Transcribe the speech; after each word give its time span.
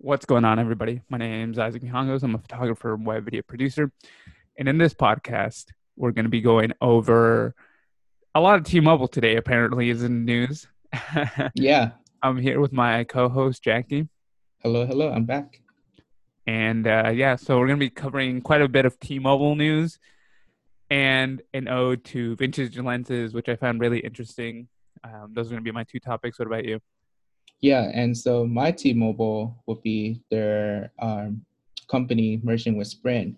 What's 0.00 0.26
going 0.26 0.44
on, 0.44 0.60
everybody? 0.60 1.02
My 1.08 1.18
name 1.18 1.50
is 1.50 1.58
Isaac 1.58 1.82
Mihangos. 1.82 2.22
I'm 2.22 2.36
a 2.36 2.38
photographer 2.38 2.94
and 2.94 3.04
web 3.04 3.24
video 3.24 3.42
producer. 3.42 3.90
And 4.56 4.68
in 4.68 4.78
this 4.78 4.94
podcast, 4.94 5.72
we're 5.96 6.12
going 6.12 6.24
to 6.24 6.30
be 6.30 6.40
going 6.40 6.72
over 6.80 7.52
a 8.32 8.40
lot 8.40 8.60
of 8.60 8.64
T 8.64 8.78
Mobile 8.78 9.08
today, 9.08 9.34
apparently, 9.34 9.90
is 9.90 10.04
in 10.04 10.24
the 10.24 10.32
news. 10.32 10.68
Yeah. 11.56 11.90
I'm 12.22 12.36
here 12.36 12.60
with 12.60 12.72
my 12.72 13.02
co 13.02 13.28
host, 13.28 13.64
Jackie. 13.64 14.08
Hello, 14.60 14.86
hello. 14.86 15.10
I'm 15.10 15.24
back. 15.24 15.62
And 16.46 16.86
uh, 16.86 17.10
yeah, 17.12 17.34
so 17.34 17.58
we're 17.58 17.66
going 17.66 17.80
to 17.80 17.84
be 17.84 17.90
covering 17.90 18.40
quite 18.40 18.62
a 18.62 18.68
bit 18.68 18.86
of 18.86 19.00
T 19.00 19.18
Mobile 19.18 19.56
news 19.56 19.98
and 20.90 21.42
an 21.52 21.66
ode 21.66 22.04
to 22.04 22.36
vintage 22.36 22.78
lenses, 22.78 23.34
which 23.34 23.48
I 23.48 23.56
found 23.56 23.80
really 23.80 23.98
interesting. 23.98 24.68
Um, 25.02 25.32
those 25.32 25.48
are 25.48 25.50
going 25.50 25.64
to 25.64 25.68
be 25.68 25.72
my 25.72 25.82
two 25.82 25.98
topics. 25.98 26.38
What 26.38 26.46
about 26.46 26.66
you? 26.66 26.78
Yeah, 27.60 27.90
and 27.92 28.16
so 28.16 28.46
my 28.46 28.70
T-Mobile 28.70 29.62
would 29.66 29.82
be 29.82 30.22
their 30.30 30.92
um, 31.00 31.44
company 31.90 32.40
merging 32.42 32.76
with 32.76 32.86
Sprint, 32.86 33.36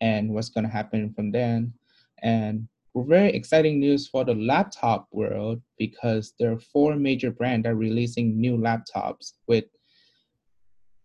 and 0.00 0.30
what's 0.30 0.48
going 0.48 0.64
to 0.64 0.72
happen 0.72 1.12
from 1.12 1.32
then. 1.32 1.74
And 2.22 2.68
very 2.96 3.32
exciting 3.32 3.78
news 3.78 4.08
for 4.08 4.24
the 4.24 4.34
laptop 4.34 5.06
world 5.12 5.62
because 5.78 6.34
there 6.38 6.50
are 6.50 6.58
four 6.58 6.96
major 6.96 7.30
brands 7.30 7.64
that 7.64 7.70
are 7.70 7.76
releasing 7.76 8.40
new 8.40 8.56
laptops 8.56 9.34
with 9.46 9.64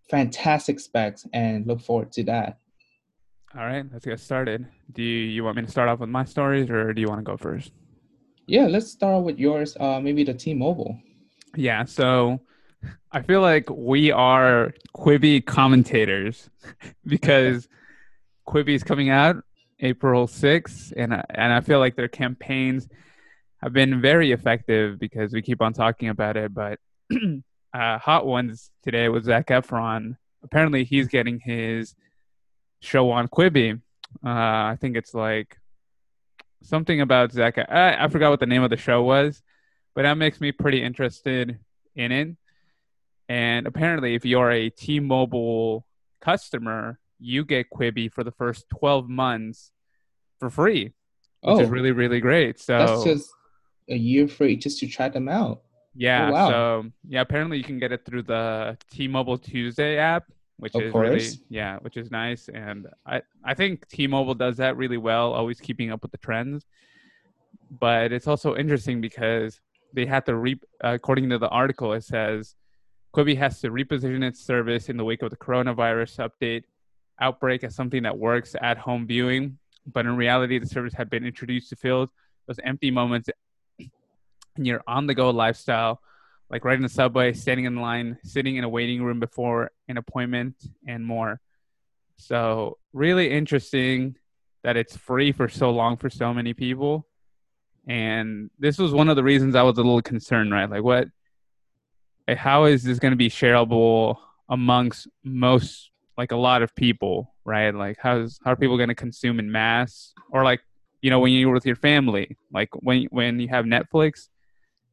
fantastic 0.09 0.79
specs, 0.79 1.25
and 1.33 1.67
look 1.67 1.81
forward 1.81 2.11
to 2.13 2.23
that. 2.23 2.59
All 3.55 3.65
right, 3.65 3.85
let's 3.91 4.05
get 4.05 4.19
started. 4.19 4.65
Do 4.91 5.03
you, 5.03 5.27
you 5.27 5.43
want 5.43 5.57
me 5.57 5.63
to 5.63 5.69
start 5.69 5.87
off 5.87 5.99
with 5.99 6.09
my 6.09 6.25
stories 6.25 6.69
or 6.71 6.91
do 6.93 7.01
you 7.01 7.07
want 7.07 7.19
to 7.19 7.23
go 7.23 7.37
first? 7.37 7.71
Yeah, 8.47 8.65
let's 8.65 8.89
start 8.89 9.23
with 9.23 9.37
yours. 9.37 9.77
Uh, 9.79 9.99
maybe 9.99 10.23
the 10.23 10.33
T-Mobile. 10.33 10.99
Yeah, 11.55 11.85
so 11.85 12.41
I 13.11 13.21
feel 13.21 13.41
like 13.41 13.69
we 13.69 14.11
are 14.11 14.73
Quibi 14.95 15.45
commentators 15.45 16.49
because 17.05 17.67
Quibi 18.47 18.73
is 18.75 18.83
coming 18.83 19.09
out 19.09 19.37
April 19.79 20.27
6th, 20.27 20.93
and 20.95 21.13
I- 21.13 21.25
and 21.29 21.53
I 21.53 21.61
feel 21.61 21.79
like 21.79 21.95
their 21.95 22.07
campaigns 22.07 22.87
have 23.61 23.73
been 23.73 24.01
very 24.01 24.31
effective 24.31 24.99
because 24.99 25.33
we 25.33 25.41
keep 25.41 25.61
on 25.61 25.73
talking 25.73 26.09
about 26.09 26.37
it. 26.37 26.53
But 26.53 26.79
uh, 27.73 27.97
hot 27.99 28.25
ones 28.25 28.71
today 28.83 29.09
was 29.09 29.25
Zac 29.25 29.47
Efron. 29.47 30.17
Apparently, 30.43 30.83
he's 30.83 31.07
getting 31.07 31.39
his 31.39 31.95
show 32.81 33.11
on 33.11 33.27
Quibi. 33.27 33.79
Uh, 34.25 34.29
I 34.29 34.77
think 34.79 34.97
it's 34.97 35.13
like 35.13 35.57
something 36.63 37.01
about 37.01 37.31
Zach. 37.31 37.57
I, 37.57 38.03
I 38.03 38.07
forgot 38.09 38.29
what 38.29 38.39
the 38.39 38.45
name 38.45 38.63
of 38.63 38.69
the 38.69 38.77
show 38.77 39.01
was, 39.03 39.41
but 39.95 40.03
that 40.03 40.17
makes 40.17 40.41
me 40.41 40.51
pretty 40.51 40.81
interested 40.83 41.59
in 41.95 42.11
it. 42.11 42.35
And 43.33 43.65
apparently, 43.65 44.13
if 44.13 44.23
you're 44.31 44.51
a 44.51 44.69
T-Mobile 44.69 45.85
customer, 46.21 46.99
you 47.19 47.43
get 47.53 47.71
Quibi 47.75 48.11
for 48.15 48.23
the 48.23 48.31
first 48.41 48.61
12 48.69 49.09
months 49.09 49.71
for 50.39 50.49
free, 50.51 50.83
which 51.41 51.57
Oh, 51.57 51.59
is 51.59 51.69
really 51.77 51.91
really 52.01 52.19
great. 52.19 52.59
So 52.59 52.77
that's 52.77 53.03
just 53.11 53.27
a 53.89 53.95
year 54.09 54.27
free 54.27 54.55
just 54.65 54.77
to 54.81 54.87
try 54.87 55.09
them 55.09 55.27
out. 55.39 55.57
yeah, 55.95 56.29
oh, 56.29 56.31
wow. 56.31 56.49
so 56.51 56.59
yeah, 57.13 57.21
apparently 57.21 57.57
you 57.57 57.63
can 57.71 57.79
get 57.79 57.91
it 57.91 58.01
through 58.05 58.23
the 58.35 58.77
T-Mobile 58.91 59.39
Tuesday 59.39 59.93
app, 59.97 60.25
which 60.57 60.75
Of 60.75 60.83
is 60.83 60.93
really 60.93 61.25
yeah, 61.49 61.73
which 61.85 61.97
is 61.97 62.11
nice. 62.11 62.43
And 62.49 62.79
I 63.13 63.17
I 63.43 63.53
think 63.59 63.87
T-Mobile 63.95 64.35
does 64.45 64.57
that 64.57 64.77
really 64.77 64.97
well, 65.09 65.27
always 65.33 65.59
keeping 65.67 65.89
up 65.93 66.01
with 66.03 66.11
the 66.11 66.19
trends. 66.27 66.59
But 67.85 68.11
it's 68.15 68.27
also 68.27 68.49
interesting 68.63 69.01
because 69.07 69.59
they 69.95 70.05
had 70.05 70.23
to 70.27 70.35
re 70.35 70.53
according 70.81 71.29
to 71.31 71.39
the 71.39 71.49
article, 71.49 71.93
it 71.93 72.03
says 72.03 72.55
Quibi 73.13 73.37
has 73.37 73.61
to 73.61 73.69
reposition 73.69 74.23
its 74.23 74.43
service 74.43 74.89
in 74.89 74.97
the 74.97 75.03
wake 75.03 75.21
of 75.21 75.29
the 75.29 75.37
coronavirus 75.37 76.29
update 76.29 76.63
outbreak 77.21 77.63
as 77.63 77.75
something 77.75 78.03
that 78.03 78.17
works 78.17 78.55
at 78.59 78.77
home 78.77 79.05
viewing. 79.05 79.59
But 79.85 80.05
in 80.05 80.15
reality, 80.15 80.57
the 80.57 80.65
service 80.65 80.93
had 80.93 81.09
been 81.09 81.25
introduced 81.25 81.69
to 81.69 81.75
fill 81.75 82.11
those 82.47 82.59
empty 82.63 82.89
moments 82.89 83.29
in 83.77 84.65
your 84.65 84.81
on 84.87 85.07
the 85.07 85.13
go 85.13 85.29
lifestyle, 85.29 86.01
like 86.49 86.65
riding 86.65 86.81
the 86.81 86.89
subway, 86.89 87.33
standing 87.33 87.65
in 87.65 87.75
line, 87.75 88.17
sitting 88.23 88.55
in 88.55 88.63
a 88.63 88.69
waiting 88.69 89.03
room 89.03 89.19
before 89.19 89.71
an 89.87 89.97
appointment, 89.97 90.55
and 90.87 91.05
more. 91.05 91.39
So, 92.17 92.77
really 92.93 93.29
interesting 93.29 94.15
that 94.63 94.77
it's 94.77 94.95
free 94.95 95.31
for 95.31 95.49
so 95.49 95.69
long 95.69 95.97
for 95.97 96.09
so 96.09 96.33
many 96.33 96.53
people. 96.53 97.05
And 97.87 98.49
this 98.57 98.77
was 98.77 98.93
one 98.93 99.09
of 99.09 99.17
the 99.17 99.23
reasons 99.23 99.55
I 99.55 99.63
was 99.63 99.77
a 99.77 99.81
little 99.81 100.01
concerned, 100.01 100.51
right? 100.51 100.69
Like, 100.69 100.83
what, 100.83 101.09
how 102.27 102.65
is 102.65 102.83
this 102.83 102.99
going 102.99 103.11
to 103.11 103.17
be 103.17 103.29
shareable 103.29 104.17
amongst 104.49 105.07
most, 105.23 105.91
like 106.17 106.31
a 106.31 106.35
lot 106.37 106.61
of 106.61 106.73
people, 106.75 107.33
right? 107.45 107.73
Like, 107.73 107.97
how's, 108.01 108.39
how 108.43 108.51
are 108.51 108.55
people 108.55 108.77
going 108.77 108.89
to 108.89 108.95
consume 108.95 109.39
in 109.39 109.51
mass? 109.51 110.13
Or, 110.31 110.43
like, 110.43 110.61
you 111.01 111.09
know, 111.09 111.19
when 111.19 111.33
you're 111.33 111.51
with 111.53 111.65
your 111.65 111.75
family, 111.75 112.37
like 112.51 112.69
when, 112.75 113.05
when 113.11 113.39
you 113.39 113.49
have 113.49 113.65
Netflix, 113.65 114.29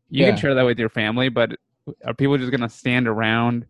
you 0.09 0.25
can 0.25 0.37
share 0.37 0.55
that 0.55 0.65
with 0.65 0.79
your 0.79 0.89
family, 0.89 1.29
but 1.29 1.53
are 2.05 2.15
people 2.15 2.37
just 2.37 2.51
going 2.51 2.63
to 2.63 2.69
stand 2.69 3.07
around 3.07 3.67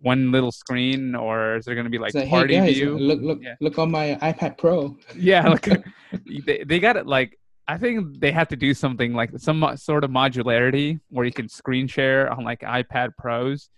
one 0.00 0.32
little 0.32 0.50
screen 0.50 1.14
or 1.14 1.56
is 1.56 1.66
there 1.66 1.74
going 1.74 1.84
to 1.84 1.90
be 1.90 1.98
like 1.98 2.14
like, 2.14 2.30
party 2.30 2.54
hey 2.54 2.68
guys, 2.68 2.76
view? 2.76 2.96
look, 2.98 3.20
look, 3.20 3.38
Yeah. 3.42 3.54
look 3.60 3.78
on 3.78 3.90
my 3.90 4.16
iPad 4.22 4.56
Pro. 4.56 4.96
yeah 5.14 5.46
like 5.46 5.68
they, 6.46 6.64
they 6.66 6.80
got 6.80 6.96
it 6.96 7.06
like 7.06 7.38
i 7.70 7.78
think 7.78 8.20
they 8.20 8.32
have 8.32 8.48
to 8.48 8.56
do 8.56 8.74
something 8.74 9.12
like 9.14 9.30
some 9.38 9.58
sort 9.76 10.02
of 10.04 10.10
modularity 10.10 11.00
where 11.08 11.24
you 11.24 11.32
can 11.32 11.48
screen 11.48 11.86
share 11.86 12.30
on 12.32 12.44
like 12.44 12.60
ipad 12.60 13.10
pros 13.16 13.70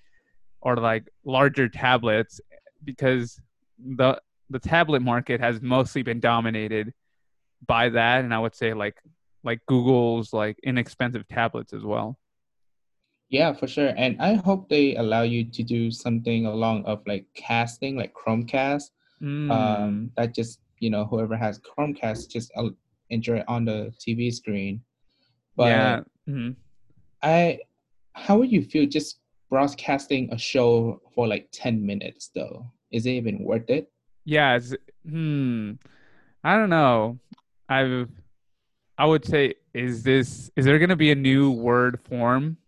or 0.60 0.76
like 0.76 1.04
larger 1.24 1.68
tablets 1.68 2.40
because 2.84 3.38
the 3.78 4.20
the 4.50 4.58
tablet 4.58 5.00
market 5.00 5.40
has 5.40 5.60
mostly 5.60 6.02
been 6.02 6.20
dominated 6.20 6.92
by 7.66 7.88
that 7.88 8.24
and 8.24 8.32
i 8.32 8.38
would 8.38 8.54
say 8.54 8.72
like 8.72 8.96
like 9.44 9.60
google's 9.66 10.32
like 10.32 10.56
inexpensive 10.62 11.26
tablets 11.28 11.72
as 11.72 11.84
well 11.84 12.16
Yeah, 13.32 13.56
for 13.56 13.66
sure. 13.66 13.94
And 13.96 14.20
I 14.20 14.34
hope 14.34 14.68
they 14.68 14.94
allow 14.96 15.22
you 15.22 15.42
to 15.56 15.62
do 15.62 15.90
something 15.90 16.44
along 16.44 16.84
of 16.84 17.00
like 17.06 17.24
casting, 17.32 17.96
like 17.96 18.12
Chromecast. 18.12 18.92
Mm. 19.22 19.50
Um, 19.50 20.10
that 20.16 20.34
just 20.34 20.60
you 20.84 20.90
know 20.90 21.06
whoever 21.06 21.34
has 21.34 21.58
Chromecast 21.58 22.28
just 22.28 22.52
enjoy 23.12 23.38
it 23.38 23.44
on 23.48 23.64
the 23.64 23.92
TV 24.00 24.30
screen. 24.32 24.82
But 25.56 25.68
yeah 25.68 26.00
mhm. 26.28 26.56
I, 27.22 27.60
how 28.14 28.38
would 28.38 28.50
you 28.52 28.62
feel 28.62 28.86
just 28.86 29.20
broadcasting 29.48 30.32
a 30.32 30.38
show 30.38 31.00
for 31.14 31.26
like 31.28 31.48
ten 31.52 31.84
minutes 31.84 32.30
though? 32.34 32.66
Is 32.90 33.06
it 33.06 33.10
even 33.12 33.44
worth 33.44 33.70
it? 33.70 33.90
Yeah, 34.24 34.56
it's, 34.56 34.74
hmm. 35.08 35.72
I 36.44 36.56
don't 36.56 36.70
know. 36.70 37.18
I've 37.68 38.10
I 38.98 39.06
would 39.06 39.24
say 39.24 39.54
is 39.74 40.02
this 40.02 40.50
is 40.56 40.64
there 40.64 40.78
going 40.78 40.90
to 40.90 40.96
be 40.96 41.10
a 41.12 41.16
new 41.16 41.50
word 41.50 42.00
form 42.08 42.58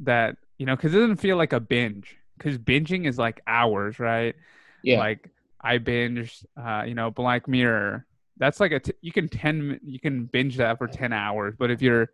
that, 0.00 0.36
you 0.58 0.66
know, 0.66 0.76
cuz 0.76 0.94
it 0.94 0.98
doesn't 0.98 1.16
feel 1.16 1.36
like 1.36 1.52
a 1.52 1.60
binge 1.60 2.16
cuz 2.38 2.58
binging 2.58 3.06
is 3.06 3.18
like 3.18 3.40
hours, 3.46 3.98
right? 3.98 4.34
Yeah, 4.82 4.98
Like 4.98 5.30
I 5.60 5.78
binge 5.78 6.44
uh, 6.56 6.84
you 6.86 6.94
know, 6.94 7.10
Black 7.10 7.48
Mirror. 7.48 8.06
That's 8.38 8.60
like 8.60 8.72
a 8.72 8.80
t- 8.80 8.92
you 9.00 9.12
can 9.12 9.28
10 9.28 9.80
you 9.82 10.00
can 10.00 10.24
binge 10.24 10.56
that 10.56 10.78
for 10.78 10.86
10 10.86 11.12
hours, 11.12 11.54
but 11.58 11.70
if 11.70 11.82
you're 11.82 12.08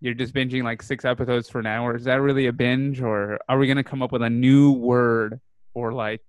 you're 0.00 0.14
just 0.14 0.34
binging 0.34 0.64
like 0.64 0.82
6 0.82 1.04
episodes 1.04 1.48
for 1.48 1.60
an 1.60 1.66
hour, 1.66 1.96
is 1.96 2.04
that 2.04 2.20
really 2.20 2.46
a 2.46 2.52
binge 2.52 3.00
or 3.00 3.38
are 3.48 3.58
we 3.58 3.66
going 3.66 3.76
to 3.76 3.84
come 3.84 4.02
up 4.02 4.12
with 4.12 4.22
a 4.22 4.30
new 4.30 4.72
word 4.72 5.40
or 5.72 5.92
like, 5.92 6.20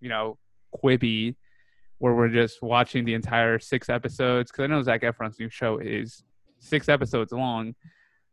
you 0.00 0.08
know, 0.08 0.38
Quibi 0.82 1.36
where 2.02 2.14
we're 2.14 2.28
just 2.28 2.60
watching 2.62 3.04
the 3.04 3.14
entire 3.14 3.60
six 3.60 3.88
episodes 3.88 4.50
because 4.50 4.64
I 4.64 4.66
know 4.66 4.82
Zac 4.82 5.02
Efron's 5.02 5.38
new 5.38 5.48
show 5.48 5.78
is 5.78 6.24
six 6.58 6.88
episodes 6.88 7.30
long. 7.30 7.76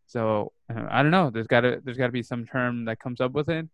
So 0.07 0.53
uh, 0.73 0.87
I 0.89 1.03
don't 1.03 1.11
know. 1.11 1.29
There's 1.29 1.45
got 1.45 1.61
to 1.61 1.79
there's 1.83 1.97
got 1.97 2.07
to 2.07 2.11
be 2.11 2.23
some 2.23 2.47
term 2.47 2.85
that 2.85 2.99
comes 2.99 3.21
up 3.21 3.33
with 3.33 3.47
it. 3.47 3.69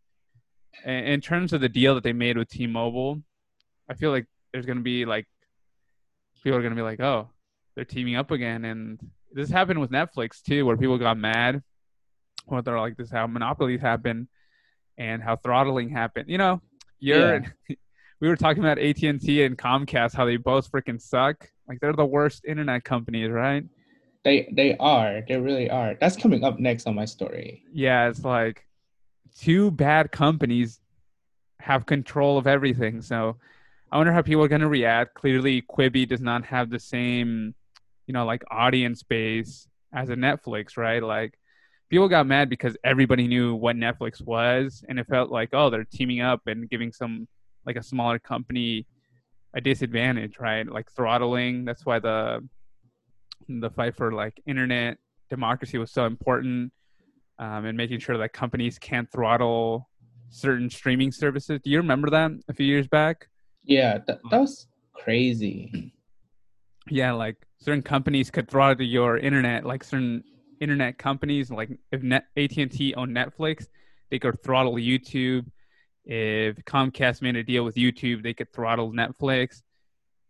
In, 0.83 1.21
terms 1.21 1.53
of 1.53 1.61
the 1.61 1.69
deal 1.69 1.95
that 1.95 2.03
they 2.03 2.11
made 2.11 2.37
with 2.37 2.49
T-Mobile, 2.49 3.21
I 3.89 3.93
feel 3.93 4.11
like 4.11 4.25
there's 4.51 4.65
gonna 4.65 4.81
be 4.81 5.05
like 5.05 5.25
people 6.45 6.57
are 6.57 6.63
gonna 6.63 6.75
be 6.75 6.81
like, 6.81 7.01
oh, 7.01 7.27
they're 7.75 7.83
teaming 7.83 8.15
up 8.15 8.31
again, 8.31 8.63
and 8.63 8.99
this 9.33 9.49
happened 9.49 9.81
with 9.81 9.91
Netflix 9.91 10.41
too, 10.41 10.65
where 10.65 10.77
people 10.77 10.97
got 10.97 11.17
mad, 11.17 11.61
or 12.47 12.61
they're 12.61 12.79
like, 12.79 12.95
this 12.95 13.07
is 13.07 13.11
how 13.11 13.27
monopolies 13.27 13.81
happen, 13.81 14.29
and 14.97 15.21
how 15.21 15.35
throttling 15.35 15.89
happened. 15.89 16.29
You 16.29 16.37
know, 16.37 16.61
you're. 16.99 17.43
we 18.21 18.29
were 18.29 18.37
talking 18.37 18.63
about 18.63 18.79
AT 18.79 19.03
and 19.03 19.19
T 19.19 19.43
and 19.43 19.57
Comcast, 19.57 20.15
how 20.15 20.23
they 20.23 20.37
both 20.37 20.71
freaking 20.71 21.01
suck. 21.01 21.49
Like 21.67 21.81
they're 21.81 21.91
the 21.91 22.05
worst 22.05 22.45
internet 22.45 22.85
companies, 22.85 23.29
right? 23.29 23.65
they 24.25 24.49
they 24.51 24.75
are. 24.77 25.21
They 25.25 25.37
really 25.37 25.69
are. 25.69 25.95
That's 25.95 26.17
coming 26.17 26.43
up 26.43 26.59
next 26.59 26.87
on 26.87 26.95
my 26.95 27.05
story. 27.05 27.63
Yeah, 27.71 28.09
it's 28.09 28.25
like 28.25 28.65
two 29.39 29.71
bad 29.71 30.11
companies 30.11 30.81
have 31.59 31.85
control 31.85 32.37
of 32.37 32.47
everything. 32.47 33.01
So 33.01 33.37
I 33.91 33.97
wonder 33.97 34.11
how 34.11 34.21
people 34.21 34.43
are 34.43 34.47
going 34.47 34.61
to 34.61 34.67
react. 34.67 35.13
Clearly, 35.13 35.61
Quibi 35.61 36.07
does 36.07 36.21
not 36.21 36.45
have 36.45 36.69
the 36.69 36.79
same, 36.79 37.53
you 38.07 38.13
know, 38.13 38.25
like 38.25 38.43
audience 38.49 39.03
base 39.03 39.67
as 39.93 40.09
a 40.09 40.15
Netflix, 40.15 40.77
right? 40.77 41.01
Like 41.01 41.37
people 41.89 42.09
got 42.09 42.27
mad 42.27 42.49
because 42.49 42.75
everybody 42.83 43.27
knew 43.27 43.55
what 43.55 43.75
Netflix 43.75 44.21
was, 44.21 44.83
and 44.89 44.99
it 44.99 45.07
felt 45.07 45.31
like 45.31 45.49
oh 45.53 45.69
they're 45.69 45.85
teaming 45.85 46.21
up 46.21 46.41
and 46.47 46.69
giving 46.69 46.91
some 46.91 47.27
like 47.65 47.75
a 47.75 47.83
smaller 47.83 48.19
company 48.19 48.85
a 49.53 49.61
disadvantage, 49.61 50.39
right? 50.39 50.67
Like 50.67 50.91
throttling. 50.91 51.65
That's 51.65 51.85
why 51.85 51.99
the 51.99 52.47
the 53.47 53.69
fight 53.69 53.95
for 53.95 54.11
like 54.11 54.41
internet 54.45 54.97
democracy 55.29 55.77
was 55.77 55.91
so 55.91 56.05
important, 56.05 56.73
um, 57.39 57.65
and 57.65 57.77
making 57.77 57.99
sure 57.99 58.17
that 58.17 58.33
companies 58.33 58.77
can't 58.77 59.09
throttle 59.11 59.89
certain 60.29 60.69
streaming 60.69 61.11
services. 61.11 61.61
Do 61.63 61.69
you 61.69 61.77
remember 61.77 62.09
that 62.09 62.31
a 62.49 62.53
few 62.53 62.65
years 62.65 62.87
back? 62.87 63.27
Yeah, 63.65 63.99
that, 64.07 64.19
that 64.29 64.39
was 64.39 64.67
crazy. 64.93 65.93
Yeah, 66.89 67.13
like 67.13 67.37
certain 67.59 67.81
companies 67.81 68.29
could 68.29 68.49
throttle 68.49 68.85
your 68.85 69.17
internet, 69.17 69.65
like 69.65 69.83
certain 69.83 70.23
internet 70.59 70.97
companies, 70.97 71.49
like 71.49 71.69
if 71.91 72.03
Net, 72.03 72.25
AT&T 72.37 72.93
owned 72.95 73.15
Netflix, 73.15 73.67
they 74.11 74.19
could 74.19 74.41
throttle 74.43 74.75
YouTube. 74.75 75.45
If 76.03 76.57
Comcast 76.65 77.21
made 77.23 77.35
a 77.35 77.43
deal 77.43 77.63
with 77.63 77.75
YouTube, 77.75 78.21
they 78.21 78.33
could 78.33 78.53
throttle 78.53 78.91
Netflix. 78.91 79.63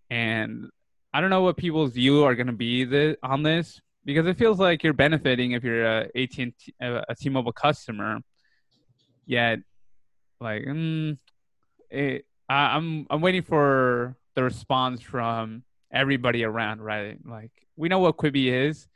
And 0.09 0.69
I 1.13 1.19
don't 1.19 1.29
know 1.29 1.41
what 1.41 1.57
people's 1.57 1.91
view 1.91 2.23
are 2.23 2.35
going 2.35 2.47
to 2.47 2.53
be 2.53 3.15
on 3.21 3.43
this 3.43 3.81
because 4.05 4.25
it 4.27 4.38
feels 4.38 4.59
like 4.59 4.83
you're 4.83 4.93
benefiting 4.93 5.51
if 5.51 5.63
you're 5.63 5.85
a 5.85 6.01
AT&T, 6.15 6.53
a 6.79 7.15
T-Mobile 7.19 7.51
customer. 7.51 8.19
Yet, 9.25 9.59
like, 10.39 10.63
mm, 10.63 11.17
it, 11.89 12.25
I, 12.50 12.75
I'm 12.75 13.07
I'm 13.09 13.21
waiting 13.21 13.42
for 13.44 14.15
the 14.36 14.44
response 14.44 15.01
from 15.01 15.63
everybody 15.92 16.44
around, 16.44 16.81
right? 16.81 17.18
Like, 17.25 17.51
we 17.77 17.88
know 17.89 18.00
what 18.00 18.18
Quibi 18.18 18.47
is, 18.47 18.88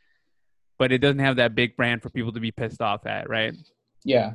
but 0.78 0.92
it 0.92 1.00
doesn't 1.00 1.20
have 1.20 1.38
that 1.38 1.56
big 1.56 1.76
brand 1.78 2.02
for 2.02 2.10
people 2.10 2.32
to 2.34 2.40
be 2.40 2.52
pissed 2.52 2.82
off 2.82 3.06
at, 3.06 3.30
right? 3.30 3.54
Yeah. 4.04 4.34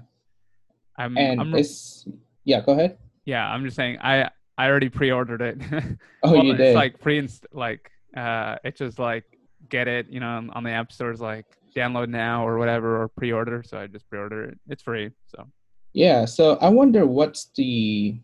I'm, 0.97 1.17
And 1.19 1.41
I'm 1.41 1.55
it's 1.55 2.07
yeah, 2.45 2.61
go 2.61 2.73
ahead. 2.73 2.99
yeah, 3.25 3.47
I'm 3.47 3.65
just 3.65 3.77
saying 3.77 3.99
I 4.01 4.31
I 4.57 4.69
already 4.69 4.89
pre-ordered 4.89 5.43
it. 5.43 5.59
Oh, 6.23 6.33
Well, 6.33 6.45
you 6.45 6.53
it's 6.53 6.59
did. 6.59 6.75
like 6.75 7.01
pre 7.01 7.29
like 7.53 7.91
uh 8.17 8.57
it's 8.65 8.79
just 8.79 8.99
like 8.99 9.25
get 9.69 9.89
it, 9.89 10.07
you 10.09 10.21
know, 10.21 10.29
on- 10.29 10.51
on 10.51 10.63
the 10.65 10.71
app 10.71 10.93
stores 10.93 11.21
like 11.21 11.47
download 11.77 12.09
now 12.09 12.47
or 12.47 12.57
whatever 12.59 13.03
or 13.03 13.09
pre-order. 13.09 13.63
So 13.65 13.79
I 13.79 13.89
just 13.89 14.09
pre-order 14.09 14.45
it. 14.45 14.59
It's 14.69 14.83
free. 14.83 15.11
So 15.27 15.49
Yeah, 15.93 16.25
so 16.25 16.57
I 16.63 16.69
wonder 16.69 17.05
what's 17.07 17.47
the 17.57 18.17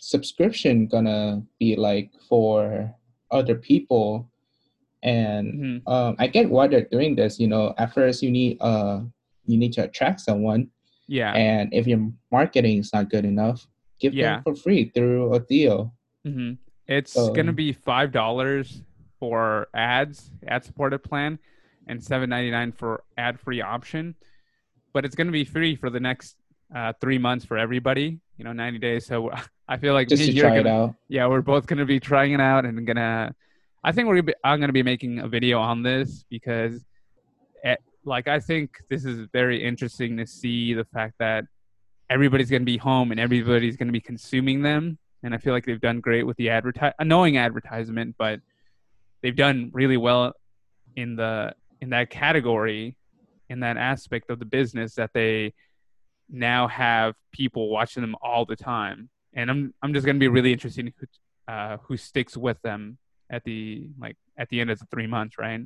subscription 0.00 0.86
gonna 0.86 1.42
be 1.58 1.76
like 1.76 2.10
for 2.28 2.92
other 3.30 3.54
people, 3.56 4.30
and 5.02 5.82
mhm. 5.84 5.88
um, 5.92 6.16
I 6.18 6.26
get 6.26 6.48
why 6.50 6.68
they're 6.68 6.88
doing 6.90 7.14
this. 7.14 7.38
You 7.38 7.48
know, 7.48 7.74
at 7.78 7.92
first 7.94 8.22
you 8.22 8.30
need 8.30 8.58
uh 8.60 9.00
you 9.46 9.56
need 9.58 9.72
to 9.74 9.84
attract 9.84 10.20
someone, 10.20 10.68
yeah. 11.06 11.32
and 11.32 11.72
if 11.72 11.86
your 11.86 12.10
marketing 12.30 12.78
is 12.78 12.92
not 12.92 13.10
good 13.10 13.24
enough, 13.24 13.66
give 13.98 14.14
Yeah. 14.14 14.34
them 14.36 14.42
for 14.44 14.54
free 14.54 14.90
through 14.94 15.34
a 15.34 15.40
deal. 15.40 15.94
hmm 16.24 16.52
It's 16.86 17.14
gonna 17.14 17.50
Um, 17.50 17.54
be 17.54 17.72
five 17.72 18.12
dollars 18.12 18.82
for 19.18 19.68
ads, 19.74 20.30
ad 20.46 20.64
supported 20.64 21.00
plan, 21.00 21.38
and 21.86 22.02
seven 22.02 22.30
ninety 22.30 22.50
nine 22.50 22.72
for 22.72 23.04
ad 23.16 23.38
free 23.40 23.60
option. 23.60 24.14
But 24.92 25.04
it's 25.04 25.14
gonna 25.14 25.32
be 25.32 25.44
free 25.44 25.76
for 25.76 25.90
the 25.90 26.00
next 26.00 26.36
uh, 26.74 26.92
three 27.00 27.18
months 27.18 27.44
for 27.44 27.56
everybody. 27.58 28.20
You 28.36 28.44
know, 28.44 28.52
ninety 28.52 28.78
days. 28.78 29.06
So 29.06 29.30
I 29.68 29.76
feel 29.76 29.92
like 29.94 30.08
just 30.08 30.24
to 30.24 30.32
try 30.32 30.56
it 30.56 30.62
gonna- 30.64 30.84
out. 30.84 30.94
yeah, 31.08 31.26
we're 31.26 31.42
both 31.42 31.66
gonna 31.66 31.84
be 31.84 32.00
trying 32.00 32.32
it 32.32 32.40
out 32.40 32.64
and 32.64 32.86
gonna. 32.86 33.34
I 33.84 33.92
think 33.92 34.08
we're 34.08 34.14
gonna 34.16 34.22
be, 34.24 34.34
I'm 34.42 34.60
gonna 34.60 34.72
be 34.72 34.82
making 34.82 35.18
a 35.20 35.28
video 35.28 35.60
on 35.60 35.82
this 35.82 36.24
because, 36.30 36.84
it, 37.62 37.78
like, 38.04 38.28
I 38.28 38.40
think 38.40 38.78
this 38.88 39.04
is 39.04 39.28
very 39.32 39.62
interesting 39.62 40.16
to 40.16 40.26
see 40.26 40.74
the 40.74 40.84
fact 40.86 41.14
that 41.18 41.44
everybody's 42.08 42.50
gonna 42.50 42.64
be 42.64 42.78
home 42.78 43.10
and 43.10 43.20
everybody's 43.20 43.76
gonna 43.76 43.92
be 43.92 44.00
consuming 44.00 44.62
them, 44.62 44.98
and 45.22 45.34
I 45.34 45.38
feel 45.38 45.52
like 45.52 45.66
they've 45.66 45.80
done 45.80 46.00
great 46.00 46.24
with 46.24 46.36
the 46.38 46.48
advertise, 46.50 46.94
annoying 46.98 47.36
advertisement, 47.36 48.14
but 48.18 48.40
they've 49.22 49.36
done 49.36 49.70
really 49.74 49.96
well 49.98 50.32
in 50.96 51.14
the 51.16 51.54
in 51.80 51.90
that 51.90 52.08
category, 52.10 52.96
in 53.50 53.60
that 53.60 53.76
aspect 53.76 54.30
of 54.30 54.38
the 54.38 54.44
business 54.44 54.94
that 54.94 55.10
they 55.12 55.52
now 56.30 56.66
have 56.68 57.14
people 57.32 57.68
watching 57.68 58.00
them 58.00 58.16
all 58.20 58.44
the 58.44 58.56
time 58.56 59.08
and 59.38 59.50
I'm 59.50 59.72
I'm 59.82 59.94
just 59.94 60.04
gonna 60.04 60.18
be 60.18 60.28
really 60.28 60.52
interested 60.52 60.86
in 60.86 60.92
who 60.98 61.06
uh, 61.52 61.76
who 61.84 61.96
sticks 61.96 62.36
with 62.36 62.60
them 62.62 62.98
at 63.30 63.44
the 63.44 63.88
like 63.98 64.16
at 64.36 64.48
the 64.50 64.60
end 64.60 64.70
of 64.70 64.78
the 64.80 64.86
three 64.90 65.06
months, 65.06 65.38
right? 65.38 65.60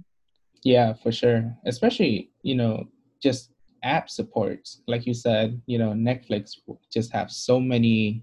Yeah, 0.62 0.92
for 0.92 1.10
sure. 1.10 1.56
Especially, 1.66 2.30
you 2.42 2.54
know, 2.54 2.84
just 3.20 3.50
app 3.82 4.08
supports. 4.10 4.82
Like 4.86 5.06
you 5.06 5.14
said, 5.14 5.60
you 5.66 5.78
know, 5.78 5.90
Netflix 5.92 6.52
just 6.92 7.12
have 7.12 7.32
so 7.32 7.58
many 7.58 8.22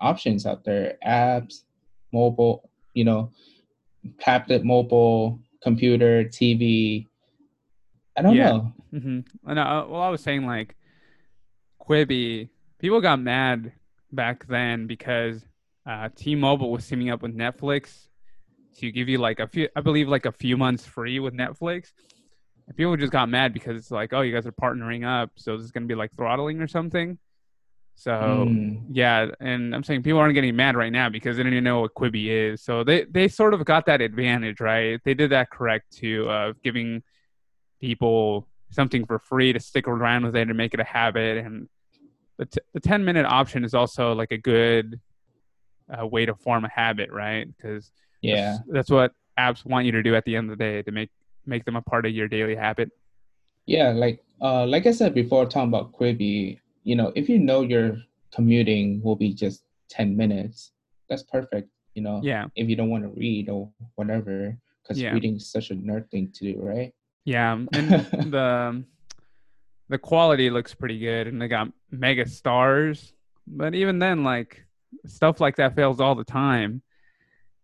options 0.00 0.46
out 0.46 0.64
there. 0.64 0.96
Apps, 1.04 1.64
mobile, 2.12 2.70
you 2.94 3.04
know, 3.04 3.30
tablet, 4.20 4.64
mobile, 4.64 5.40
computer, 5.62 6.24
TV. 6.24 7.08
I 8.16 8.22
don't 8.22 8.36
Yeah. 8.36 8.50
know. 8.52 8.72
hmm 8.92 9.20
And 9.46 9.58
uh, 9.58 9.84
well, 9.88 10.00
I 10.00 10.08
was 10.08 10.22
saying 10.22 10.46
like 10.46 10.76
Quibi, 11.82 12.48
people 12.78 13.00
got 13.00 13.20
mad 13.20 13.72
back 14.12 14.46
then 14.46 14.86
because 14.86 15.44
uh, 15.88 16.08
T-Mobile 16.14 16.70
was 16.70 16.86
teaming 16.86 17.10
up 17.10 17.22
with 17.22 17.36
Netflix 17.36 18.08
to 18.78 18.90
give 18.90 19.08
you 19.08 19.18
like 19.18 19.40
a 19.40 19.46
few, 19.46 19.68
I 19.76 19.80
believe 19.80 20.08
like 20.08 20.26
a 20.26 20.32
few 20.32 20.56
months 20.56 20.84
free 20.84 21.18
with 21.18 21.34
Netflix. 21.34 21.92
And 22.68 22.76
people 22.76 22.96
just 22.96 23.12
got 23.12 23.28
mad 23.28 23.52
because 23.52 23.76
it's 23.76 23.90
like, 23.90 24.12
oh, 24.12 24.22
you 24.22 24.34
guys 24.34 24.46
are 24.46 24.52
partnering 24.52 25.06
up, 25.06 25.30
so 25.36 25.56
this 25.56 25.64
is 25.64 25.70
gonna 25.70 25.86
be 25.86 25.94
like 25.94 26.10
throttling 26.16 26.60
or 26.60 26.66
something. 26.66 27.18
So 27.94 28.10
Mm, 28.12 28.82
Yeah, 28.90 29.28
and 29.40 29.74
I'm 29.74 29.82
saying 29.82 30.02
people 30.02 30.18
aren't 30.20 30.34
getting 30.34 30.54
mad 30.54 30.76
right 30.76 30.92
now 30.92 31.08
because 31.08 31.36
they 31.36 31.42
don't 31.42 31.52
even 31.52 31.64
know 31.64 31.80
what 31.80 31.94
Quibi 31.94 32.26
is. 32.26 32.62
So 32.62 32.84
they 32.84 33.04
they 33.04 33.28
sort 33.28 33.54
of 33.54 33.64
got 33.64 33.86
that 33.86 34.00
advantage, 34.00 34.60
right? 34.60 35.00
They 35.04 35.14
did 35.14 35.30
that 35.30 35.50
correct 35.50 35.96
too, 35.96 36.28
of 36.30 36.60
giving 36.62 37.02
people 37.80 38.48
something 38.70 39.06
for 39.06 39.18
free 39.18 39.52
to 39.52 39.60
stick 39.60 39.86
around 39.88 40.24
with 40.24 40.36
it 40.36 40.48
and 40.48 40.56
make 40.56 40.74
it 40.74 40.80
a 40.80 40.84
habit. 40.84 41.38
And 41.38 41.68
the 42.38 42.46
t- 42.46 42.60
the 42.74 42.80
10 42.80 43.04
minute 43.04 43.26
option 43.26 43.64
is 43.64 43.74
also 43.74 44.12
like 44.12 44.32
a 44.32 44.38
good 44.38 45.00
uh, 45.96 46.06
way 46.06 46.26
to 46.26 46.34
form 46.34 46.64
a 46.64 46.68
habit, 46.68 47.10
right? 47.12 47.46
Because 47.56 47.90
yeah. 48.22 48.58
that's, 48.58 48.68
that's 48.68 48.90
what 48.90 49.12
apps 49.38 49.64
want 49.64 49.86
you 49.86 49.92
to 49.92 50.02
do 50.02 50.14
at 50.14 50.24
the 50.24 50.36
end 50.36 50.50
of 50.50 50.58
the 50.58 50.64
day 50.64 50.82
to 50.82 50.90
make 50.92 51.10
make 51.44 51.64
them 51.64 51.76
a 51.76 51.82
part 51.82 52.06
of 52.06 52.12
your 52.12 52.28
daily 52.28 52.56
habit. 52.56 52.90
Yeah, 53.66 53.90
like 53.90 54.22
uh 54.40 54.66
like 54.66 54.86
I 54.86 54.90
said 54.92 55.14
before 55.14 55.46
talking 55.46 55.68
about 55.68 55.92
Quibi, 55.92 56.58
you 56.84 56.96
know, 56.96 57.12
if 57.14 57.28
you 57.28 57.38
know 57.38 57.62
your 57.62 57.96
commuting 58.34 59.00
will 59.02 59.16
be 59.16 59.32
just 59.32 59.64
10 59.90 60.16
minutes, 60.16 60.72
that's 61.08 61.22
perfect, 61.22 61.70
you 61.94 62.02
know. 62.02 62.20
Yeah, 62.22 62.46
If 62.56 62.68
you 62.68 62.76
don't 62.76 62.90
want 62.90 63.04
to 63.04 63.10
read 63.10 63.48
or 63.48 63.70
whatever, 63.94 64.56
because 64.82 65.00
Yeah. 65.00 65.12
reading 65.12 65.36
is 65.36 65.50
such 65.50 65.70
a 65.70 65.74
nerd 65.74 66.10
thing 66.10 66.30
to 66.32 66.52
do, 66.52 66.60
right? 66.60 66.92
Yeah, 67.24 67.52
and 67.72 67.88
the 68.32 68.84
the 69.88 69.98
quality 69.98 70.50
looks 70.50 70.74
pretty 70.74 70.98
good, 70.98 71.26
and 71.26 71.40
they 71.40 71.48
got 71.48 71.68
mega 71.90 72.28
stars. 72.28 73.12
But 73.46 73.74
even 73.74 73.98
then, 73.98 74.24
like 74.24 74.64
stuff 75.06 75.40
like 75.40 75.56
that 75.56 75.74
fails 75.76 76.00
all 76.00 76.14
the 76.14 76.24
time, 76.24 76.82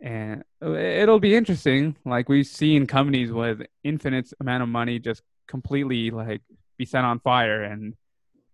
and 0.01 0.45
it'll 0.61 1.21
be 1.21 1.35
interesting. 1.35 1.97
Like 2.05 2.29
we've 2.29 2.47
seen 2.47 2.87
companies 2.87 3.33
with 3.33 3.63
infinite 3.85 4.33
amount 4.41 4.63
of 4.63 4.69
money 4.69 4.99
just 4.99 5.23
completely 5.49 6.11
like 6.11 6.43
be 6.79 6.85
set 6.85 7.05
on 7.05 7.21
fire 7.21 7.63
and 7.65 7.95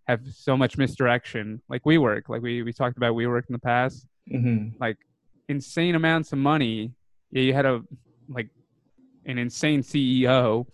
have 0.06 0.22
so 0.32 0.56
much 0.56 0.78
misdirection. 0.78 1.60
Like 1.68 1.84
WeWork, 1.84 2.28
like 2.28 2.42
we 2.42 2.62
we 2.62 2.72
talked 2.72 2.96
about 2.96 3.14
we 3.14 3.24
WeWork 3.24 3.44
in 3.48 3.52
the 3.52 3.58
past 3.58 4.06
hmm 4.30 4.68
like 4.78 4.98
insane 5.48 5.94
amounts 5.94 6.32
of 6.32 6.38
money. 6.38 6.92
Yeah, 7.30 7.42
you 7.42 7.54
had 7.54 7.66
a 7.66 7.82
like 8.28 8.48
an 9.26 9.38
insane 9.38 9.82
CEO, 9.82 10.66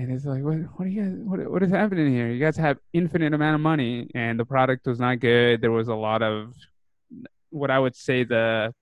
and 0.00 0.12
it's 0.12 0.24
like, 0.24 0.42
what, 0.42 0.56
what 0.76 0.86
are 0.86 0.88
you 0.88 1.02
guys? 1.02 1.12
What, 1.18 1.50
what 1.50 1.62
is 1.62 1.70
happening 1.70 2.12
here? 2.12 2.28
You 2.28 2.40
guys 2.40 2.56
have 2.56 2.78
infinite 2.92 3.34
amount 3.34 3.54
of 3.56 3.60
money, 3.60 4.10
and 4.14 4.38
the 4.40 4.44
product 4.44 4.86
was 4.86 4.98
not 4.98 5.20
good. 5.20 5.60
There 5.60 5.70
was 5.72 5.88
a 5.88 5.94
lot 5.94 6.22
of 6.22 6.54
what 7.50 7.70
I 7.70 7.78
would 7.78 7.94
say 7.96 8.24
the 8.24 8.74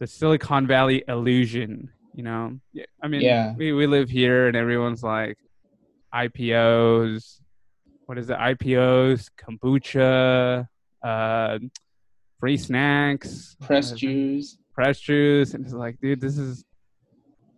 the 0.00 0.06
Silicon 0.06 0.66
Valley 0.66 1.04
illusion. 1.08 1.90
You 2.14 2.22
know, 2.22 2.58
Yeah, 2.72 2.84
I 3.02 3.08
mean, 3.08 3.20
Yeah. 3.22 3.54
we 3.56 3.72
we 3.72 3.86
live 3.86 4.08
here, 4.10 4.46
and 4.48 4.56
everyone's 4.56 5.02
like 5.02 5.36
IPOs. 6.14 7.40
What 8.06 8.18
is 8.18 8.30
it? 8.30 8.36
IPOs, 8.36 9.30
kombucha, 9.40 10.68
uh, 11.02 11.58
free 12.38 12.56
snacks, 12.56 13.56
Press 13.60 13.92
uh, 13.92 13.96
juice. 13.96 14.58
press 14.74 15.00
juice, 15.00 15.54
and 15.54 15.64
it's 15.64 15.74
like, 15.74 15.98
dude, 16.00 16.20
this 16.20 16.38
is. 16.38 16.64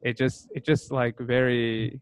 It 0.02 0.16
just, 0.16 0.48
it 0.54 0.64
just 0.64 0.92
like 0.92 1.18
very, 1.18 2.00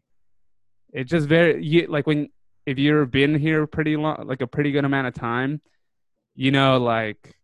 it 0.95 1.03
just 1.03 1.27
very 1.27 1.63
you, 1.63 1.87
like 1.87 2.07
when 2.07 2.29
if 2.65 2.79
you've 2.79 3.11
been 3.11 3.35
here 3.37 3.67
pretty 3.67 3.97
long, 3.97 4.25
like 4.25 4.41
a 4.41 4.47
pretty 4.47 4.71
good 4.71 4.85
amount 4.85 5.07
of 5.07 5.13
time, 5.13 5.61
you 6.35 6.51
know, 6.51 6.77
like 6.77 7.35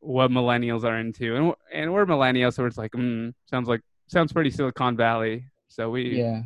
what 0.00 0.30
millennials 0.30 0.84
are 0.84 0.98
into, 0.98 1.36
and 1.36 1.54
and 1.72 1.92
we're 1.92 2.06
millennials, 2.06 2.54
so 2.54 2.64
it's 2.64 2.78
like, 2.78 2.92
mm, 2.92 3.32
sounds 3.44 3.68
like 3.68 3.82
sounds 4.08 4.32
pretty 4.32 4.50
Silicon 4.50 4.96
Valley. 4.96 5.44
So 5.68 5.90
we, 5.90 6.18
Yeah. 6.18 6.42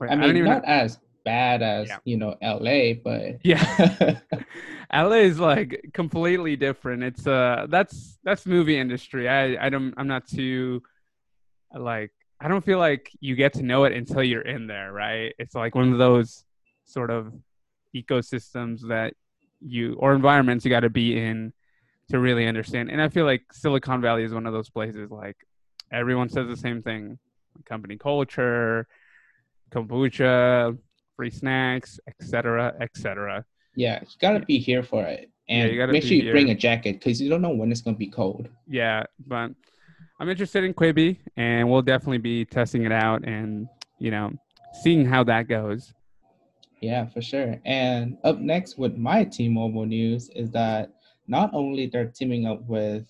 I 0.00 0.16
mean, 0.16 0.44
not 0.44 0.64
as 0.64 0.98
bad 1.24 1.62
as 1.62 1.88
Yeah. 1.88 1.98
you 2.04 2.16
know 2.16 2.36
LA, 2.42 2.94
but 2.94 3.38
Yeah. 3.44 4.18
LA 4.92 5.22
is 5.30 5.38
like 5.38 5.90
completely 5.94 6.56
different. 6.56 7.02
It's 7.04 7.26
uh 7.26 7.66
that's 7.68 8.18
that's 8.24 8.46
movie 8.46 8.78
industry. 8.78 9.28
I 9.28 9.66
I 9.66 9.68
don't 9.70 9.94
I'm 9.96 10.08
not 10.08 10.26
too 10.26 10.82
like 11.74 12.12
I 12.44 12.48
don't 12.48 12.62
feel 12.62 12.78
like 12.78 13.10
you 13.20 13.36
get 13.36 13.54
to 13.54 13.62
know 13.62 13.84
it 13.84 13.94
until 13.94 14.22
you're 14.22 14.42
in 14.42 14.66
there, 14.66 14.92
right? 14.92 15.32
It's 15.38 15.54
like 15.54 15.74
one 15.74 15.90
of 15.90 15.98
those 15.98 16.44
sort 16.84 17.10
of 17.10 17.32
ecosystems 17.96 18.82
that 18.88 19.14
you 19.66 19.94
or 19.94 20.14
environments 20.14 20.62
you 20.62 20.68
got 20.70 20.80
to 20.80 20.90
be 20.90 21.18
in 21.18 21.54
to 22.10 22.18
really 22.18 22.46
understand. 22.46 22.90
And 22.90 23.00
I 23.00 23.08
feel 23.08 23.24
like 23.24 23.44
Silicon 23.50 24.02
Valley 24.02 24.24
is 24.24 24.34
one 24.34 24.46
of 24.46 24.52
those 24.52 24.68
places 24.68 25.10
like 25.10 25.38
everyone 25.90 26.28
says 26.28 26.46
the 26.46 26.56
same 26.56 26.82
thing. 26.82 27.18
Company 27.64 27.96
culture, 27.96 28.86
kombucha, 29.70 30.76
free 31.16 31.30
snacks, 31.30 31.98
etc., 32.06 32.74
etc. 32.78 33.46
yeah, 33.74 34.00
you 34.02 34.08
gotta 34.20 34.40
be 34.40 34.58
here 34.58 34.82
for 34.82 35.04
it, 35.04 35.30
Yeah, 35.48 35.62
and 35.62 35.72
you 35.72 35.78
gotta 35.78 35.92
make 35.92 36.02
sure 36.02 36.12
you 36.12 36.24
here. 36.24 36.32
bring 36.32 36.50
a 36.50 36.54
jacket 36.54 36.94
because 36.94 37.22
you 37.22 37.30
don't 37.30 37.40
know 37.40 37.54
when 37.54 37.72
it's 37.72 37.80
gonna 37.80 37.96
be 37.96 38.08
cold. 38.08 38.50
Yeah, 38.66 39.04
but 39.26 39.52
I'm 40.20 40.28
interested 40.28 40.62
in 40.62 40.74
Quibi, 40.74 41.18
and 41.36 41.68
we'll 41.68 41.82
definitely 41.82 42.18
be 42.18 42.44
testing 42.44 42.84
it 42.84 42.92
out 42.92 43.26
and 43.26 43.68
you 43.98 44.10
know 44.10 44.32
seeing 44.82 45.04
how 45.04 45.24
that 45.24 45.48
goes. 45.48 45.92
Yeah, 46.80 47.06
for 47.06 47.22
sure. 47.22 47.60
And 47.64 48.18
up 48.24 48.38
next 48.38 48.76
with 48.78 48.96
my 48.96 49.24
T-Mobile 49.24 49.86
news 49.86 50.28
is 50.36 50.50
that 50.50 50.92
not 51.26 51.50
only 51.54 51.86
they're 51.86 52.12
teaming 52.14 52.46
up 52.46 52.62
with 52.66 53.06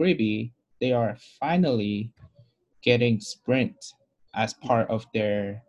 Quibi, 0.00 0.52
they 0.80 0.92
are 0.92 1.16
finally 1.40 2.12
getting 2.82 3.18
Sprint 3.18 3.94
as 4.34 4.54
part 4.54 4.88
of 4.88 5.04
their 5.12 5.62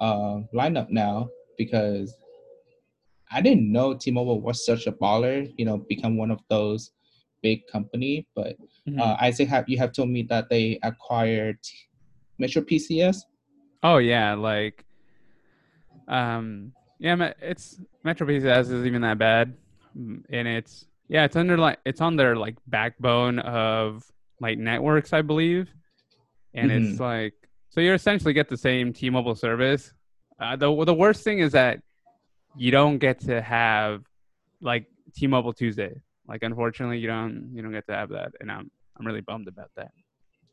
uh, 0.00 0.40
lineup 0.52 0.90
now 0.90 1.28
because 1.56 2.16
I 3.30 3.40
didn't 3.40 3.70
know 3.70 3.94
T-Mobile 3.94 4.40
was 4.40 4.66
such 4.66 4.86
a 4.86 4.92
baller. 4.92 5.52
You 5.56 5.66
know, 5.66 5.78
become 5.88 6.16
one 6.16 6.30
of 6.30 6.40
those 6.48 6.90
big 7.46 7.58
company. 7.74 8.14
But 8.38 8.52
Mhm. 8.88 9.00
uh, 9.00 9.16
Isaac, 9.28 9.48
have 9.54 9.66
you 9.68 9.78
have 9.82 9.92
told 9.92 10.10
me 10.16 10.22
that 10.32 10.44
they 10.52 10.66
acquired 10.90 11.60
Metro 12.38 12.62
PCS? 12.68 13.16
oh 13.82 13.98
yeah, 13.98 14.34
like 14.34 14.76
um 16.08 16.72
yeah, 16.98 17.32
it's 17.40 17.78
Metro 18.04 18.26
PCS 18.26 18.66
isn't 18.74 18.86
even 18.86 19.02
that 19.02 19.18
bad, 19.18 19.46
Mm, 19.96 20.22
and 20.36 20.46
it's 20.58 20.74
yeah, 21.08 21.24
it's 21.24 21.36
under 21.36 21.56
like 21.66 21.78
it's 21.90 22.00
on 22.00 22.16
their 22.16 22.34
like 22.36 22.56
backbone 22.66 23.38
of 23.38 24.02
like 24.40 24.58
networks, 24.58 25.12
I 25.12 25.22
believe, 25.22 25.64
and 26.58 26.70
it's 26.76 27.00
like 27.00 27.34
so 27.70 27.80
you 27.80 27.92
essentially 27.94 28.34
get 28.40 28.48
the 28.48 28.56
same 28.68 28.92
T-Mobile 28.92 29.34
service. 29.46 29.92
Uh, 30.42 30.56
the 30.62 30.68
the 30.84 30.94
worst 31.04 31.22
thing 31.24 31.38
is 31.46 31.52
that 31.52 31.80
you 32.56 32.70
don't 32.78 32.98
get 32.98 33.16
to 33.30 33.40
have 33.40 34.02
like 34.60 34.84
T-Mobile 35.16 35.52
Tuesday. 35.62 35.94
Like 36.28 36.42
unfortunately, 36.42 36.98
you 36.98 37.06
don't 37.06 37.50
you 37.54 37.62
don't 37.62 37.72
get 37.72 37.86
to 37.88 37.94
have 37.94 38.10
that, 38.10 38.32
and 38.40 38.50
I'm 38.50 38.70
I'm 38.98 39.06
really 39.06 39.20
bummed 39.20 39.48
about 39.48 39.70
that. 39.76 39.90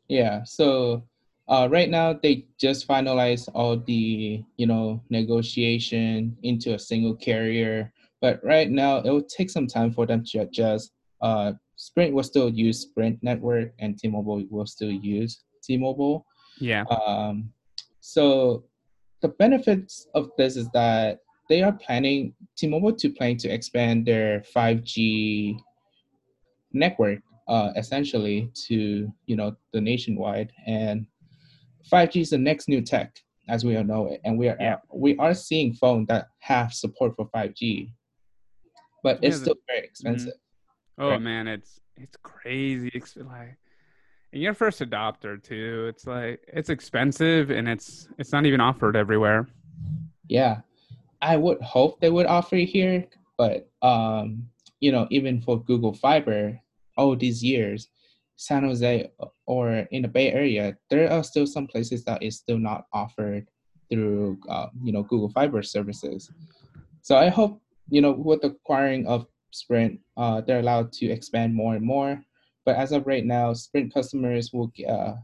Yeah. 0.08 0.44
So 0.44 1.04
uh, 1.48 1.68
right 1.70 1.90
now 1.90 2.12
they 2.12 2.46
just 2.60 2.86
finalized 2.88 3.48
all 3.54 3.76
the 3.78 4.42
you 4.56 4.66
know 4.66 5.02
negotiation 5.10 6.36
into 6.42 6.74
a 6.74 6.78
single 6.78 7.14
carrier, 7.16 7.92
but 8.20 8.40
right 8.44 8.70
now 8.70 8.98
it 8.98 9.10
will 9.10 9.22
take 9.24 9.50
some 9.50 9.66
time 9.66 9.92
for 9.92 10.06
them 10.06 10.24
to 10.26 10.38
adjust. 10.40 10.92
Uh, 11.20 11.52
Sprint 11.76 12.14
will 12.14 12.22
still 12.22 12.48
use 12.50 12.80
Sprint 12.80 13.18
network, 13.22 13.72
and 13.80 13.98
T-Mobile 13.98 14.44
will 14.50 14.66
still 14.66 14.90
use 14.92 15.42
T-Mobile. 15.64 16.24
Yeah, 16.60 16.84
Um, 16.84 17.52
so 18.00 18.64
the 19.22 19.28
benefits 19.28 20.06
of 20.14 20.30
this 20.38 20.56
is 20.56 20.68
that 20.72 21.20
they 21.48 21.62
are 21.62 21.72
planning 21.72 22.34
T-Mobile 22.56 22.94
to 22.94 23.10
plan 23.10 23.36
to 23.38 23.48
expand 23.48 24.06
their 24.06 24.42
5G 24.54 25.58
network 26.72 27.20
uh, 27.48 27.72
essentially 27.76 28.50
to 28.66 29.12
you 29.26 29.36
know 29.36 29.54
the 29.72 29.80
nationwide 29.80 30.52
and 30.66 31.06
5G 31.90 32.22
is 32.22 32.30
the 32.30 32.38
next 32.38 32.68
new 32.68 32.80
tech 32.80 33.16
as 33.48 33.64
we 33.64 33.76
all 33.76 33.84
know 33.84 34.06
it 34.06 34.20
and 34.24 34.38
we 34.38 34.48
are 34.48 34.56
Yeah. 34.58 34.76
we 34.92 35.16
are 35.18 35.34
seeing 35.34 35.74
phones 35.74 36.06
that 36.08 36.28
have 36.38 36.72
support 36.72 37.14
for 37.16 37.28
5G 37.28 37.92
but 39.02 39.18
Yeah, 39.22 39.28
it's 39.28 39.40
still 39.40 39.56
very 39.68 39.84
expensive 39.84 40.32
Oh 40.98 41.10
Right. 41.10 41.20
man, 41.20 41.48
it's 41.48 41.80
it's 41.96 42.16
crazy. 42.22 42.90
It's 42.94 43.16
like, 43.16 43.58
and 44.32 44.42
you're 44.42 44.54
first 44.54 44.80
adopter 44.80 45.42
too. 45.42 45.86
It's 45.88 46.06
like 46.06 46.40
it's 46.46 46.70
expensive 46.70 47.50
and 47.50 47.68
it's 47.68 48.08
it's 48.18 48.32
not 48.32 48.46
even 48.46 48.60
offered 48.60 48.96
everywhere. 48.96 49.48
Yeah, 50.28 50.60
I 51.24 51.38
would 51.38 51.60
hope 51.62 52.00
they 52.00 52.10
would 52.10 52.26
offer 52.26 52.56
it 52.56 52.66
here, 52.66 53.06
but 53.38 53.68
um, 53.80 54.46
you 54.80 54.92
know, 54.92 55.08
even 55.10 55.40
for 55.40 55.64
Google 55.64 55.94
Fiber, 55.94 56.60
all 56.98 57.16
these 57.16 57.42
years, 57.42 57.88
San 58.36 58.64
Jose 58.64 59.10
or 59.46 59.88
in 59.90 60.02
the 60.02 60.08
Bay 60.08 60.32
Area, 60.32 60.76
there 60.90 61.10
are 61.10 61.24
still 61.24 61.46
some 61.46 61.66
places 61.66 62.04
that 62.04 62.22
is 62.22 62.36
still 62.36 62.58
not 62.58 62.84
offered 62.92 63.48
through 63.90 64.38
uh, 64.50 64.66
you 64.82 64.92
know 64.92 65.02
Google 65.02 65.30
Fiber 65.30 65.62
services. 65.62 66.30
So 67.00 67.16
I 67.16 67.30
hope 67.30 67.62
you 67.88 68.02
know 68.02 68.12
with 68.12 68.42
the 68.42 68.48
acquiring 68.48 69.06
of 69.06 69.26
Sprint, 69.50 70.00
uh, 70.18 70.42
they're 70.42 70.60
allowed 70.60 70.92
to 71.00 71.06
expand 71.06 71.54
more 71.54 71.74
and 71.74 71.84
more. 71.84 72.20
But 72.66 72.76
as 72.76 72.92
of 72.92 73.06
right 73.06 73.24
now, 73.24 73.54
Sprint 73.54 73.94
customers 73.94 74.52
will 74.52 74.70
uh, 74.86 75.14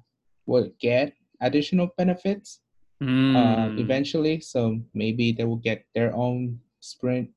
will 0.47 0.71
get 0.81 1.13
additional 1.43 1.91
benefits 1.99 2.61
uh, 3.01 3.05
Mm. 3.05 3.79
eventually. 3.81 4.41
So 4.41 4.79
maybe 4.95 5.33
they 5.33 5.45
will 5.45 5.57
get 5.63 5.85
their 5.95 6.15
own 6.15 6.61
sprint 6.81 7.31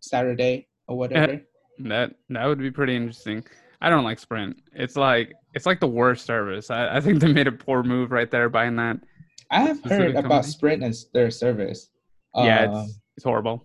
Saturday 0.00 0.68
or 0.86 0.96
whatever. 0.98 1.40
That 1.80 2.14
that 2.30 2.46
would 2.46 2.58
be 2.58 2.70
pretty 2.70 2.96
interesting. 2.96 3.44
I 3.80 3.88
don't 3.90 4.02
like 4.04 4.18
Sprint. 4.18 4.56
It's 4.74 4.96
like 4.96 5.32
it's 5.54 5.64
like 5.66 5.78
the 5.80 5.86
worst 5.88 6.26
service. 6.26 6.70
I, 6.70 6.96
I 6.96 7.00
think 7.00 7.20
they 7.20 7.32
made 7.32 7.46
a 7.46 7.52
poor 7.52 7.82
move 7.82 8.10
right 8.10 8.30
there 8.30 8.48
buying 8.48 8.76
that. 8.76 8.98
I 9.50 9.60
have 9.60 9.82
heard 9.84 10.10
about 10.10 10.22
company? 10.28 10.42
Sprint 10.52 10.82
and 10.82 10.94
their 11.14 11.30
service. 11.30 11.90
Yeah, 12.34 12.64
Um, 12.66 12.84
it's 12.84 13.00
it's 13.18 13.24
horrible. 13.24 13.64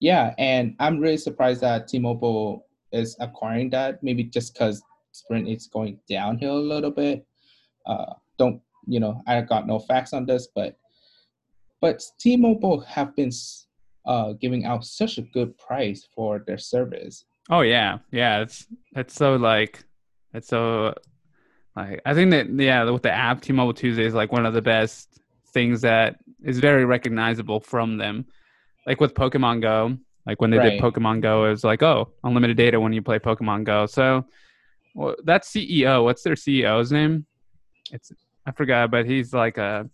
yeah, 0.00 0.34
and 0.38 0.74
I'm 0.80 0.98
really 0.98 1.16
surprised 1.16 1.60
that 1.62 1.88
T-Mobile 1.88 2.66
is 2.92 3.16
acquiring 3.20 3.70
that. 3.70 4.02
Maybe 4.02 4.24
just 4.24 4.52
because 4.52 4.82
Sprint 5.12 5.48
is 5.48 5.68
going 5.68 6.00
downhill 6.10 6.58
a 6.58 6.68
little 6.74 6.90
bit. 6.90 7.24
Uh, 7.86 8.14
don't 8.38 8.60
you 8.88 8.98
know? 8.98 9.22
I 9.28 9.40
got 9.42 9.66
no 9.68 9.78
facts 9.78 10.12
on 10.12 10.26
this, 10.26 10.48
but 10.54 10.76
but 11.82 12.02
T-Mobile 12.18 12.80
have 12.80 13.14
been 13.14 13.30
uh, 14.06 14.32
giving 14.40 14.64
out 14.64 14.84
such 14.86 15.18
a 15.18 15.22
good 15.22 15.58
price 15.58 16.08
for 16.14 16.42
their 16.46 16.56
service. 16.56 17.24
Oh 17.50 17.60
yeah, 17.60 17.98
yeah. 18.12 18.40
It's 18.40 18.66
it's 18.96 19.14
so 19.14 19.36
like 19.36 19.84
it's 20.32 20.48
so 20.48 20.94
like 21.76 22.00
I 22.06 22.14
think 22.14 22.30
that 22.30 22.48
yeah 22.50 22.84
with 22.88 23.02
the 23.02 23.10
app 23.12 23.42
T-Mobile 23.42 23.74
Tuesday 23.74 24.04
is 24.06 24.14
like 24.14 24.32
one 24.32 24.46
of 24.46 24.54
the 24.54 24.62
best 24.62 25.20
things 25.52 25.82
that 25.82 26.16
is 26.42 26.58
very 26.60 26.84
recognizable 26.86 27.60
from 27.60 27.98
them. 27.98 28.24
Like 28.86 29.00
with 29.00 29.12
Pokemon 29.14 29.60
Go, 29.60 29.96
like 30.24 30.40
when 30.40 30.50
they 30.50 30.58
Right. 30.58 30.70
did 30.70 30.80
Pokemon 30.80 31.20
Go, 31.20 31.44
it 31.46 31.50
was 31.50 31.64
like 31.64 31.82
oh 31.82 32.08
unlimited 32.24 32.56
data 32.56 32.80
when 32.80 32.92
you 32.92 33.02
play 33.02 33.18
Pokemon 33.18 33.64
Go. 33.64 33.86
So 33.86 34.24
well, 34.94 35.16
that 35.24 35.42
CEO, 35.42 36.04
what's 36.04 36.22
their 36.22 36.34
CEO's 36.34 36.92
name? 36.92 37.26
It's 37.90 38.12
I 38.46 38.52
forgot, 38.52 38.90
but 38.90 39.04
he's 39.06 39.32
like 39.34 39.58
a. 39.58 39.88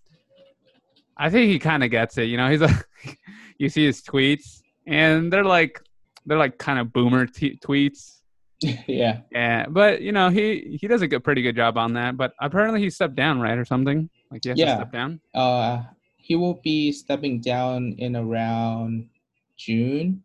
I 1.18 1.30
think 1.30 1.50
he 1.50 1.58
kind 1.58 1.82
of 1.84 1.90
gets 1.90 2.16
it. 2.18 2.24
You 2.24 2.36
know, 2.36 2.48
he's 2.50 2.60
like 2.60 2.86
you 3.58 3.68
see 3.68 3.84
his 3.86 4.02
tweets, 4.02 4.62
and 4.86 5.32
they're 5.32 5.44
like 5.44 5.80
they're 6.26 6.38
like 6.38 6.58
kind 6.58 6.78
of 6.78 6.92
boomer 6.92 7.26
t- 7.26 7.58
tweets. 7.64 8.20
yeah. 8.86 9.20
Yeah, 9.32 9.66
but 9.68 10.02
you 10.02 10.12
know 10.12 10.30
he 10.30 10.78
he 10.80 10.86
does 10.88 11.02
a 11.02 11.08
good, 11.08 11.22
pretty 11.24 11.42
good 11.42 11.56
job 11.56 11.78
on 11.78 11.92
that. 11.94 12.16
But 12.16 12.32
apparently 12.40 12.80
he 12.80 12.90
stepped 12.90 13.14
down, 13.14 13.40
right, 13.40 13.56
or 13.58 13.64
something. 13.64 14.08
Like 14.30 14.40
he 14.44 14.50
has 14.50 14.58
to 14.58 14.64
Yeah. 14.64 14.76
step 14.76 14.92
down. 14.92 15.20
Uh, 15.34 15.82
he 16.16 16.34
will 16.36 16.60
be 16.62 16.92
stepping 16.92 17.40
down 17.40 17.94
in 17.98 18.14
around 18.16 19.08
June. 19.56 20.22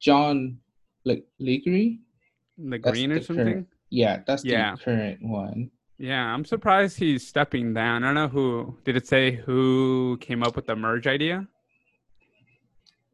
John 0.00 0.58
Le- 1.04 1.16
That's 1.16 2.80
green 2.92 3.12
or 3.12 3.20
something. 3.20 3.44
current- 3.44 3.68
Yeah, 3.90 4.22
that's 4.26 4.44
Yeah. 4.44 4.76
the 4.76 4.80
current 4.82 5.22
one. 5.22 5.70
Yeah, 5.98 6.32
I'm 6.32 6.44
surprised 6.44 6.96
he's 6.96 7.26
stepping 7.26 7.74
down. 7.74 8.04
I 8.04 8.06
don't 8.06 8.14
know 8.14 8.28
who 8.28 8.78
did 8.84 8.96
it 8.96 9.06
say 9.06 9.32
who 9.32 10.16
came 10.20 10.44
up 10.44 10.54
with 10.54 10.66
the 10.66 10.76
merge 10.76 11.08
idea. 11.08 11.46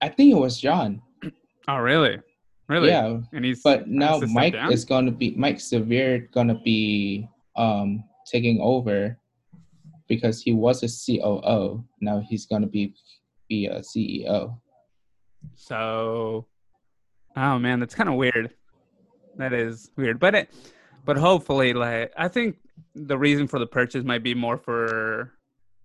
I 0.03 0.11
think 0.11 0.33
it 0.33 0.38
was 0.38 0.61
John. 0.61 1.03
Oh, 1.67 1.79
really? 1.79 2.21
Really? 2.69 2.88
Yeah, 2.88 3.21
And 3.33 3.43
he's 3.43 3.62
but 3.62 3.88
now 3.88 4.19
Mike 4.19 4.55
is 4.71 4.85
going 4.85 5.07
to 5.07 5.11
be 5.12 5.35
Mike 5.35 5.57
Sievert 5.57 6.31
going 6.31 6.49
to 6.49 6.61
be 6.62 7.26
um 7.57 8.05
taking 8.31 8.61
over 8.61 9.19
because 10.07 10.43
he 10.43 10.53
was 10.53 10.83
a 10.83 10.88
COO. 10.88 11.83
Now 12.03 12.21
he's 12.21 12.45
going 12.45 12.61
to 12.61 12.69
be 12.69 12.95
be 13.49 13.64
a 13.67 13.81
CEO. 13.81 14.59
So, 15.55 16.47
oh 17.35 17.59
man, 17.59 17.81
that's 17.81 17.95
kind 17.95 18.11
of 18.11 18.17
weird. 18.17 18.50
That 19.38 19.55
is 19.55 19.91
weird, 19.97 20.21
but 20.21 20.35
it, 20.35 20.50
but 21.04 21.16
hopefully, 21.16 21.73
like 21.73 22.12
I 22.16 22.28
think 22.28 22.56
the 22.94 23.18
reason 23.18 23.46
for 23.46 23.58
the 23.58 23.66
purchase 23.66 24.04
might 24.04 24.23
be 24.23 24.34
more 24.34 24.56
for 24.56 25.32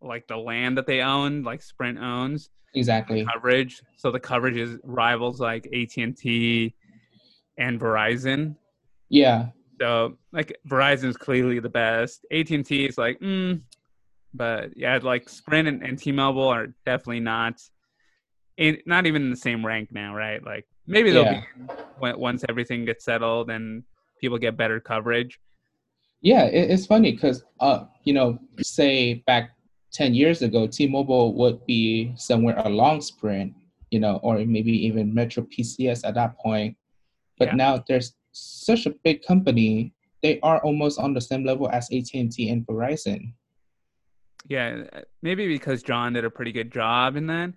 like 0.01 0.27
the 0.27 0.37
land 0.37 0.77
that 0.77 0.87
they 0.87 1.01
own, 1.01 1.43
like 1.43 1.61
Sprint 1.61 1.99
owns 1.99 2.49
Exactly. 2.73 3.25
coverage. 3.25 3.81
So 3.97 4.11
the 4.11 4.19
coverage 4.19 4.57
is 4.57 4.77
rivals 4.83 5.39
like 5.41 5.65
AT 5.73 5.97
and 7.57 7.79
Verizon. 7.79 8.55
Yeah. 9.09 9.47
So 9.81 10.17
like 10.31 10.57
Verizon 10.67 11.05
is 11.05 11.17
clearly 11.17 11.59
the 11.59 11.69
best. 11.69 12.25
AT 12.31 12.49
and 12.51 12.65
T 12.65 12.85
is 12.85 12.97
like, 12.97 13.19
mm, 13.19 13.61
but 14.33 14.77
yeah, 14.77 14.99
like 15.01 15.27
Sprint 15.27 15.67
and, 15.67 15.83
and 15.83 15.97
T-Mobile 15.97 16.47
are 16.47 16.67
definitely 16.85 17.19
not, 17.21 17.59
in, 18.57 18.77
not 18.85 19.05
even 19.07 19.23
in 19.23 19.29
the 19.31 19.35
same 19.35 19.65
rank 19.65 19.89
now, 19.91 20.15
right? 20.15 20.43
Like 20.43 20.65
maybe 20.85 21.11
they'll 21.11 21.23
Yeah. 21.23 21.41
be 21.99 22.17
once 22.17 22.45
everything 22.47 22.85
gets 22.85 23.03
settled 23.03 23.49
and 23.49 23.83
people 24.19 24.37
get 24.37 24.57
better 24.57 24.79
coverage. 24.79 25.39
Yeah, 26.21 26.45
it, 26.45 26.69
it's 26.69 26.85
funny 26.85 27.11
because, 27.13 27.43
uh, 27.59 27.85
you 28.03 28.13
know, 28.13 28.37
say 28.61 29.23
back 29.25 29.51
10 29.93 30.13
years 30.13 30.41
ago, 30.41 30.67
T 30.67 30.87
Mobile 30.87 31.33
would 31.35 31.65
be 31.65 32.13
somewhere 32.15 32.57
along 32.59 33.01
Sprint, 33.01 33.53
you 33.89 33.99
know, 33.99 34.19
or 34.21 34.37
maybe 34.39 34.71
even 34.85 35.13
Metro 35.13 35.43
PCS 35.43 36.05
at 36.05 36.15
that 36.15 36.37
point. 36.37 36.75
But 37.37 37.49
Yeah. 37.49 37.55
now 37.55 37.83
there's 37.87 38.15
such 38.31 38.85
a 38.85 38.91
big 39.03 39.23
company, 39.23 39.93
they 40.21 40.39
are 40.41 40.59
almost 40.59 40.99
on 40.99 41.13
the 41.13 41.21
same 41.21 41.45
level 41.45 41.69
as 41.69 41.89
AT&T 41.91 42.49
and 42.49 42.67
Verizon. 42.67 43.33
Yeah, 44.47 44.83
maybe 45.21 45.47
because 45.47 45.83
John 45.83 46.13
did 46.13 46.25
a 46.25 46.29
pretty 46.29 46.51
good 46.51 46.71
job 46.71 47.15
in 47.15 47.27
that, 47.27 47.53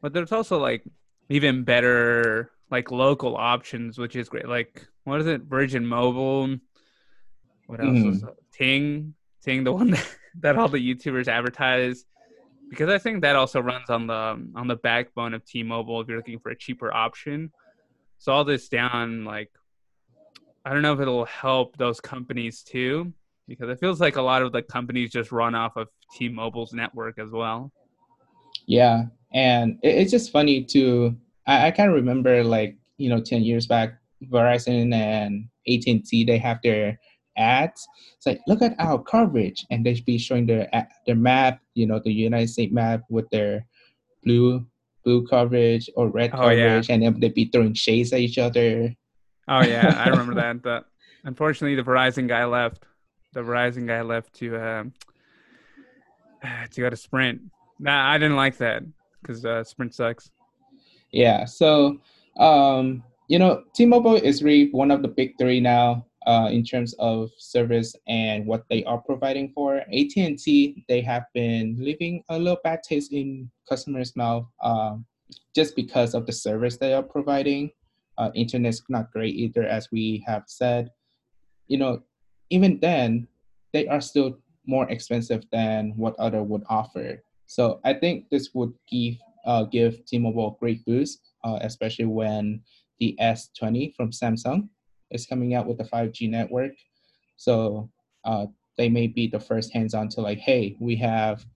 but 0.00 0.12
there's 0.12 0.32
also 0.32 0.58
like 0.58 0.84
even 1.28 1.64
better 1.64 2.50
like 2.70 2.90
local 2.90 3.36
options, 3.36 3.98
which 3.98 4.16
is 4.16 4.28
great. 4.28 4.48
Like 4.48 4.86
what 5.04 5.20
is 5.20 5.26
it, 5.26 5.42
Virgin 5.42 5.86
Mobile? 5.86 6.56
What 7.66 7.80
else? 7.80 7.98
Is 7.98 8.20
hmm. 8.20 8.28
it? 8.28 8.34
Ting, 8.52 9.14
Ting, 9.42 9.64
the 9.64 9.72
one 9.72 9.90
that, 9.90 10.16
that 10.40 10.58
all 10.58 10.68
the 10.68 10.78
YouTubers 10.78 11.28
advertise, 11.28 12.04
because 12.68 12.90
I 12.90 12.98
think 12.98 13.22
that 13.22 13.36
also 13.36 13.60
runs 13.60 13.88
on 13.88 14.06
the 14.06 14.46
on 14.54 14.68
the 14.68 14.76
backbone 14.76 15.34
of 15.34 15.44
T-Mobile. 15.44 16.00
If 16.00 16.08
you're 16.08 16.18
looking 16.18 16.38
for 16.38 16.50
a 16.50 16.56
cheaper 16.56 16.92
option, 16.92 17.50
so 18.18 18.32
all 18.32 18.44
this 18.44 18.68
down, 18.68 19.24
like 19.24 19.50
I 20.64 20.72
don't 20.72 20.82
know 20.82 20.92
if 20.92 21.00
it'll 21.00 21.24
help 21.24 21.76
those 21.78 22.00
companies 22.00 22.62
too 22.62 23.12
because 23.46 23.70
it 23.70 23.80
feels 23.80 24.00
like 24.00 24.16
a 24.16 24.22
lot 24.22 24.42
of 24.42 24.52
the 24.52 24.60
companies 24.60 25.10
just 25.10 25.32
run 25.32 25.54
off 25.54 25.76
of 25.76 25.88
T-Mobile's 26.14 26.74
network 26.74 27.18
as 27.18 27.30
well. 27.30 27.72
Yeah, 28.66 29.04
and 29.32 29.78
it's 29.82 30.10
just 30.10 30.30
funny 30.30 30.64
to 30.64 31.16
I, 31.48 31.66
I 31.66 31.70
kind 31.72 31.88
of 31.90 31.96
remember 31.96 32.44
like 32.44 32.76
you 32.98 33.08
know 33.10 33.20
ten 33.20 33.42
years 33.42 33.66
back, 33.66 33.94
Verizon 34.30 34.92
and 34.94 35.48
AT 35.66 35.82
and 35.88 36.04
T 36.06 36.22
they 36.24 36.38
have 36.38 36.58
their 36.62 36.98
ads. 37.36 37.86
It's 38.16 38.26
like 38.26 38.40
look 38.46 38.62
at 38.62 38.74
our 38.78 39.02
coverage, 39.02 39.64
and 39.70 39.84
they'd 39.84 40.04
be 40.04 40.18
showing 40.18 40.46
their 40.46 40.68
their 41.06 41.16
map, 41.16 41.60
you 41.74 41.86
know, 41.86 41.98
the 41.98 42.12
United 42.12 42.48
States 42.50 42.72
map 42.72 43.02
with 43.10 43.28
their 43.30 43.66
blue 44.24 44.66
blue 45.04 45.26
coverage 45.26 45.88
or 45.96 46.08
red 46.08 46.30
Oh, 46.34 46.50
yeah. 46.50 46.66
coverage, 46.68 46.90
and 46.90 47.02
then 47.02 47.18
they'd 47.20 47.34
be 47.34 47.46
throwing 47.46 47.74
shades 47.74 48.12
at 48.12 48.20
each 48.20 48.38
other. 48.38 48.94
Oh 49.48 49.62
yeah, 49.62 49.94
I 50.04 50.08
remember 50.14 50.34
that. 50.34 50.60
But 50.62 50.84
unfortunately, 51.24 51.76
the 51.76 51.88
Verizon 51.88 52.28
guy 52.28 52.44
left. 52.44 52.84
The 53.32 53.40
Verizon 53.40 53.86
guy 53.86 54.02
left 54.02 54.34
to 54.40 54.56
um, 54.56 54.92
to 56.72 56.80
go 56.80 56.90
to 56.90 56.96
Sprint. 56.96 57.40
Nah, 57.78 58.10
I 58.10 58.18
didn't 58.18 58.36
like 58.36 58.56
that 58.58 58.82
because 59.22 59.44
uh, 59.44 59.62
Sprint 59.64 59.94
sucks. 59.94 60.30
Yeah, 61.12 61.44
so 61.44 61.98
um, 62.38 63.02
you 63.28 63.38
know, 63.38 63.64
T-Mobile 63.74 64.16
is 64.16 64.42
really 64.42 64.70
one 64.70 64.90
of 64.90 65.02
the 65.02 65.08
big 65.08 65.34
three 65.38 65.60
now 65.60 66.06
uh, 66.26 66.48
in 66.50 66.64
terms 66.64 66.94
of 66.98 67.30
service 67.38 67.94
and 68.06 68.46
what 68.46 68.64
they 68.68 68.84
are 68.84 68.98
providing 68.98 69.50
for. 69.54 69.78
AT&T, 69.78 70.84
they 70.88 71.00
have 71.02 71.24
been 71.34 71.76
leaving 71.78 72.22
a 72.28 72.38
little 72.38 72.58
bad 72.64 72.82
taste 72.82 73.12
in 73.12 73.50
customers' 73.68 74.16
mouth 74.16 74.46
um, 74.62 75.04
just 75.54 75.76
because 75.76 76.14
of 76.14 76.26
the 76.26 76.32
service 76.32 76.76
they 76.76 76.94
are 76.94 77.02
providing. 77.02 77.70
Uh, 78.16 78.30
internet's 78.34 78.82
not 78.88 79.12
great 79.12 79.34
either, 79.34 79.64
as 79.64 79.88
we 79.92 80.24
have 80.26 80.42
said. 80.46 80.90
You 81.68 81.78
know, 81.78 82.02
even 82.50 82.80
then, 82.80 83.28
they 83.72 83.86
are 83.86 84.00
still 84.00 84.38
more 84.66 84.90
expensive 84.90 85.44
than 85.52 85.92
what 85.96 86.18
other 86.18 86.42
would 86.42 86.62
offer. 86.68 87.22
So 87.46 87.80
I 87.84 87.94
think 87.94 88.28
this 88.30 88.50
would 88.54 88.72
give 88.90 89.14
uh, 89.48 89.64
give 89.64 90.04
T-Mobile 90.04 90.54
a 90.54 90.60
great 90.60 90.84
boost, 90.84 91.20
uh, 91.42 91.58
especially 91.62 92.04
when 92.04 92.60
the 93.00 93.16
S20 93.20 93.94
from 93.94 94.10
Samsung 94.10 94.68
is 95.10 95.26
coming 95.26 95.54
out 95.54 95.66
with 95.66 95.78
the 95.78 95.84
5G 95.84 96.28
network. 96.28 96.72
So 97.38 97.90
uh, 98.24 98.46
they 98.76 98.90
may 98.90 99.06
be 99.06 99.26
the 99.26 99.40
first 99.40 99.72
hands-on 99.72 100.10
to 100.10 100.20
like, 100.20 100.38
hey, 100.38 100.76
we 100.78 100.96
have 100.96 101.46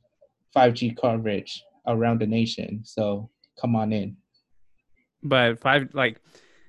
5G 0.57 0.96
coverage 0.96 1.62
around 1.87 2.20
the 2.20 2.26
nation, 2.26 2.81
so 2.83 3.28
come 3.61 3.76
on 3.76 3.92
in. 3.92 4.16
But 5.22 5.59
five, 5.59 5.90
like, 5.92 6.18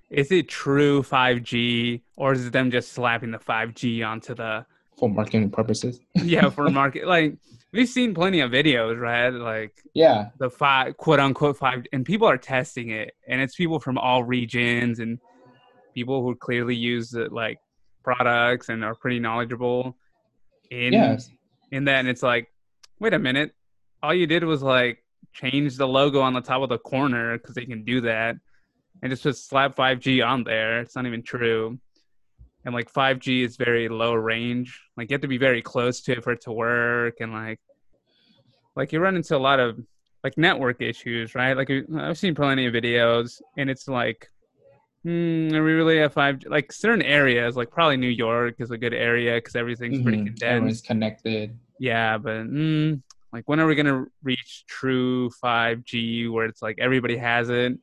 is 0.09 0.29
it 0.29 0.49
true 0.49 1.03
5G 1.03 2.01
or 2.17 2.33
is 2.33 2.47
it 2.47 2.53
them 2.53 2.69
just 2.69 2.91
slapping 2.91 3.31
the 3.31 3.39
5G 3.39 4.05
onto 4.05 4.35
the 4.35 4.65
For 4.97 5.09
marketing 5.09 5.51
purposes, 5.51 6.01
yeah 6.15 6.49
for 6.49 6.69
market? 6.81 7.07
Like, 7.07 7.37
we've 7.73 7.89
seen 7.89 8.13
plenty 8.13 8.39
of 8.39 8.51
videos, 8.51 8.99
right? 8.99 9.29
Like 9.29 9.81
yeah, 9.93 10.29
the 10.37 10.49
five 10.49 10.95
quote 10.95 11.19
unquote 11.19 11.57
five, 11.57 11.85
and 11.91 12.05
people 12.05 12.27
are 12.27 12.37
testing 12.37 12.91
it, 12.91 13.13
and 13.27 13.41
it's 13.41 13.55
people 13.55 13.79
from 13.79 13.97
all 13.97 14.23
regions 14.23 14.99
and 14.99 15.19
people 15.93 16.23
who 16.23 16.35
clearly 16.35 16.75
use 16.75 17.13
it, 17.13 17.31
like 17.33 17.59
products 18.03 18.69
and 18.69 18.83
are 18.83 18.95
pretty 18.95 19.19
knowledgeable 19.19 19.97
in 20.69 20.93
yes, 20.93 21.29
in 21.71 21.85
that. 21.85 21.99
And 21.99 22.07
it's 22.07 22.23
like, 22.23 22.47
wait 22.99 23.13
a 23.13 23.19
minute, 23.19 23.53
all 24.01 24.13
you 24.13 24.27
did 24.27 24.43
was 24.43 24.61
like 24.61 25.03
change 25.33 25.77
the 25.77 25.87
logo 25.87 26.21
on 26.21 26.33
the 26.33 26.41
top 26.41 26.61
of 26.61 26.69
the 26.69 26.77
corner 26.77 27.37
because 27.37 27.55
they 27.55 27.65
can 27.65 27.83
do 27.83 28.01
that, 28.01 28.35
and 29.01 29.11
just 29.11 29.23
put 29.23 29.35
slap 29.35 29.75
5G 29.75 30.25
on 30.25 30.43
there. 30.43 30.79
It's 30.79 30.95
not 30.95 31.05
even 31.05 31.23
true. 31.23 31.79
And 32.65 32.73
like 32.73 32.89
5G 32.89 33.43
is 33.43 33.57
very 33.57 33.89
low 33.89 34.13
range. 34.13 34.81
Like 34.97 35.09
you 35.09 35.15
have 35.15 35.21
to 35.21 35.27
be 35.27 35.37
very 35.37 35.61
close 35.61 36.01
to 36.03 36.13
it 36.13 36.23
for 36.23 36.31
it 36.33 36.41
to 36.41 36.51
work, 36.51 37.15
and 37.19 37.33
like 37.33 37.59
like 38.75 38.91
you 38.91 38.99
run 38.99 39.15
into 39.15 39.35
a 39.35 39.39
lot 39.39 39.59
of 39.59 39.79
like 40.23 40.37
network 40.37 40.81
issues, 40.81 41.35
right? 41.35 41.55
Like 41.55 41.69
I've 41.97 42.17
seen 42.17 42.35
plenty 42.35 42.65
of 42.65 42.73
videos, 42.73 43.41
and 43.57 43.69
it's 43.69 43.87
like, 43.87 44.29
hmm, 45.03 45.53
are 45.53 45.63
we 45.63 45.73
really 45.73 46.01
at 46.01 46.13
five? 46.13 46.39
Like 46.47 46.71
certain 46.73 47.03
areas, 47.03 47.55
like 47.57 47.71
probably 47.71 47.97
New 47.97 48.09
York 48.09 48.55
is 48.59 48.71
a 48.71 48.77
good 48.77 48.93
area 48.93 49.35
because 49.35 49.55
everything's 49.55 49.99
pretty 49.99 50.19
mhm, 50.19 50.25
condensed. 50.25 50.43
everyone's 50.49 50.81
connected. 50.81 51.59
Yeah, 51.79 52.17
but 52.17 52.45
mm, 52.47 53.01
like 53.33 53.47
when 53.49 53.59
are 53.59 53.67
we 53.67 53.75
gonna 53.75 54.05
reach 54.23 54.65
true 54.67 55.29
5G 55.41 56.27
where 56.29 56.45
it's 56.45 56.61
like 56.61 56.77
everybody 56.79 57.17
has 57.17 57.49
it? 57.49 57.73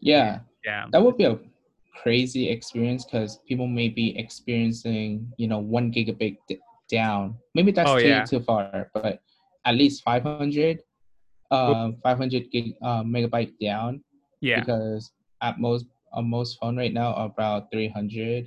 Yeah, 0.00 0.40
Yeah, 0.64 0.86
that 0.90 1.02
would 1.02 1.16
be 1.16 1.24
a 1.24 1.38
crazy 1.94 2.48
experience 2.48 3.04
because 3.04 3.38
people 3.48 3.66
may 3.66 3.88
be 3.88 4.16
experiencing 4.18 5.30
you 5.36 5.46
know 5.46 5.58
one 5.58 5.92
gigabit 5.92 6.36
d- 6.48 6.58
down 6.90 7.34
maybe 7.54 7.70
that's 7.72 7.90
Oh, 7.90 7.98
too, 7.98 8.08
yeah. 8.08 8.24
too 8.24 8.40
far 8.40 8.90
but 8.94 9.20
at 9.64 9.74
least 9.74 10.02
500 10.04 10.80
um 11.50 11.96
500 12.02 12.50
gig 12.50 12.74
uh, 12.82 13.02
megabyte 13.02 13.52
down 13.60 14.02
yeah. 14.40 14.60
because 14.60 15.12
at 15.42 15.60
most 15.60 15.86
on 16.12 16.28
most 16.28 16.58
phone 16.60 16.76
right 16.76 16.92
now 16.92 17.12
are 17.14 17.26
about 17.26 17.70
300 17.70 18.44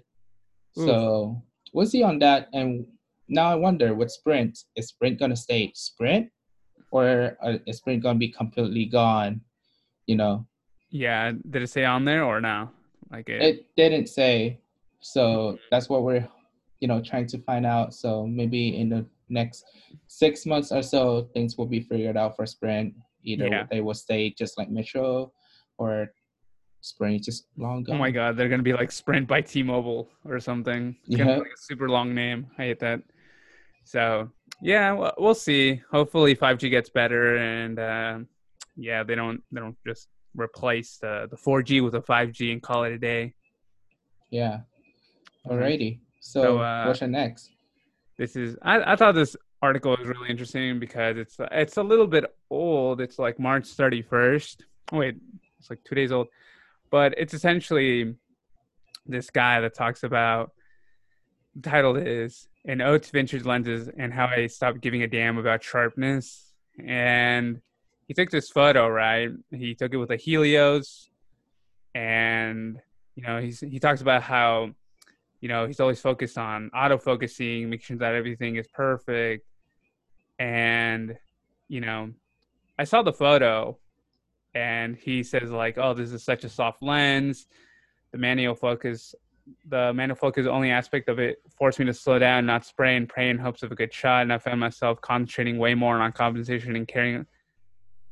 Oof. 0.77 0.85
so 0.85 1.41
we'll 1.73 1.85
see 1.85 2.03
on 2.03 2.19
that 2.19 2.49
and 2.53 2.85
now 3.29 3.49
i 3.51 3.55
wonder 3.55 3.93
with 3.93 4.11
sprint 4.11 4.57
is 4.75 4.87
sprint 4.87 5.19
gonna 5.19 5.35
stay 5.35 5.71
sprint 5.75 6.29
or 6.91 7.37
uh, 7.43 7.57
is 7.67 7.77
sprint 7.77 8.01
gonna 8.01 8.17
be 8.19 8.29
completely 8.29 8.85
gone 8.85 9.41
you 10.07 10.15
know 10.15 10.45
Yeah, 10.89 11.31
did 11.49 11.61
it 11.63 11.69
say 11.69 11.83
on 11.83 12.05
there 12.05 12.23
or 12.23 12.39
no? 12.39 12.69
Like 13.15 13.29
it, 13.29 13.41
it 13.41 13.65
didn't 13.75 14.07
say 14.09 14.59
so 14.99 15.57
that's 15.71 15.87
what 15.89 16.03
we're 16.03 16.27
you 16.81 16.87
know 16.87 17.01
trying 17.01 17.27
to 17.27 17.37
find 17.39 17.65
out 17.65 17.93
so 17.93 18.25
maybe 18.27 18.77
in 18.81 18.89
the 18.89 19.05
next 19.29 19.63
six 20.07 20.45
months 20.45 20.71
or 20.71 20.81
so 20.83 21.29
things 21.33 21.57
will 21.57 21.65
be 21.77 21.81
figured 21.81 22.17
out 22.17 22.35
for 22.35 22.45
sprint 22.45 22.93
either 23.23 23.47
Yeah. 23.47 23.65
they 23.71 23.81
will 23.81 23.93
stay 23.93 24.31
just 24.41 24.57
like 24.57 24.69
metro 24.69 25.31
or 25.77 26.11
sprint 26.81 27.23
just 27.23 27.47
long 27.57 27.83
gone 27.83 27.95
oh 27.95 27.99
my 27.99 28.11
god, 28.11 28.35
they're 28.37 28.49
gonna 28.49 28.61
be 28.71 28.73
like 28.73 28.91
Sprint 28.91 29.27
by 29.27 29.41
T-Mobile 29.41 30.07
or 30.23 30.39
something. 30.39 30.95
It's 31.07 31.17
Yeah. 31.17 31.37
like 31.37 31.47
a 31.47 31.61
super 31.69 31.89
long 31.89 32.13
name. 32.13 32.45
I 32.59 32.63
hate 32.69 32.79
that. 32.81 33.01
So 33.83 34.29
yeah, 34.61 34.91
we'll, 34.93 35.13
we'll 35.17 35.33
see. 35.47 35.81
Hopefully 35.91 36.35
5G 36.35 36.69
gets 36.69 36.89
better, 36.89 37.37
and 37.37 37.79
uh, 37.79 38.19
yeah, 38.77 39.03
they 39.03 39.15
don't 39.15 39.41
they 39.51 39.59
don't 39.61 39.75
just 39.85 40.09
replace 40.35 40.97
the 40.97 41.27
the 41.29 41.37
4G 41.37 41.83
with 41.83 41.95
a 41.95 42.01
5G 42.01 42.51
and 42.51 42.61
call 42.61 42.83
it 42.83 42.93
a 42.93 42.97
day. 42.97 43.33
yeah. 44.29 44.59
Alrighty. 45.47 45.99
So, 46.19 46.41
So, 46.41 46.57
uh, 46.59 46.85
what's 46.85 47.01
next? 47.01 47.51
this 48.17 48.35
is 48.35 48.57
I, 48.61 48.93
I 48.93 48.95
thought 48.95 49.13
this 49.13 49.35
article 49.61 49.95
was 49.97 50.07
really 50.07 50.29
interesting 50.29 50.79
because 50.79 51.17
it's 51.17 51.37
it's 51.51 51.77
a 51.77 51.83
little 51.83 52.07
bit 52.07 52.25
old. 52.49 53.01
It's 53.01 53.19
like 53.19 53.39
march 53.39 53.65
31st 53.65 54.57
oh 54.91 54.97
wait 54.97 55.15
it's 55.59 55.69
like 55.69 55.83
two 55.83 55.95
days 55.95 56.11
old. 56.11 56.27
But 56.91 57.15
it's 57.17 57.33
essentially 57.33 58.15
this 59.05 59.29
guy 59.29 59.59
that 59.61 59.73
talks 59.73 60.03
about 60.03 60.51
the 61.55 61.69
title 61.69 61.95
is 61.95 62.47
an 62.65 62.79
to 62.79 62.99
vintage 63.11 63.45
lenses 63.45 63.89
and 63.97 64.11
how 64.13 64.25
i 64.25 64.47
stopped 64.47 64.81
giving 64.81 65.03
a 65.03 65.07
damn 65.07 65.37
about 65.37 65.63
sharpness. 65.63 66.51
And 66.83 67.61
he 68.07 68.13
took 68.13 68.29
this 68.29 68.49
photo. 68.49 68.87
Right, 68.87 69.29
he 69.51 69.75
took 69.75 69.93
it 69.93 69.97
with 69.97 70.11
a 70.11 70.15
Helios, 70.15 71.09
and 71.93 72.79
you 73.15 73.23
know 73.23 73.39
he's 73.39 73.59
he 73.59 73.79
talks 73.79 74.01
about 74.01 74.23
how 74.23 74.71
you 75.41 75.49
know 75.49 75.65
he's 75.67 75.79
always 75.79 75.99
focused 75.99 76.37
on 76.37 76.69
auto 76.75 76.97
focusing, 76.97 77.69
making 77.69 77.83
sure 77.83 77.97
that 77.97 78.15
everything 78.15 78.55
is 78.55 78.67
perfect, 78.67 79.45
and 80.39 81.17
you 81.67 81.81
know 81.81 82.11
I 82.77 82.83
saw 82.83 83.01
the 83.01 83.13
photo, 83.13 83.77
and 84.53 84.95
he 84.95 85.23
says 85.23 85.49
like, 85.49 85.77
"Oh, 85.77 85.93
this 85.93 86.11
is 86.11 86.23
such 86.23 86.43
a 86.43 86.49
soft 86.49 86.81
lens." 86.81 87.47
The 88.11 88.17
manual 88.17 88.55
focus 88.55 89.13
the 89.67 89.93
manual 89.93 90.15
focus 90.15 90.47
only 90.47 90.71
aspect 90.71 91.09
of 91.09 91.19
it 91.19 91.37
forced 91.57 91.79
me 91.79 91.85
to 91.85 91.93
slow 91.93 92.17
down, 92.17 92.45
not 92.45 92.65
spray 92.65 92.95
and 92.95 93.07
pray 93.07 93.29
in 93.29 93.37
hopes 93.37 93.63
of 93.63 93.71
a 93.71 93.75
good 93.75 93.93
shot. 93.93 94.23
And 94.23 94.33
I 94.33 94.37
found 94.37 94.59
myself 94.59 94.99
concentrating 95.01 95.57
way 95.57 95.75
more 95.75 95.99
on 95.99 96.11
compensation 96.11 96.75
and 96.75 96.87
caring 96.87 97.25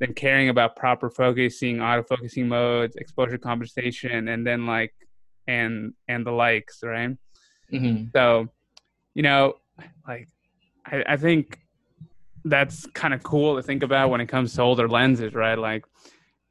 than 0.03 0.13
caring 0.13 0.49
about 0.49 0.75
proper 0.75 1.09
focusing, 1.09 1.81
auto 1.81 2.03
focusing 2.03 2.45
modes, 2.47 2.97
exposure 2.97 3.37
compensation, 3.37 4.27
and 4.27 4.45
then 4.45 4.65
like 4.65 4.93
and 5.47 5.93
and 6.09 6.25
the 6.25 6.31
likes, 6.31 6.81
right? 6.83 7.15
Mm-hmm. 7.71 8.07
So, 8.13 8.49
you 9.13 9.23
know, 9.23 9.53
like 10.05 10.27
I, 10.85 11.03
I 11.07 11.17
think 11.17 11.59
that's 12.43 12.85
kind 12.87 13.13
of 13.13 13.23
cool 13.23 13.55
to 13.55 13.63
think 13.63 13.81
about 13.81 14.09
when 14.09 14.19
it 14.19 14.27
comes 14.27 14.53
to 14.55 14.61
older 14.61 14.89
lenses, 14.89 15.33
right? 15.33 15.57
Like 15.57 15.85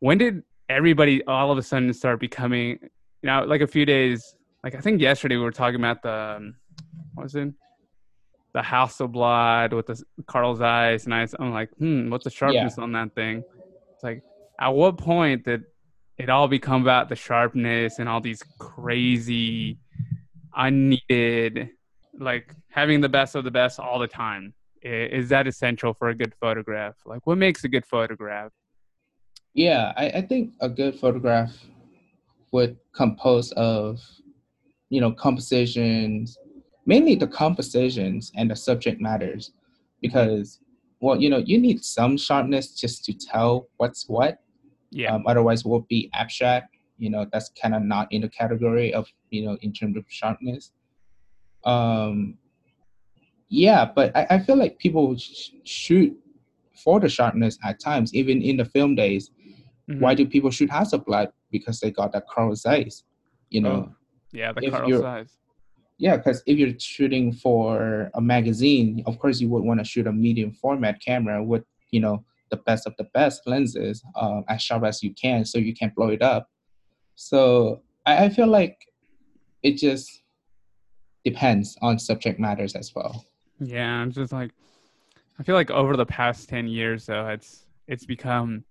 when 0.01 0.17
did 0.17 0.43
everybody 0.71 1.23
all 1.27 1.53
of 1.53 1.59
a 1.59 1.63
sudden 1.63 1.93
start 1.93 2.19
becoming 2.19 2.79
you 2.81 3.27
know 3.27 3.45
like 3.45 3.61
a 3.61 3.67
few 3.67 3.85
days 3.85 4.35
like 4.65 4.75
I 4.75 4.81
think 4.81 5.03
yesterday 5.03 5.37
we 5.37 5.43
were 5.43 5.53
talking 5.53 5.77
about 5.77 6.03
the 6.03 6.37
um, 6.37 6.55
what 7.15 7.25
was 7.25 7.35
it 7.35 7.53
the 8.55 8.61
Hasselblad 8.61 9.73
with 9.73 9.87
the 9.87 10.03
Carl 10.27 10.57
Zeiss, 10.57 11.05
and 11.05 11.15
I, 11.15 11.27
I'm 11.39 11.53
like, 11.53 11.71
hmm, 11.79 12.11
what's 12.11 12.25
the 12.25 12.31
sharpness 12.31 12.75
yeah. 12.77 12.85
on 12.85 12.93
that 12.93 13.15
thing? 13.15 13.43
It's 13.95 14.03
like, 14.03 14.23
at 14.61 14.69
what 14.69 14.99
point 14.99 15.45
did 15.45 15.65
it 16.19 16.29
all 16.29 16.49
become 16.49 16.83
about 16.83 17.09
the 17.09 17.17
sharpness 17.17 17.99
and 17.99 18.09
all 18.09 18.21
these 18.21 18.43
crazy, 18.59 19.79
unneeded, 20.55 21.71
like 22.19 22.55
having 22.71 23.01
the 23.01 23.09
best 23.09 23.35
of 23.35 23.45
the 23.45 23.51
best 23.51 23.81
all 23.81 23.99
the 23.99 24.09
time? 24.09 24.55
Is 24.83 25.29
that 25.29 25.47
essential 25.47 25.95
for 25.95 26.09
a 26.09 26.15
good 26.15 26.35
photograph? 26.41 26.97
Like, 27.07 27.27
what 27.27 27.39
makes 27.39 27.65
a 27.65 27.69
good 27.69 27.87
photograph? 27.87 28.51
Yeah, 29.55 29.93
I, 29.97 30.09
I 30.09 30.23
think 30.23 30.55
a 30.61 30.69
good 30.69 30.99
photograph 30.99 31.53
would 32.51 32.77
compose 32.93 33.53
of 33.53 34.01
you 34.93 35.01
know, 35.01 35.11
compositions, 35.11 36.37
mainly 36.87 37.15
the 37.15 37.27
compositions 37.27 38.33
and 38.37 38.51
the 38.51 38.57
subject 38.57 39.01
matters, 39.01 39.53
because 40.01 40.61
well, 41.03 41.21
you 41.21 41.29
know, 41.29 41.39
you 41.39 41.59
need 41.59 41.85
some 41.85 42.17
sharpness 42.17 42.75
just 42.79 43.05
to 43.07 43.13
tell 43.13 43.69
what's 43.77 44.09
what. 44.09 44.39
Yeah. 44.91 45.15
Um, 45.15 45.25
otherwise, 45.27 45.65
will 45.65 45.81
be 45.81 46.09
abstract. 46.15 46.77
You 46.99 47.11
know, 47.11 47.27
that's 47.33 47.51
kind 47.61 47.75
of 47.75 47.83
not 47.83 48.13
in 48.13 48.23
the 48.23 48.29
category 48.29 48.95
of 48.95 49.09
you 49.31 49.45
know 49.45 49.59
in 49.63 49.73
terms 49.73 49.97
of 49.97 50.05
sharpness. 50.09 50.73
Um. 51.65 52.39
Yeah, 53.49 53.85
but 53.85 54.17
I, 54.17 54.27
I 54.31 54.39
feel 54.39 54.57
like 54.57 54.79
people 54.79 55.15
sh- 55.19 55.51
shoot 55.65 56.17
for 56.83 57.01
the 57.01 57.09
sharpness 57.09 57.59
at 57.63 57.81
times, 57.81 58.15
even 58.15 58.41
in 58.41 58.57
the 58.57 58.65
film 58.65 58.95
days. 58.95 59.31
Mm-hmm. 59.91 60.01
Why 60.01 60.15
do 60.15 60.27
people 60.27 60.51
shoot 60.51 60.71
Hasselblad? 60.71 61.33
Because 61.51 61.79
they 61.81 61.91
got 61.91 62.13
that 62.13 62.27
Carl 62.29 62.55
Zeiss. 62.55 63.05
You 63.51 63.61
know, 63.61 63.91
oh 63.91 63.95
yeah, 64.33 64.53
the 64.53 64.71
Carl 64.71 65.01
Zeiss. 65.01 65.37
Yeah, 65.99 66.17
because 66.17 66.43
if 66.47 66.59
you're 66.59 66.79
shooting 66.79 67.33
for 67.33 68.11
a 68.15 68.21
magazine, 68.21 69.03
of 69.07 69.19
course 69.19 69.41
you 69.41 69.49
would 69.51 69.63
want 69.63 69.81
to 69.81 69.85
shoot 69.85 70.07
a 70.07 70.13
medium 70.13 70.53
format 70.53 71.01
camera 71.01 71.43
with 71.43 71.65
you 71.91 72.01
know 72.01 72.25
the 72.51 72.57
best 72.57 72.87
of 72.87 72.95
the 72.99 73.05
best 73.15 73.43
lenses, 73.47 74.03
uh, 74.15 74.43
as 74.49 74.63
sharp 74.63 74.85
as 74.85 75.03
you 75.03 75.15
can, 75.15 75.45
so 75.45 75.59
you 75.59 75.75
can 75.75 75.93
blow 75.97 76.09
it 76.09 76.23
up. 76.23 76.49
So 77.15 77.83
I, 78.05 78.25
I 78.25 78.29
feel 78.29 78.49
like 78.49 78.77
it 79.63 79.77
just 79.79 80.23
depends 81.25 81.77
on 81.83 81.99
subject 81.99 82.41
matters 82.41 82.75
as 82.75 82.95
well. 82.95 83.25
Yeah, 83.61 83.93
I'm 83.93 84.11
just 84.11 84.33
like 84.33 84.51
I 85.39 85.43
feel 85.43 85.55
like 85.55 85.71
over 85.71 85.97
the 85.97 86.07
past 86.07 86.49
ten 86.49 86.67
years 86.67 87.07
though, 87.07 87.29
it's 87.29 87.67
it's 87.87 88.05
become 88.05 88.65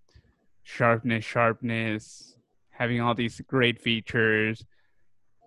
sharpness, 0.64 1.26
sharpness, 1.26 2.36
having 2.70 3.02
all 3.02 3.16
these 3.16 3.42
great 3.48 3.80
features, 3.80 4.64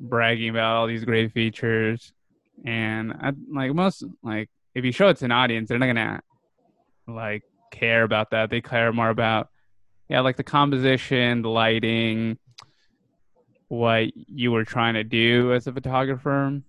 bragging 0.00 0.50
about 0.50 0.76
all 0.76 0.86
these 0.86 1.04
great 1.04 1.32
features, 1.32 2.12
and 2.64 3.12
I, 3.12 3.32
like 3.50 3.74
most 3.74 4.04
like 4.22 4.50
if 4.74 4.84
you 4.84 4.92
show 4.92 5.08
it 5.08 5.16
to 5.18 5.24
an 5.24 5.32
audience, 5.32 5.68
they're 5.68 5.78
not 5.78 5.86
gonna 5.86 6.20
like 7.06 7.42
care 7.70 8.02
about 8.02 8.30
that. 8.30 8.50
They 8.50 8.60
care 8.60 8.92
more 8.92 9.10
about 9.10 9.48
yeah, 10.08 10.20
like 10.20 10.36
the 10.36 10.44
composition, 10.44 11.42
the 11.42 11.48
lighting, 11.48 12.38
what 13.68 14.10
you 14.14 14.52
were 14.52 14.64
trying 14.64 14.94
to 14.94 15.04
do 15.04 15.52
as 15.52 15.66
a 15.66 15.72
photographer 15.72 16.60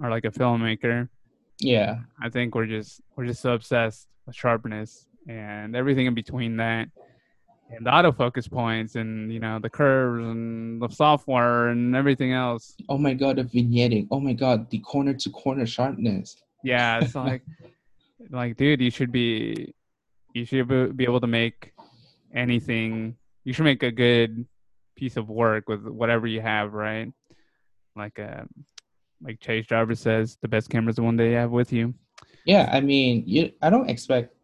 or 0.00 0.10
like 0.10 0.24
a 0.24 0.30
filmmaker. 0.30 1.08
Yeah. 1.60 2.00
I 2.20 2.28
think 2.28 2.54
we're 2.54 2.66
just 2.66 3.00
we're 3.16 3.26
just 3.26 3.42
so 3.42 3.52
obsessed 3.52 4.08
with 4.26 4.36
sharpness 4.36 5.06
and 5.26 5.74
everything 5.74 6.06
in 6.06 6.14
between 6.14 6.56
that 6.58 6.88
and 7.70 7.84
the 7.84 7.90
autofocus 7.90 8.50
points 8.50 8.94
and 8.94 9.32
you 9.32 9.40
know 9.40 9.58
the 9.58 9.70
curves 9.70 10.24
and 10.24 10.80
the 10.80 10.88
software 10.88 11.68
and 11.68 11.94
everything 11.94 12.32
else. 12.32 12.74
Oh 12.88 12.98
my 12.98 13.14
god, 13.14 13.36
the 13.36 13.44
vignetting. 13.44 14.08
Oh 14.10 14.20
my 14.20 14.32
god, 14.32 14.70
the 14.70 14.78
corner 14.78 15.14
to 15.14 15.30
corner 15.30 15.66
sharpness. 15.66 16.36
Yeah, 16.64 17.00
it's 17.00 17.14
like 17.26 17.42
like 18.30 18.56
dude, 18.56 18.80
you 18.80 18.90
should 18.90 19.12
be 19.12 19.74
you 20.34 20.44
should 20.44 20.96
be 20.96 21.04
able 21.04 21.20
to 21.20 21.26
make 21.26 21.72
anything. 22.34 23.16
You 23.44 23.52
should 23.52 23.64
make 23.64 23.82
a 23.82 23.90
good 23.90 24.46
piece 24.96 25.16
of 25.16 25.28
work 25.28 25.68
with 25.68 25.86
whatever 25.86 26.26
you 26.26 26.40
have, 26.40 26.72
right? 26.72 27.12
Like 27.94 28.18
uh 28.18 28.44
like 29.22 29.40
Chase 29.40 29.66
Jarvis 29.66 30.00
says, 30.00 30.38
the 30.42 30.48
best 30.48 30.70
camera 30.70 30.90
is 30.90 30.96
the 30.96 31.02
one 31.02 31.16
they 31.16 31.32
have 31.32 31.50
with 31.50 31.72
you. 31.72 31.94
Yeah, 32.44 32.70
I 32.72 32.80
mean, 32.80 33.24
you 33.26 33.52
I 33.60 33.70
don't 33.70 33.90
expect 33.90 34.34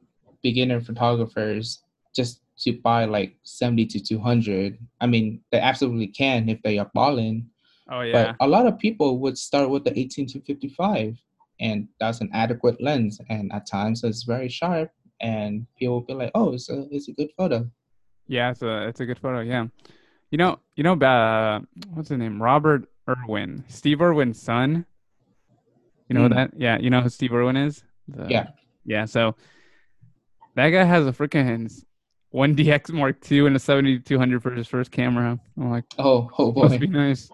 beginner 0.43 0.81
photographers 0.81 1.83
just 2.15 2.44
to 2.59 2.73
buy 2.81 3.05
like 3.05 3.37
70 3.43 3.87
to 3.87 4.01
200 4.01 4.79
i 5.01 5.07
mean 5.07 5.41
they 5.51 5.59
absolutely 5.59 6.07
can 6.07 6.49
if 6.49 6.63
they 6.63 6.79
are 6.79 6.91
balling. 6.95 7.49
Oh 7.91 8.01
yeah. 8.01 8.13
but 8.13 8.37
a 8.45 8.49
lot 8.49 8.67
of 8.67 8.79
people 8.79 9.19
would 9.19 9.37
start 9.37 9.69
with 9.69 9.85
the 9.85 9.99
18 9.99 10.27
to 10.29 10.41
55 10.41 11.19
and 11.61 11.89
that's 12.01 12.21
an 12.21 12.31
adequate 12.33 12.81
lens. 12.83 13.21
And 13.29 13.53
at 13.53 13.67
times 13.67 14.05
it's 14.05 14.23
very 14.23 14.49
sharp 14.49 14.91
and 15.21 15.67
people 15.79 15.95
will 15.95 16.01
be 16.01 16.15
like 16.15 16.31
oh 16.35 16.55
it's 16.55 16.71
a, 16.71 16.87
it's 16.91 17.09
a 17.09 17.13
good 17.13 17.31
photo. 17.37 17.69
Yeah 18.27 18.51
it's 18.51 18.63
a, 18.63 18.89
it's 18.89 19.01
a 19.01 19.07
good 19.07 19.19
photo 19.19 19.41
yeah. 19.41 19.67
You 20.31 20.39
know 20.39 20.59
you 20.77 20.85
know 20.85 20.95
uh, 20.95 21.61
what's 21.93 22.09
his 22.09 22.19
name? 22.19 22.43
Robert 22.43 22.89
irwin 23.09 23.65
steve 23.69 24.01
irwin's 24.01 24.41
son. 24.41 24.87
You 26.09 26.15
know 26.15 26.29
mm. 26.29 26.35
that 26.35 26.53
yeah 26.57 26.79
you 26.79 26.91
know 26.91 27.03
who 27.03 27.09
steve 27.11 27.35
irwin 27.35 27.57
is? 27.57 27.85
The, 28.09 28.27
yeah. 28.29 28.47
Yeah 28.85 29.05
so 29.05 29.37
that 30.55 30.71
guy 30.71 30.85
has 30.85 31.07
a 31.07 31.13
freaking 31.13 31.71
one 32.35 32.57
DX 32.57 32.91
Mark 32.91 33.31
II 33.31 33.47
and 33.47 33.55
a 33.55 33.61
7200 33.61 34.43
for 34.43 34.51
his 34.51 34.67
first 34.67 34.91
camera. 34.91 35.39
I'm 35.57 35.71
like, 35.71 35.85
oh, 36.01 36.29
oh 36.37 36.51
boy. 36.51 36.65
must 36.65 36.81
be 36.81 36.89
nice. 36.89 37.31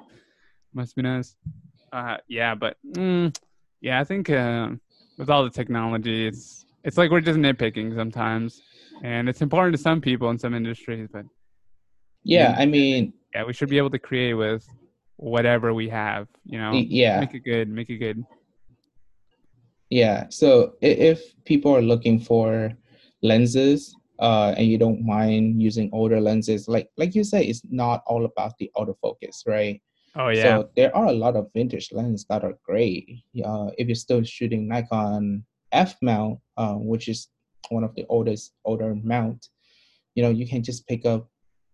Must 0.74 0.94
be 0.94 1.00
nice. 1.00 1.36
Uh, 1.90 2.18
yeah, 2.28 2.54
but 2.54 2.76
mm, 2.94 3.34
yeah, 3.80 3.98
I 3.98 4.04
think 4.04 4.28
uh, 4.28 4.68
with 5.16 5.30
all 5.30 5.42
the 5.42 5.48
technology, 5.48 6.26
it's 6.26 6.66
it's 6.84 6.98
like 6.98 7.10
we're 7.10 7.22
just 7.22 7.38
nitpicking 7.38 7.96
sometimes, 7.96 8.60
and 9.02 9.26
it's 9.26 9.40
important 9.40 9.74
to 9.74 9.82
some 9.82 10.02
people 10.02 10.28
in 10.28 10.38
some 10.38 10.52
industries, 10.52 11.08
but 11.10 11.24
yeah, 12.22 12.54
I 12.58 12.66
mean, 12.66 13.14
yeah, 13.34 13.44
we 13.44 13.54
should 13.54 13.70
be 13.70 13.78
able 13.78 13.90
to 13.90 13.98
create 13.98 14.34
with 14.34 14.68
whatever 15.16 15.72
we 15.72 15.88
have. 15.88 16.28
You 16.44 16.58
know, 16.58 16.72
yeah, 16.74 17.20
make 17.20 17.32
it 17.32 17.40
good, 17.40 17.70
make 17.70 17.88
it 17.88 17.96
good. 17.96 18.22
Yeah. 19.88 20.26
So 20.28 20.74
if 20.82 21.22
people 21.46 21.74
are 21.74 21.82
looking 21.82 22.20
for 22.20 22.76
lenses 23.22 23.96
uh, 24.20 24.54
and 24.56 24.66
you 24.66 24.78
don't 24.78 25.04
mind 25.04 25.60
using 25.62 25.88
older 25.92 26.20
lenses, 26.20 26.68
like 26.68 26.88
like 26.96 27.14
you 27.14 27.24
say, 27.24 27.44
it's 27.44 27.62
not 27.70 28.02
all 28.06 28.24
about 28.24 28.52
the 28.58 28.70
autofocus, 28.76 29.46
right? 29.46 29.80
Oh 30.14 30.28
yeah. 30.28 30.42
So 30.42 30.70
there 30.76 30.94
are 30.94 31.06
a 31.06 31.12
lot 31.12 31.36
of 31.36 31.50
vintage 31.54 31.90
lenses 31.92 32.26
that 32.28 32.44
are 32.44 32.58
great. 32.64 33.24
Uh, 33.44 33.70
if 33.78 33.88
you're 33.88 33.94
still 33.94 34.22
shooting 34.22 34.68
Nikon 34.68 35.44
F 35.72 35.96
mount, 36.02 36.38
uh, 36.56 36.74
which 36.74 37.08
is 37.08 37.28
one 37.70 37.84
of 37.84 37.94
the 37.94 38.04
oldest 38.08 38.52
older 38.64 38.94
mount, 38.94 39.48
you 40.14 40.22
know, 40.22 40.30
you 40.30 40.46
can 40.46 40.62
just 40.62 40.86
pick 40.86 41.06
up 41.06 41.28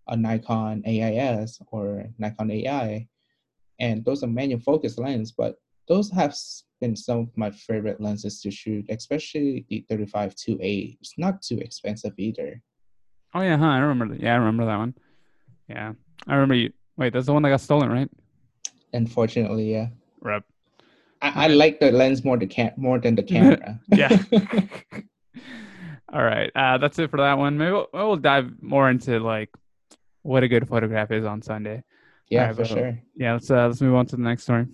a 0.08 0.16
Nikon 0.16 0.82
AIS 0.86 1.58
or 1.72 2.06
Nikon 2.18 2.50
AI, 2.50 3.08
and 3.80 4.04
those 4.04 4.22
are 4.22 4.28
manual 4.28 4.60
focus 4.60 4.98
lens, 4.98 5.32
but 5.32 5.56
those 5.88 6.10
have 6.12 6.36
been 6.80 6.96
some 6.96 7.18
of 7.20 7.28
my 7.36 7.50
favorite 7.50 8.00
lenses 8.00 8.40
to 8.42 8.50
shoot, 8.50 8.84
especially 8.88 9.64
the 9.68 9.84
35 9.88 10.34
2.8. 10.34 10.96
It's 11.00 11.14
not 11.18 11.42
too 11.42 11.58
expensive 11.58 12.12
either. 12.18 12.62
Oh 13.34 13.40
yeah, 13.42 13.56
huh? 13.56 13.66
I 13.66 13.78
remember. 13.78 14.14
That. 14.14 14.22
Yeah, 14.22 14.34
I 14.34 14.36
remember 14.36 14.64
that 14.66 14.76
one. 14.76 14.94
Yeah, 15.68 15.92
I 16.26 16.34
remember 16.34 16.54
you. 16.54 16.72
Wait, 16.96 17.12
that's 17.12 17.26
the 17.26 17.32
one 17.32 17.42
that 17.42 17.50
got 17.50 17.60
stolen, 17.60 17.90
right? 17.90 18.10
Unfortunately, 18.92 19.72
yeah. 19.72 19.88
Rep. 20.20 20.44
I, 21.20 21.44
I 21.44 21.46
like 21.48 21.80
the 21.80 21.90
lens 21.92 22.24
more 22.24 22.36
the 22.38 22.46
cam 22.46 22.72
more 22.76 22.98
than 22.98 23.14
the 23.14 23.22
camera. 23.32 23.78
yeah. 23.88 24.16
All 26.12 26.22
right, 26.22 26.50
uh, 26.54 26.78
that's 26.78 26.98
it 26.98 27.10
for 27.10 27.16
that 27.18 27.36
one. 27.36 27.58
Maybe 27.58 27.72
we'll, 27.72 27.88
we'll 27.92 28.16
dive 28.16 28.50
more 28.62 28.88
into 28.88 29.18
like 29.18 29.50
what 30.22 30.42
a 30.44 30.48
good 30.48 30.68
photograph 30.68 31.10
is 31.10 31.24
on 31.24 31.42
Sunday. 31.42 31.82
Yeah, 32.30 32.42
Alright, 32.42 32.56
for 32.56 32.62
but- 32.62 32.68
sure. 32.68 32.98
Yeah, 33.16 33.32
let's 33.34 33.50
uh, 33.50 33.66
let's 33.66 33.80
move 33.80 33.94
on 33.96 34.06
to 34.06 34.16
the 34.16 34.22
next 34.22 34.44
story. 34.44 34.66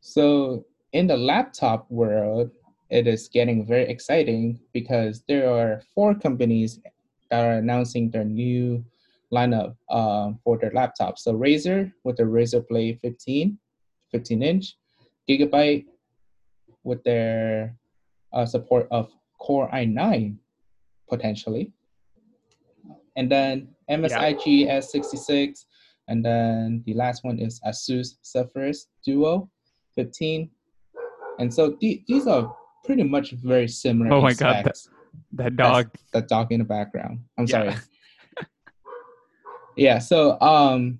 So 0.00 0.64
in 0.92 1.06
the 1.06 1.16
laptop 1.16 1.90
world, 1.90 2.50
it 2.90 3.06
is 3.06 3.28
getting 3.28 3.64
very 3.66 3.88
exciting 3.88 4.58
because 4.72 5.22
there 5.28 5.48
are 5.50 5.82
four 5.94 6.14
companies 6.14 6.80
that 7.30 7.44
are 7.44 7.52
announcing 7.52 8.10
their 8.10 8.24
new 8.24 8.84
lineup 9.32 9.76
um, 9.88 10.38
for 10.42 10.58
their 10.58 10.72
laptops. 10.72 11.20
So 11.20 11.34
Razer 11.34 11.92
with 12.02 12.16
the 12.16 12.24
Razer 12.24 12.66
Blade 12.66 12.98
15, 13.00 13.56
15 14.10 14.42
inch, 14.42 14.76
Gigabyte 15.28 15.86
with 16.82 17.02
their 17.04 17.76
uh, 18.32 18.46
support 18.46 18.88
of 18.90 19.10
Core 19.38 19.70
i9 19.72 20.36
potentially, 21.08 21.72
and 23.16 23.30
then 23.30 23.68
MSI 23.88 24.36
GS66, 24.40 25.64
and 26.08 26.24
then 26.24 26.82
the 26.86 26.94
last 26.94 27.24
one 27.24 27.38
is 27.38 27.60
Asus 27.66 28.16
Zephyrus 28.24 28.88
Duo 29.04 29.48
15. 29.94 30.50
And 31.40 31.52
so 31.52 31.76
the- 31.80 32.02
these 32.06 32.26
are 32.26 32.54
pretty 32.84 33.02
much 33.02 33.32
very 33.32 33.66
similar. 33.66 34.12
Oh 34.12 34.20
my 34.22 34.34
God, 34.34 34.64
that-. 34.66 34.76
That 35.32 35.56
That's 35.56 35.70
dog. 35.72 35.90
the 36.12 36.22
dog 36.22 36.52
in 36.52 36.58
the 36.60 36.64
background. 36.64 37.20
I'm 37.38 37.46
Yeah. 37.46 37.50
sorry. 37.50 37.74
yeah, 39.76 39.98
so 39.98 40.40
um 40.40 40.98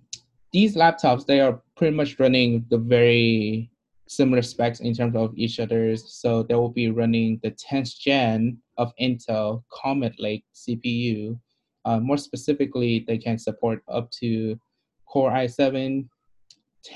these 0.53 0.74
laptops 0.76 1.26
they 1.26 1.40
are 1.40 1.62
pretty 1.76 1.94
much 1.96 2.18
running 2.18 2.64
the 2.70 2.79
very 2.79 3.70
similar 4.09 4.42
specs 4.42 4.81
in 4.81 4.92
terms 4.94 5.14
of 5.14 5.33
each 5.37 5.61
other's. 5.61 6.12
So 6.12 6.42
they 6.42 6.55
will 6.57 6.70
be 6.83 6.90
running 6.90 7.38
the 7.44 7.53
10th 7.53 7.96
gen 7.98 8.59
of 8.76 8.92
Intel 9.00 9.62
Comet 9.72 10.14
Lake 10.18 10.44
CPU. 10.55 11.38
Uh, 11.85 12.00
more 12.00 12.18
specifically, 12.18 13.05
they 13.07 13.18
can 13.18 13.38
support 13.38 13.83
up 13.88 14.11
to 14.20 14.59
Core 15.07 15.31
i7 15.31 16.09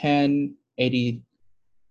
1080 0.03 1.23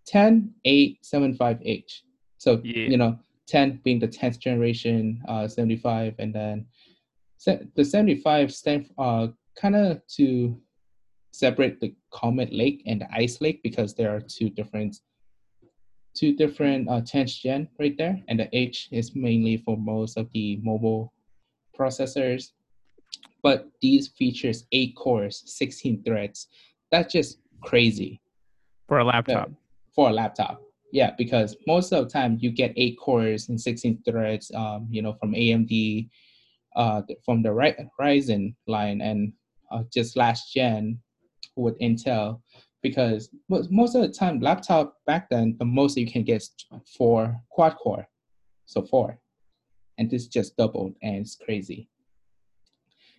10875H. 0.05 2.03
So 2.37 2.61
Yeah. 2.63 2.89
you 2.89 2.97
know, 2.97 3.17
10 3.47 3.79
being 3.83 3.99
the 3.99 4.07
10th 4.07 4.39
generation, 4.39 5.21
uh, 5.27 5.47
75, 5.47 6.15
and 6.19 6.33
then 6.33 6.65
se- 7.37 7.67
the 7.75 7.85
75 7.85 8.53
stand 8.53 8.89
uh, 8.97 9.27
kind 9.55 9.75
of 9.75 10.01
to 10.07 10.59
separate 11.31 11.79
the 11.79 11.93
Comet 12.11 12.53
Lake 12.53 12.83
and 12.85 13.01
the 13.01 13.07
Ice 13.13 13.41
Lake 13.41 13.61
because 13.63 13.95
there 13.95 14.15
are 14.15 14.21
two 14.21 14.49
different 14.49 14.99
two 16.15 16.35
different 16.35 16.87
uh, 16.87 17.01
10th 17.01 17.41
gen 17.41 17.67
right 17.79 17.97
there, 17.97 18.21
and 18.27 18.39
the 18.39 18.47
H 18.55 18.87
is 18.91 19.15
mainly 19.15 19.57
for 19.57 19.75
most 19.77 20.15
of 20.15 20.31
the 20.31 20.57
mobile 20.57 21.11
processors. 21.77 22.51
But 23.41 23.71
these 23.81 24.09
features 24.09 24.65
eight 24.71 24.95
cores, 24.95 25.41
16 25.47 26.03
threads. 26.03 26.47
That's 26.91 27.11
just 27.11 27.39
crazy 27.61 28.21
for 28.87 28.99
a 28.99 29.03
laptop. 29.03 29.49
For 29.95 30.09
a 30.09 30.13
laptop. 30.13 30.61
Yeah, 30.91 31.11
because 31.17 31.55
most 31.65 31.91
of 31.91 32.05
the 32.05 32.09
time 32.09 32.37
you 32.39 32.51
get 32.51 32.73
eight 32.75 32.97
cores 32.99 33.49
and 33.49 33.59
16 33.59 34.03
threads, 34.07 34.51
um, 34.55 34.87
you 34.89 35.01
know, 35.01 35.13
from 35.13 35.33
AMD, 35.33 36.09
uh, 36.75 37.01
from 37.25 37.41
the 37.41 37.51
Ry- 37.51 37.89
Ryzen 37.99 38.55
line, 38.67 39.01
and 39.01 39.33
uh, 39.71 39.83
just 39.91 40.15
last 40.15 40.53
gen 40.53 40.99
with 41.55 41.77
Intel. 41.79 42.41
Because 42.81 43.29
most 43.49 43.95
of 43.95 44.01
the 44.01 44.09
time, 44.09 44.39
laptop 44.41 44.95
back 45.07 45.29
then, 45.29 45.55
the 45.57 45.65
most 45.65 45.97
you 45.97 46.05
can 46.05 46.23
get 46.23 46.43
four 46.97 47.41
quad 47.49 47.77
core, 47.77 48.07
so 48.65 48.81
four, 48.83 49.19
and 49.97 50.11
this 50.11 50.27
just 50.27 50.57
doubled, 50.57 50.93
and 51.01 51.21
it's 51.21 51.35
crazy. 51.35 51.87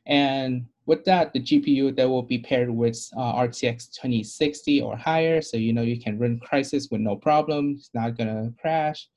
And 0.07 0.67
with 0.87 1.05
that, 1.07 1.33
the 1.33 1.41
GPU 1.41 1.97
that 1.97 2.09
will 2.09 2.23
be 2.23 2.39
paired 2.39 2.71
with 2.71 2.99
uh, 3.17 3.35
RTX 3.35 3.91
2060 3.93 4.83
or 4.83 4.97
higher, 4.97 5.41
so 5.41 5.57
you 5.57 5.73
know 5.73 5.83
you 5.83 6.01
can 6.01 6.19
run 6.19 6.41
Crysis 6.41 6.91
with 6.91 7.01
no 7.01 7.17
problem. 7.17 7.77
It's 7.79 7.91
not 7.95 8.19
gonna 8.19 8.53
crash. 8.61 9.09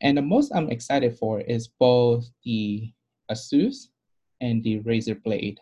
And 0.00 0.16
the 0.16 0.22
most 0.22 0.52
I'm 0.54 0.70
excited 0.70 1.18
for 1.18 1.40
is 1.40 1.68
both 1.80 2.28
the 2.44 2.92
Asus 3.30 3.88
and 4.40 4.62
the 4.62 4.80
Razer 4.80 5.20
Blade. 5.22 5.58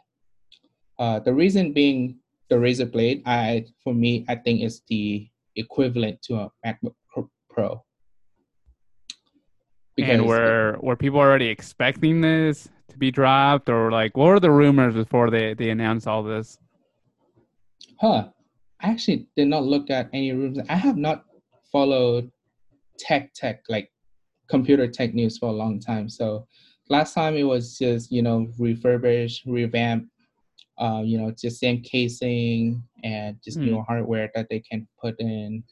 Uh, 0.99 1.21
the 1.21 1.33
reason 1.33 1.73
being 1.73 2.19
the 2.51 2.57
Razer 2.57 2.91
Blade, 2.91 3.23
I 3.25 3.67
for 3.83 3.95
me, 3.95 4.25
I 4.29 4.35
think 4.35 4.62
is 4.62 4.83
the 4.88 5.29
equivalent 5.57 6.21
to 6.23 6.37
a 6.37 6.51
MacBook 6.67 6.95
Pro- 7.09 7.31
Pro. 7.49 7.85
and 9.99 10.27
were 10.27 10.79
were 10.83 10.97
people 10.97 11.21
already 11.21 11.49
expecting 11.49 12.21
this 12.21 12.69
to 12.93 12.99
be 12.99 13.11
dropped, 13.11 13.69
or 13.69 13.91
like 13.91 14.17
what 14.17 14.27
were 14.27 14.41
the 14.41 14.51
rumors 14.51 14.95
before 14.95 15.31
they 15.31 15.55
they 15.55 15.71
announced 15.71 16.07
all 16.07 16.23
this? 16.23 16.59
Huh. 18.01 18.29
I 18.81 18.91
actually 18.91 19.29
did 19.37 19.49
not 19.49 19.65
look 19.65 19.91
at 19.91 20.11
any 20.13 20.33
rooms. 20.33 20.59
I 20.69 20.75
have 20.77 20.97
not 20.97 21.25
followed 21.71 22.31
tech 22.99 23.33
tech 23.35 23.63
like 23.69 23.91
computer 24.49 24.87
tech 24.89 25.15
news 25.15 25.39
for 25.39 25.49
a 25.49 25.53
long 25.53 25.79
time. 25.81 26.09
So 26.09 26.47
last 26.89 27.15
time 27.15 27.37
it 27.37 27.45
was 27.45 27.79
just, 27.79 28.11
you 28.11 28.23
know, 28.23 28.49
refurbish, 28.59 29.41
revamp, 29.47 30.09
uh, 30.79 31.03
you 31.05 31.17
know, 31.19 31.31
just 31.31 31.61
same 31.61 31.81
casing 31.83 32.83
and 33.05 33.37
just 33.45 33.59
Hmm. 33.59 33.67
new 33.67 33.83
hardware 33.83 34.31
that 34.35 34.49
they 34.51 34.61
can 34.61 34.89
put 35.01 35.15
in. 35.21 35.63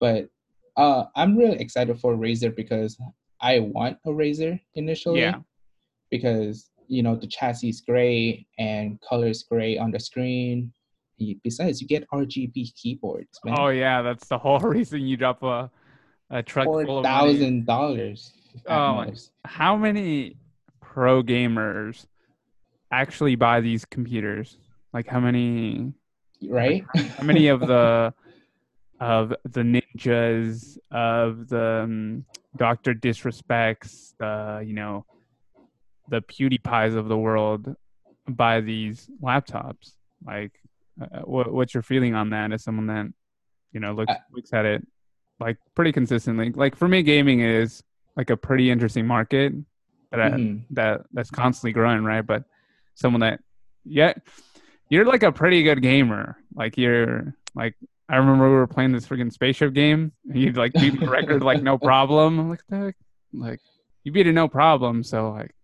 But 0.00 0.28
uh 0.76 1.06
I'm 1.16 1.36
really 1.36 1.58
excited 1.60 1.98
for 2.00 2.16
Razer 2.16 2.54
because 2.54 2.96
I 3.40 3.58
want 3.58 3.98
a 4.06 4.10
Razer 4.10 4.60
initially 4.74 5.20
Yeah, 5.20 5.40
because 6.14 6.70
you 6.86 7.02
know 7.02 7.14
the 7.16 7.26
chassis 7.26 7.70
is 7.74 7.80
gray 7.80 8.46
and 8.58 9.00
color 9.08 9.28
is 9.28 9.42
gray 9.42 9.76
on 9.78 9.90
the 9.90 9.98
screen. 9.98 10.72
Besides, 11.42 11.80
you 11.80 11.88
get 11.88 12.02
RGB 12.12 12.74
keyboards, 12.80 13.38
man. 13.44 13.56
Oh 13.58 13.68
yeah, 13.68 14.02
that's 14.02 14.28
the 14.28 14.38
whole 14.38 14.58
reason 14.76 15.00
you 15.02 15.16
drop 15.16 15.42
a 15.42 15.70
a 16.30 16.42
truck 16.42 16.66
full 16.66 16.98
of 16.98 17.04
thousand 17.04 17.66
dollars. 17.66 18.32
Oh 18.68 18.94
my- 18.94 19.12
How 19.44 19.76
many 19.76 20.36
pro 20.80 21.22
gamers 21.22 22.06
actually 22.92 23.34
buy 23.34 23.60
these 23.60 23.84
computers? 23.84 24.58
Like 24.92 25.08
how 25.08 25.20
many 25.20 25.92
right? 26.48 26.84
how 27.18 27.24
many 27.24 27.48
of 27.48 27.60
the 27.60 28.14
of 29.00 29.34
the 29.44 29.62
ninjas 29.62 30.78
of 30.92 31.48
the 31.48 31.82
um, 31.84 32.24
Doctor 32.56 32.94
Disrespects, 32.94 34.14
the 34.18 34.62
you 34.64 34.74
know, 34.74 35.04
the 36.08 36.20
PewDiePies 36.22 36.96
of 36.96 37.08
the 37.08 37.16
world 37.18 37.74
buy 38.28 38.60
these 38.60 39.08
laptops? 39.22 39.92
Like, 40.24 40.52
uh, 41.00 41.20
what, 41.20 41.52
what's 41.52 41.74
your 41.74 41.82
feeling 41.82 42.14
on 42.14 42.30
that 42.30 42.52
as 42.52 42.62
someone 42.62 42.86
that 42.86 43.06
you 43.72 43.80
know 43.80 43.92
looks 43.92 44.12
I- 44.12 44.20
looks 44.32 44.52
at 44.52 44.64
it 44.64 44.86
like 45.40 45.56
pretty 45.74 45.92
consistently? 45.92 46.50
Like 46.52 46.76
for 46.76 46.88
me, 46.88 47.02
gaming 47.02 47.40
is 47.40 47.82
like 48.16 48.30
a 48.30 48.36
pretty 48.36 48.70
interesting 48.70 49.06
market 49.06 49.52
that 50.10 50.20
I, 50.20 50.30
Mhm. 50.30 50.64
that 50.70 51.02
that's 51.12 51.30
constantly 51.30 51.72
growing, 51.72 52.04
right? 52.04 52.24
But 52.24 52.44
someone 52.94 53.20
that 53.20 53.40
yeah, 53.84 54.12
you're 54.88 55.04
like 55.04 55.22
a 55.24 55.32
pretty 55.32 55.62
good 55.62 55.82
gamer. 55.82 56.36
Like 56.54 56.78
you're 56.78 57.34
like 57.54 57.74
I 58.08 58.16
remember 58.16 58.48
we 58.48 58.54
were 58.54 58.66
playing 58.66 58.92
this 58.92 59.06
freaking 59.08 59.32
spaceship 59.32 59.72
game 59.72 60.12
and 60.28 60.38
you'd 60.38 60.56
like 60.56 60.72
beat 60.74 61.00
my 61.00 61.06
record 61.06 61.42
like 61.42 61.62
no 61.62 61.76
problem. 61.90 62.38
I'm 62.38 62.48
like 62.50 62.60
the 62.68 62.76
heck? 62.76 62.96
like 63.32 63.60
you 64.04 64.12
beat 64.12 64.26
it 64.28 64.32
no 64.32 64.46
problem. 64.46 65.02
So 65.02 65.30
like 65.32 65.54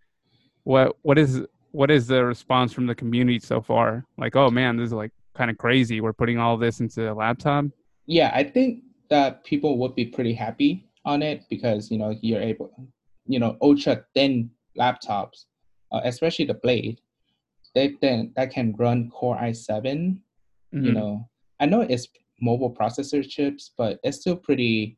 what 0.70 0.96
what 1.02 1.18
is 1.18 1.42
what 1.72 1.90
is 1.90 2.06
the 2.06 2.24
response 2.24 2.72
from 2.72 2.86
the 2.86 2.94
community 2.94 3.40
so 3.40 3.60
far? 3.60 4.04
Like, 4.16 4.36
oh 4.36 4.50
man, 4.50 4.76
this 4.76 4.86
is 4.86 4.92
like 4.92 5.10
kind 5.34 5.50
of 5.50 5.58
crazy. 5.58 6.00
We're 6.00 6.12
putting 6.12 6.38
all 6.38 6.56
this 6.56 6.80
into 6.80 7.12
a 7.12 7.14
laptop. 7.14 7.64
Yeah, 8.06 8.30
I 8.34 8.44
think 8.44 8.84
that 9.08 9.44
people 9.44 9.78
would 9.78 9.94
be 9.96 10.06
pretty 10.06 10.32
happy 10.32 10.86
on 11.04 11.22
it 11.22 11.42
because 11.50 11.90
you 11.90 11.98
know 11.98 12.16
you're 12.22 12.40
able, 12.40 12.70
you 13.26 13.40
know, 13.40 13.56
ultra 13.60 14.04
thin 14.14 14.50
laptops, 14.78 15.46
uh, 15.92 16.00
especially 16.04 16.44
the 16.44 16.54
Blade, 16.54 17.00
they 17.74 17.96
then 18.00 18.32
that 18.36 18.50
can 18.50 18.74
run 18.78 19.10
Core 19.10 19.36
i7 19.36 20.20
you 20.72 20.92
Mhm. 20.92 20.94
know 20.94 21.28
i 21.58 21.66
know 21.66 21.80
it's 21.80 22.06
mobile 22.40 22.72
processor 22.72 23.28
chips 23.28 23.72
but 23.76 23.98
it's 24.04 24.20
still 24.20 24.36
pretty 24.36 24.96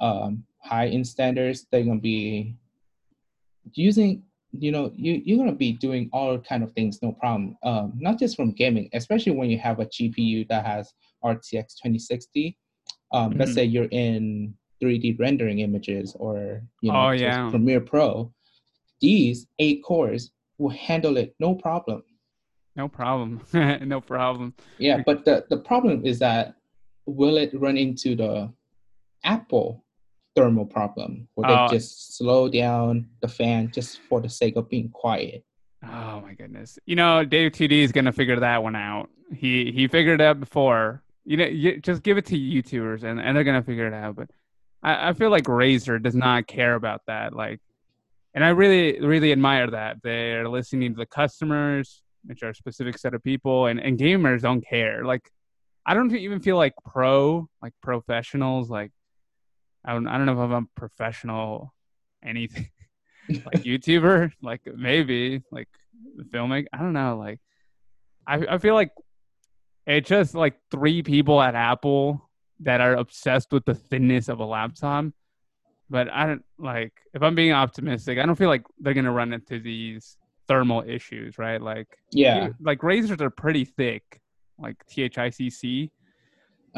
um, 0.00 0.44
high 0.62 0.86
in 0.86 1.04
standards 1.04 1.66
they're 1.70 1.84
going 1.84 1.98
to 1.98 2.02
be 2.02 2.56
using 3.74 4.22
you 4.52 4.72
know 4.72 4.90
you, 4.96 5.20
you're 5.24 5.36
going 5.36 5.50
to 5.50 5.54
be 5.56 5.72
doing 5.72 6.08
all 6.12 6.38
kind 6.38 6.62
of 6.62 6.72
things 6.72 6.98
no 7.02 7.12
problem 7.12 7.56
um, 7.64 7.92
not 7.96 8.18
just 8.18 8.34
from 8.36 8.50
gaming 8.52 8.88
especially 8.94 9.32
when 9.32 9.50
you 9.50 9.58
have 9.58 9.78
a 9.80 9.86
gpu 9.86 10.46
that 10.48 10.64
has 10.64 10.92
rtx 11.24 11.76
2060 11.82 12.56
um, 13.12 13.32
let's 13.36 13.50
Mhm. 13.50 13.54
say 13.54 13.64
you're 13.64 13.88
in 13.90 14.54
3d 14.82 15.18
rendering 15.18 15.58
images 15.58 16.16
or 16.18 16.62
you 16.82 16.90
know 16.92 17.08
Oh, 17.08 17.10
yeah. 17.10 17.50
premiere 17.50 17.80
pro 17.80 18.32
these 19.00 19.46
eight 19.58 19.82
cores 19.84 20.30
will 20.58 20.70
handle 20.70 21.16
it 21.18 21.34
no 21.38 21.54
problem 21.54 22.02
No 22.76 22.88
problem. 22.88 23.40
no 23.94 24.00
problem. 24.00 24.54
Yeah, 24.78 24.98
but 25.04 25.24
the, 25.24 25.44
the 25.50 25.56
problem 25.58 26.06
is 26.06 26.20
that 26.20 26.54
will 27.06 27.36
it 27.36 27.50
run 27.58 27.76
into 27.76 28.14
the 28.14 28.52
Apple 29.24 29.84
thermal 30.38 30.66
problem 30.66 31.28
where 31.34 31.50
Oh. 31.50 31.54
they 31.54 31.60
uh, 31.62 31.68
just 31.68 32.16
slow 32.16 32.48
down 32.48 33.08
the 33.20 33.28
fan 33.28 33.70
just 33.72 34.00
for 34.08 34.20
the 34.20 34.28
sake 34.28 34.56
of 34.56 34.68
being 34.68 34.88
quiet. 34.90 35.44
Oh 35.84 36.20
my 36.20 36.34
goodness. 36.34 36.78
You 36.86 36.96
know, 36.96 37.24
Dave 37.24 37.52
2D 37.52 37.82
is 37.82 37.92
gonna 37.92 38.12
figure 38.12 38.38
that 38.40 38.62
one 38.62 38.76
out. 38.76 39.10
He 39.34 39.70
he 39.72 39.86
figured 39.88 40.20
it 40.20 40.24
out 40.24 40.40
before. 40.40 41.02
You 41.24 41.36
know, 41.36 41.44
you, 41.46 41.78
just 41.80 42.02
give 42.02 42.16
it 42.16 42.26
to 42.26 42.38
YouTubers 42.38 43.02
and, 43.04 43.20
and 43.20 43.36
they're 43.36 43.44
gonna 43.44 43.62
figure 43.62 43.86
it 43.86 43.92
out. 43.94 44.16
But 44.16 44.30
I, 44.82 45.10
I 45.10 45.12
feel 45.12 45.30
like 45.30 45.44
Razer 45.44 46.02
does 46.02 46.14
not 46.16 46.46
care 46.46 46.74
about 46.74 47.02
that. 47.06 47.34
Like 47.34 47.60
and 48.34 48.44
I 48.44 48.50
really, 48.50 49.00
really 49.00 49.32
admire 49.32 49.68
that. 49.70 49.96
They're 50.02 50.48
listening 50.48 50.92
to 50.92 50.98
the 50.98 51.06
customers, 51.06 52.02
which 52.24 52.42
are 52.42 52.50
a 52.50 52.54
specific 52.54 52.98
set 52.98 53.14
of 53.14 53.22
people, 53.24 53.66
and, 53.66 53.80
and 53.80 53.98
gamers 53.98 54.42
don't 54.42 54.60
care. 54.66 55.04
Like 55.04 55.30
I 55.86 55.94
don't 55.94 56.14
even 56.14 56.40
feel 56.40 56.56
like 56.56 56.74
pro, 56.84 57.48
like 57.62 57.72
professionals, 57.82 58.68
like 58.68 58.90
I 59.84 59.92
don't 59.92 60.06
I 60.06 60.16
don't 60.16 60.26
know 60.26 60.32
if 60.32 60.38
I'm 60.38 60.52
a 60.52 60.66
professional 60.80 61.74
anything 62.24 62.68
like 63.46 63.62
YouTuber, 63.64 64.32
like 64.42 64.62
maybe 64.76 65.42
like 65.50 65.68
filming. 66.30 66.66
I 66.72 66.78
don't 66.78 66.92
know. 66.92 67.16
Like 67.16 67.40
I 68.26 68.54
I 68.54 68.58
feel 68.58 68.74
like 68.74 68.90
it's 69.86 70.08
just 70.08 70.34
like 70.34 70.56
three 70.70 71.02
people 71.02 71.40
at 71.40 71.54
Apple 71.54 72.28
that 72.60 72.80
are 72.80 72.94
obsessed 72.94 73.52
with 73.52 73.64
the 73.64 73.74
thinness 73.74 74.28
of 74.28 74.40
a 74.40 74.44
laptop. 74.44 75.06
But 75.90 76.12
I 76.12 76.26
don't 76.26 76.44
like 76.58 76.92
if 77.14 77.22
I'm 77.22 77.34
being 77.34 77.52
optimistic, 77.52 78.18
I 78.18 78.26
don't 78.26 78.36
feel 78.36 78.48
like 78.50 78.64
they're 78.78 78.94
gonna 78.94 79.12
run 79.12 79.32
into 79.32 79.60
these 79.60 80.16
thermal 80.46 80.82
issues, 80.86 81.38
right? 81.38 81.60
Like 81.62 81.88
Yeah. 82.10 82.48
like 82.60 82.80
Razers 82.80 83.20
are 83.20 83.30
pretty 83.30 83.64
thick, 83.64 84.20
like 84.58 84.76
THICC 84.90 85.90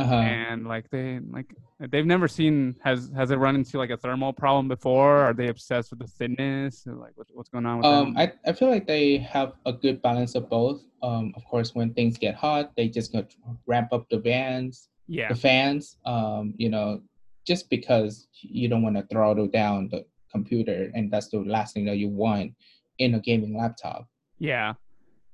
Uh-huh. 0.00 0.14
and 0.14 0.66
like 0.66 0.88
they 0.90 1.20
like 1.30 1.54
they've 1.90 2.06
never 2.06 2.28
seen 2.28 2.76
has 2.82 3.10
has 3.14 3.30
it 3.30 3.36
run 3.36 3.54
into 3.54 3.78
like 3.78 3.90
a 3.90 3.96
thermal 3.96 4.32
problem 4.32 4.68
before 4.68 5.16
are 5.18 5.34
they 5.34 5.48
obsessed 5.48 5.90
with 5.90 6.00
the 6.00 6.06
thinness 6.06 6.86
or, 6.86 6.94
like 6.94 7.12
what, 7.16 7.26
what's 7.32 7.48
going 7.48 7.66
on 7.66 7.78
with 7.78 7.86
Um, 7.86 8.14
that 8.14 8.38
I, 8.46 8.50
I 8.50 8.52
feel 8.52 8.70
like 8.70 8.86
they 8.86 9.18
have 9.18 9.52
a 9.66 9.72
good 9.72 10.00
balance 10.02 10.34
of 10.34 10.48
both. 10.48 10.82
Um, 11.02 11.32
of 11.36 11.44
course, 11.44 11.74
when 11.74 11.92
things 11.94 12.18
get 12.18 12.34
hot, 12.34 12.72
they 12.76 12.88
just 12.88 13.12
gonna 13.12 13.26
ramp 13.66 13.92
up 13.92 14.08
the 14.10 14.18
vans, 14.18 14.88
yeah 15.06 15.28
the 15.28 15.34
fans. 15.34 15.96
Um, 16.04 16.54
you 16.56 16.68
know, 16.68 17.02
just 17.46 17.70
because 17.70 18.28
you 18.32 18.68
don't 18.68 18.82
want 18.82 18.96
to 18.96 19.06
throttle 19.10 19.46
down 19.46 19.88
the 19.90 20.04
computer, 20.30 20.90
and 20.94 21.10
that's 21.10 21.28
the 21.28 21.38
last 21.40 21.74
thing 21.74 21.84
that 21.86 21.96
you 21.96 22.08
want 22.08 22.52
in 22.98 23.14
a 23.14 23.20
gaming 23.20 23.56
laptop. 23.56 24.06
yeah 24.38 24.74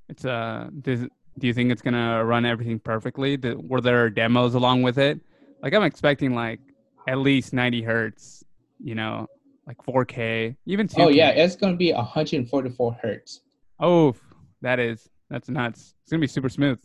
it's 0.09 0.25
uh 0.25 0.69
does, 0.83 1.07
do 1.39 1.47
you 1.47 1.55
think 1.55 1.71
it's 1.71 1.83
gonna 1.83 2.25
run 2.25 2.45
everything 2.45 2.79
perfectly? 2.79 3.37
Were 3.37 3.81
there 3.81 4.09
demos 4.11 4.55
along 4.55 4.83
with 4.83 4.99
it? 4.99 5.21
Like 5.63 5.75
i'm 5.75 5.83
expecting 5.83 6.35
like 6.35 6.61
at 7.09 7.19
least 7.19 7.53
90 7.53 7.83
hertz 7.83 8.45
you 8.83 8.95
know 8.95 9.27
like 9.67 9.77
4k 9.79 10.55
even 10.67 10.87
2k 10.87 10.95
Oh 10.99 11.09
yeah, 11.09 11.31
it's 11.31 11.57
gonna 11.57 11.77
be 11.77 11.93
144 11.93 12.99
hertz, 13.03 13.41
oh 13.81 14.15
that 14.63 14.79
is 14.79 15.09
that's 15.31 15.49
nuts. 15.49 15.95
It's 16.03 16.11
gonna 16.11 16.21
be 16.21 16.27
super 16.27 16.49
smooth. 16.49 16.79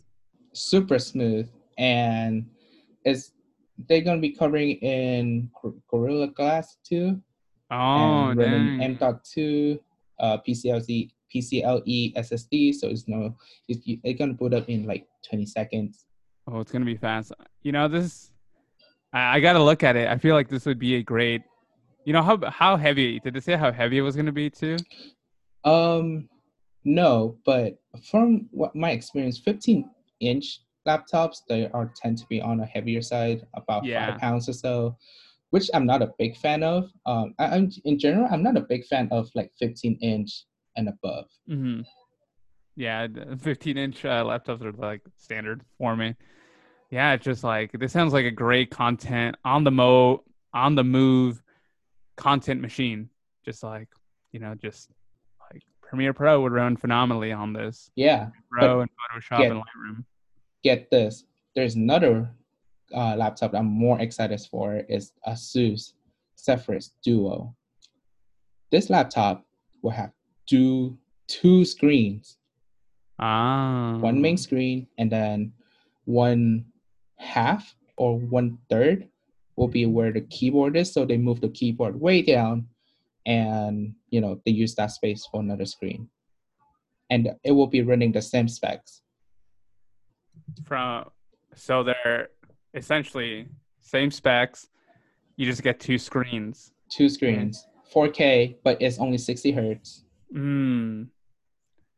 Super 0.52 0.98
smooth, 0.98 1.48
and 1.78 2.46
it's 3.04 3.32
they're 3.88 4.00
gonna 4.00 4.20
be 4.20 4.34
covering 4.34 4.70
in 4.76 5.50
Gorilla 5.88 6.28
Glass 6.28 6.76
too. 6.84 7.20
oh 7.70 8.30
and 8.30 8.40
dang. 8.40 8.82
M.2, 8.82 9.78
uh, 10.18 10.38
PCLC, 10.46 11.10
PCLE 11.34 12.14
SSD. 12.16 12.74
So 12.74 12.88
it's 12.88 13.06
no, 13.08 13.34
it's, 13.68 13.80
it's 13.86 14.18
gonna 14.18 14.34
boot 14.34 14.54
up 14.54 14.68
in 14.68 14.86
like 14.86 15.06
20 15.28 15.46
seconds. 15.46 16.04
Oh, 16.46 16.60
it's 16.60 16.72
gonna 16.72 16.84
be 16.84 16.96
fast. 16.96 17.32
You 17.62 17.72
know, 17.72 17.88
this 17.88 18.30
I, 19.12 19.36
I 19.36 19.40
gotta 19.40 19.62
look 19.62 19.82
at 19.82 19.96
it. 19.96 20.08
I 20.08 20.18
feel 20.18 20.34
like 20.34 20.48
this 20.48 20.66
would 20.66 20.78
be 20.78 20.96
a 20.96 21.02
great 21.02 21.42
you 22.04 22.12
know 22.12 22.22
how 22.22 22.38
how 22.50 22.76
heavy 22.76 23.20
did 23.20 23.36
it 23.36 23.44
say 23.44 23.56
how 23.56 23.70
heavy 23.70 23.98
it 23.98 24.02
was 24.02 24.16
gonna 24.16 24.32
be 24.32 24.50
too? 24.50 24.76
Um, 25.64 26.28
no, 26.84 27.38
but 27.44 27.78
from 28.10 28.48
what 28.50 28.74
my 28.74 28.90
experience, 28.90 29.38
15 29.38 29.88
inch 30.20 30.60
laptops 30.88 31.42
they 31.48 31.68
are 31.68 31.92
tend 31.94 32.18
to 32.18 32.26
be 32.26 32.40
on 32.42 32.60
a 32.60 32.66
heavier 32.66 33.00
side, 33.02 33.46
about 33.54 33.84
Yeah. 33.84 34.10
five 34.10 34.20
pounds 34.20 34.48
or 34.48 34.52
so, 34.52 34.96
which 35.50 35.70
I'm 35.74 35.86
not 35.86 36.02
a 36.02 36.12
big 36.18 36.36
fan 36.36 36.64
of. 36.64 36.90
Um, 37.06 37.34
I, 37.38 37.46
I'm 37.54 37.70
in 37.84 37.98
general, 38.00 38.26
I'm 38.30 38.42
not 38.42 38.56
a 38.56 38.62
big 38.62 38.84
fan 38.86 39.08
of 39.12 39.30
like 39.36 39.52
15 39.60 39.96
inch 40.02 40.44
and 40.76 40.88
above. 40.88 41.26
Mm-hmm. 41.48 41.82
Yeah, 42.76 43.06
15 43.40 43.76
inch 43.76 44.04
uh, 44.04 44.24
laptops 44.24 44.62
are 44.62 44.72
like 44.72 45.02
standard 45.18 45.62
for 45.78 45.94
me. 45.94 46.14
Yeah, 46.90 47.12
it's 47.12 47.24
just 47.24 47.44
like 47.44 47.72
this 47.72 47.92
sounds 47.92 48.12
like 48.12 48.24
a 48.24 48.30
great 48.30 48.70
content 48.70 49.36
on 49.44 49.64
the 49.64 49.70
mo 49.70 50.24
on 50.54 50.74
the 50.74 50.84
move 50.84 51.42
content 52.16 52.60
machine. 52.60 53.08
Just 53.44 53.62
like 53.62 53.88
you 54.32 54.40
know, 54.40 54.54
just 54.54 54.88
like 55.52 55.62
Premiere 55.82 56.14
Pro 56.14 56.40
would 56.40 56.52
run 56.52 56.76
phenomenally 56.76 57.32
on 57.32 57.52
this. 57.52 57.90
Yeah, 57.96 58.28
Pro 58.50 58.80
and 58.80 58.90
Photoshop 58.90 59.38
get- 59.38 59.50
and 59.52 59.60
Lightroom. 59.60 60.04
get 60.62 60.90
this. 60.90 61.24
There's 61.54 61.74
another 61.74 62.30
uh, 62.94 63.16
laptop 63.16 63.54
I'm 63.54 63.66
more 63.66 64.00
excited 64.00 64.40
for 64.50 64.76
is 64.88 65.12
Asus 65.28 65.92
Zephyrus 66.38 66.92
Duo. 67.04 67.54
This 68.70 68.88
laptop 68.88 69.44
will 69.82 69.90
have 69.90 70.12
two 70.52 70.98
two 71.28 71.64
screens, 71.64 72.36
Ah, 73.18 73.96
one 74.00 74.20
main 74.20 74.36
screen 74.36 74.86
and 74.98 75.10
then 75.10 75.52
one 76.04 76.66
half 77.18 77.74
or 77.96 78.18
one 78.18 78.58
third 78.68 79.08
will 79.56 79.68
be 79.68 79.86
where 79.86 80.12
the 80.12 80.20
keyboard 80.20 80.76
is. 80.76 80.92
So 80.92 81.04
they 81.04 81.16
move 81.16 81.40
the 81.40 81.48
keyboard 81.48 81.98
way 81.98 82.20
down, 82.20 82.66
and 83.24 83.94
you 84.10 84.20
know 84.20 84.40
they 84.44 84.52
use 84.52 84.74
that 84.74 84.90
space 84.90 85.26
for 85.30 85.40
another 85.40 85.64
screen, 85.64 86.08
and 87.08 87.30
it 87.44 87.52
will 87.52 87.68
be 87.68 87.82
running 87.82 88.12
the 88.12 88.22
same 88.22 88.48
specs. 88.48 89.00
from 90.64 91.08
so 91.54 91.82
they're 91.82 92.28
essentially 92.74 93.46
same 93.80 94.10
specs. 94.10 94.68
You 95.36 95.46
just 95.46 95.62
get 95.62 95.80
two 95.80 95.98
screens. 95.98 96.72
Two 96.90 97.08
screens, 97.08 97.66
4K, 97.94 98.56
but 98.62 98.76
it's 98.82 98.98
only 98.98 99.16
60 99.16 99.50
hertz. 99.52 100.04
Hmm. 100.32 101.04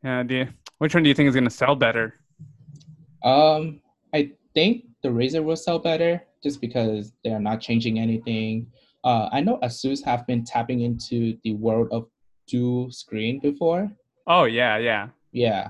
Yeah. 0.03 0.23
Do 0.23 0.35
you, 0.35 0.47
which 0.77 0.93
one 0.93 1.03
do 1.03 1.09
you 1.09 1.15
think 1.15 1.29
is 1.29 1.35
gonna 1.35 1.49
sell 1.49 1.75
better? 1.75 2.19
Um, 3.23 3.81
I 4.13 4.31
think 4.53 4.85
the 5.01 5.09
Razer 5.09 5.43
will 5.43 5.55
sell 5.55 5.79
better 5.79 6.21
just 6.43 6.61
because 6.61 7.13
they 7.23 7.31
are 7.31 7.39
not 7.39 7.61
changing 7.61 7.99
anything. 7.99 8.67
Uh, 9.03 9.29
I 9.31 9.41
know 9.41 9.57
Asus 9.63 10.03
have 10.05 10.25
been 10.27 10.43
tapping 10.43 10.81
into 10.81 11.37
the 11.43 11.53
world 11.53 11.87
of 11.91 12.07
dual 12.47 12.91
screen 12.91 13.39
before. 13.39 13.91
Oh 14.27 14.45
yeah, 14.45 14.77
yeah. 14.77 15.09
Yeah, 15.31 15.69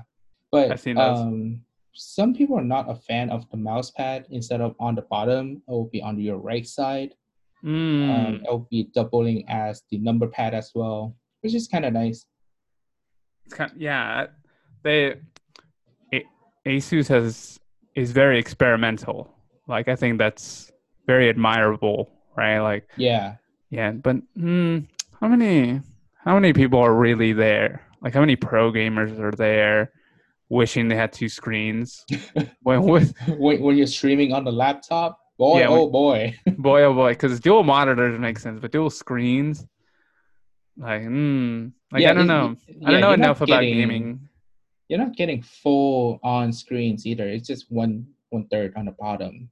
but 0.52 0.86
um, 0.96 1.60
some 1.92 2.34
people 2.34 2.58
are 2.58 2.64
not 2.64 2.90
a 2.90 2.94
fan 2.94 3.30
of 3.30 3.48
the 3.50 3.56
mouse 3.56 3.90
pad. 3.90 4.26
Instead 4.30 4.60
of 4.60 4.76
on 4.78 4.94
the 4.94 5.02
bottom, 5.02 5.62
it 5.66 5.70
will 5.70 5.90
be 5.92 6.00
on 6.00 6.18
your 6.20 6.38
right 6.38 6.66
side. 6.66 7.14
Mm. 7.64 8.28
Um, 8.28 8.34
it 8.44 8.50
will 8.50 8.68
be 8.70 8.90
doubling 8.94 9.44
as 9.48 9.82
the 9.90 9.98
number 9.98 10.28
pad 10.28 10.54
as 10.54 10.72
well, 10.74 11.16
which 11.40 11.54
is 11.54 11.66
kind 11.68 11.84
of 11.84 11.92
nice. 11.92 12.26
It's 13.46 13.54
kind 13.54 13.72
yeah. 13.76 14.26
They 14.82 15.14
A- 16.12 16.26
ASUS 16.66 17.08
has 17.08 17.58
is 17.94 18.12
very 18.12 18.38
experimental. 18.38 19.32
Like 19.66 19.88
I 19.88 19.96
think 19.96 20.18
that's 20.18 20.70
very 21.06 21.28
admirable, 21.28 22.10
right? 22.36 22.58
Like 22.60 22.88
Yeah. 22.96 23.36
yeah, 23.70 23.92
but 23.92 24.16
hmm, 24.36 24.80
how 25.20 25.28
many 25.28 25.80
how 26.24 26.34
many 26.34 26.52
people 26.52 26.80
are 26.80 26.94
really 26.94 27.32
there? 27.32 27.82
Like 28.02 28.14
how 28.14 28.20
many 28.20 28.36
pro 28.36 28.70
gamers 28.72 29.18
are 29.18 29.32
there 29.32 29.92
wishing 30.48 30.88
they 30.88 30.96
had 30.96 31.12
two 31.12 31.28
screens? 31.28 32.04
when 32.62 32.82
with 32.82 33.14
when, 33.28 33.60
when 33.62 33.76
you're 33.76 33.86
streaming 33.86 34.32
on 34.32 34.44
the 34.44 34.52
laptop, 34.52 35.18
boy, 35.38 35.60
Yeah, 35.60 35.68
when- 35.70 35.80
oh 35.80 35.90
boy. 35.90 36.36
boy 36.58 36.82
oh 36.82 36.94
boy, 36.94 37.12
because 37.12 37.40
dual 37.40 37.64
monitors 37.64 38.18
make 38.20 38.38
sense, 38.38 38.60
but 38.60 38.70
dual 38.72 38.90
screens, 38.90 39.64
like 40.76 41.02
hmm, 41.04 41.68
like 41.92 42.02
Yeah, 42.02 42.10
I 42.10 42.14
don't 42.14 42.26
know, 42.26 42.56
it- 42.68 42.76
I 42.84 42.90
don't 42.92 43.00
know 43.00 43.12
enough 43.12 43.40
about 43.40 43.60
gaming. 43.60 44.28
You're 44.88 44.98
not 45.00 45.16
getting 45.16 45.42
full 45.42 46.20
on 46.22 46.52
screens 46.52 47.06
either. 47.06 47.28
It's 47.28 47.46
just 47.46 47.70
one 47.70 48.06
one 48.30 48.46
third 48.48 48.72
on 48.76 48.84
the 48.86 48.92
bottom. 48.92 49.50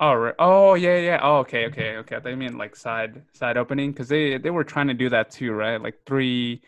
Oh, 0.00 0.14
right. 0.14 0.34
oh 0.38 0.74
yeah, 0.74 0.98
yeah. 0.98 1.20
Oh, 1.22 1.36
okay, 1.38 1.66
okay, 1.66 1.96
okay. 1.98 2.18
They 2.22 2.34
mean 2.34 2.58
like 2.58 2.74
side 2.76 3.22
side 3.32 3.56
opening 3.56 3.92
because 3.92 4.08
they 4.08 4.36
they 4.38 4.50
were 4.50 4.64
trying 4.64 4.88
to 4.88 4.94
do 4.94 5.08
that 5.08 5.30
too, 5.30 5.52
right? 5.52 5.80
Like 5.80 6.04
three. 6.04 6.60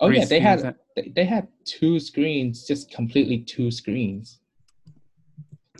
Oh 0.00 0.08
three 0.08 0.18
yeah, 0.18 0.24
they 0.24 0.40
had 0.40 0.74
they, 0.96 1.12
they 1.14 1.24
had 1.24 1.48
two 1.64 2.00
screens, 2.00 2.66
just 2.66 2.90
completely 2.90 3.38
two 3.40 3.70
screens. 3.70 4.38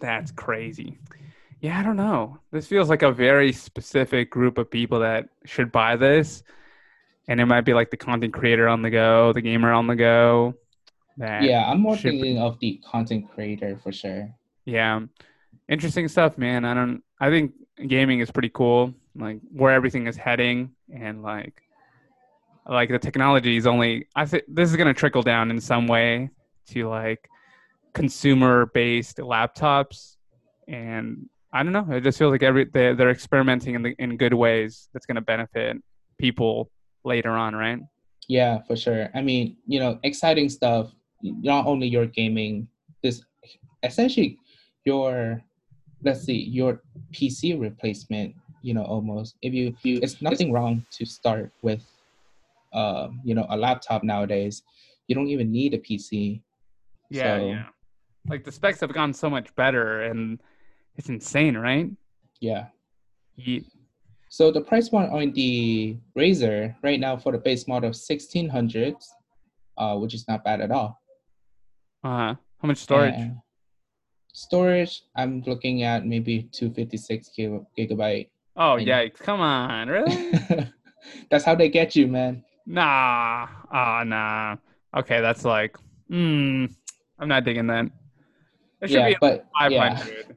That's 0.00 0.30
crazy. 0.32 0.98
Yeah, 1.60 1.78
I 1.78 1.82
don't 1.84 1.96
know. 1.96 2.38
This 2.50 2.66
feels 2.66 2.90
like 2.90 3.02
a 3.02 3.12
very 3.12 3.52
specific 3.52 4.30
group 4.30 4.58
of 4.58 4.68
people 4.70 4.98
that 5.00 5.28
should 5.44 5.70
buy 5.70 5.94
this, 5.96 6.42
and 7.28 7.40
it 7.40 7.46
might 7.46 7.62
be 7.62 7.74
like 7.74 7.90
the 7.90 7.96
content 7.96 8.32
creator 8.32 8.68
on 8.68 8.82
the 8.82 8.90
go, 8.90 9.32
the 9.32 9.40
gamer 9.40 9.72
on 9.72 9.86
the 9.86 9.96
go. 9.96 10.54
Yeah, 11.18 11.64
I'm 11.68 11.80
more 11.80 11.96
thinking 11.96 12.38
of 12.38 12.58
the 12.60 12.80
content 12.84 13.30
creator 13.32 13.78
for 13.82 13.92
sure. 13.92 14.34
Yeah. 14.64 15.00
Interesting 15.68 16.08
stuff, 16.08 16.38
man. 16.38 16.64
I 16.64 16.74
don't 16.74 17.02
I 17.20 17.30
think 17.30 17.52
gaming 17.86 18.20
is 18.20 18.30
pretty 18.30 18.50
cool. 18.50 18.94
like 19.14 19.38
where 19.52 19.72
everything 19.72 20.06
is 20.06 20.16
heading, 20.16 20.72
and 20.92 21.22
like 21.22 21.62
like 22.68 22.88
the 22.90 22.98
technology 22.98 23.56
is 23.56 23.66
only. 23.66 24.08
I 24.16 24.26
think 24.26 24.44
this 24.48 24.70
is 24.70 24.76
gonna 24.76 24.94
trickle 24.94 25.22
down 25.22 25.50
in 25.50 25.60
some 25.60 25.86
way 25.86 26.30
to 26.70 26.88
like 26.88 27.28
consumer 27.92 28.66
based 28.66 29.18
laptops, 29.18 30.16
and 30.66 31.28
I 31.52 31.62
don't 31.62 31.72
know. 31.72 31.86
It 31.94 32.02
just 32.02 32.18
feels 32.18 32.32
like 32.32 32.42
every 32.42 32.64
they're, 32.64 32.94
they're 32.94 33.10
experimenting 33.10 33.74
in 33.76 33.82
the 33.82 33.94
in 33.98 34.16
good 34.16 34.34
ways 34.34 34.88
that's 34.92 35.06
gonna 35.06 35.20
benefit 35.20 35.76
people 36.18 36.70
later 37.04 37.30
on, 37.30 37.54
right? 37.54 37.78
Yeah, 38.28 38.62
for 38.62 38.76
sure. 38.76 39.10
I 39.14 39.22
mean, 39.22 39.56
you 39.66 39.80
know, 39.80 39.98
exciting 40.02 40.48
stuff. 40.48 40.92
Not 41.22 41.66
only 41.66 41.86
your 41.88 42.06
gaming, 42.06 42.68
this 43.02 43.22
essentially 43.82 44.38
your 44.84 45.42
let's 46.04 46.22
see 46.22 46.38
your 46.38 46.82
PC 47.12 47.60
replacement. 47.60 48.34
You 48.62 48.74
know, 48.74 48.84
almost 48.84 49.36
if 49.42 49.52
you, 49.54 49.68
if 49.68 49.84
you 49.84 49.98
it's 50.02 50.22
nothing 50.22 50.52
wrong 50.52 50.86
to 50.92 51.04
start 51.04 51.52
with, 51.62 51.82
uh, 52.72 53.08
you 53.24 53.34
know, 53.34 53.46
a 53.50 53.56
laptop 53.56 54.04
nowadays. 54.04 54.62
You 55.08 55.16
don't 55.16 55.28
even 55.28 55.50
need 55.50 55.74
a 55.74 55.78
PC. 55.78 56.40
Yeah, 57.10 57.38
So- 57.38 57.46
yeah. 57.50 57.64
Like 58.28 58.44
the 58.44 58.52
specs 58.52 58.78
have 58.80 58.92
gone 58.94 59.12
so 59.12 59.28
much 59.28 59.52
better, 59.56 60.02
and 60.04 60.40
it's 60.94 61.08
insane, 61.08 61.56
right? 61.56 61.90
Yeah. 62.40 62.66
Ye- 63.34 63.66
So 64.32 64.50
the 64.50 64.62
price 64.62 64.88
point 64.88 65.12
on 65.12 65.30
the 65.34 65.94
Razer 66.16 66.74
right 66.82 66.98
now 66.98 67.18
for 67.18 67.32
the 67.32 67.38
base 67.38 67.68
model 67.68 67.92
sixteen 67.92 68.48
hundred, 68.48 68.96
uh, 69.76 69.98
which 69.98 70.14
is 70.14 70.26
not 70.26 70.42
bad 70.42 70.62
at 70.62 70.70
all. 70.70 70.98
Uh, 72.02 72.32
how 72.56 72.64
much 72.66 72.78
storage? 72.78 73.12
And 73.12 73.36
storage, 74.32 75.02
I'm 75.14 75.42
looking 75.42 75.82
at 75.82 76.06
maybe 76.06 76.48
two 76.50 76.72
fifty 76.72 76.96
six 76.96 77.28
gigabyte. 77.36 78.28
oh, 78.56 78.80
yikes! 78.80 79.18
Come 79.18 79.40
on, 79.42 79.88
really? 79.88 80.16
That's 81.30 81.44
how 81.44 81.54
they 81.54 81.68
get 81.68 81.94
you, 81.94 82.06
man. 82.06 82.42
nah, 82.64 83.48
ah, 83.70 84.02
nah. 84.02 84.56
Okay, 84.96 85.20
that's 85.20 85.44
like, 85.44 85.76
hmm, 86.08 86.66
I'm 87.18 87.28
not 87.28 87.44
digging 87.44 87.66
that. 87.66 87.84
It 88.80 88.88
should 88.88 88.96
Yeah, 88.96 89.08
be 89.08 89.16
but 89.20 89.46
five 89.58 89.72
yeah, 89.72 89.94
hundred. 89.94 90.36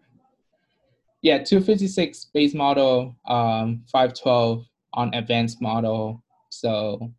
Yeah, 1.26 1.40
two 1.44 1.60
fifty 1.60 1.88
six 1.88 2.26
base 2.34 2.54
model, 2.54 3.16
um, 3.28 3.84
five 3.92 4.14
twelve 4.14 4.66
on 4.94 5.14
advanced 5.16 5.60
model. 5.62 6.24
So, 6.52 7.12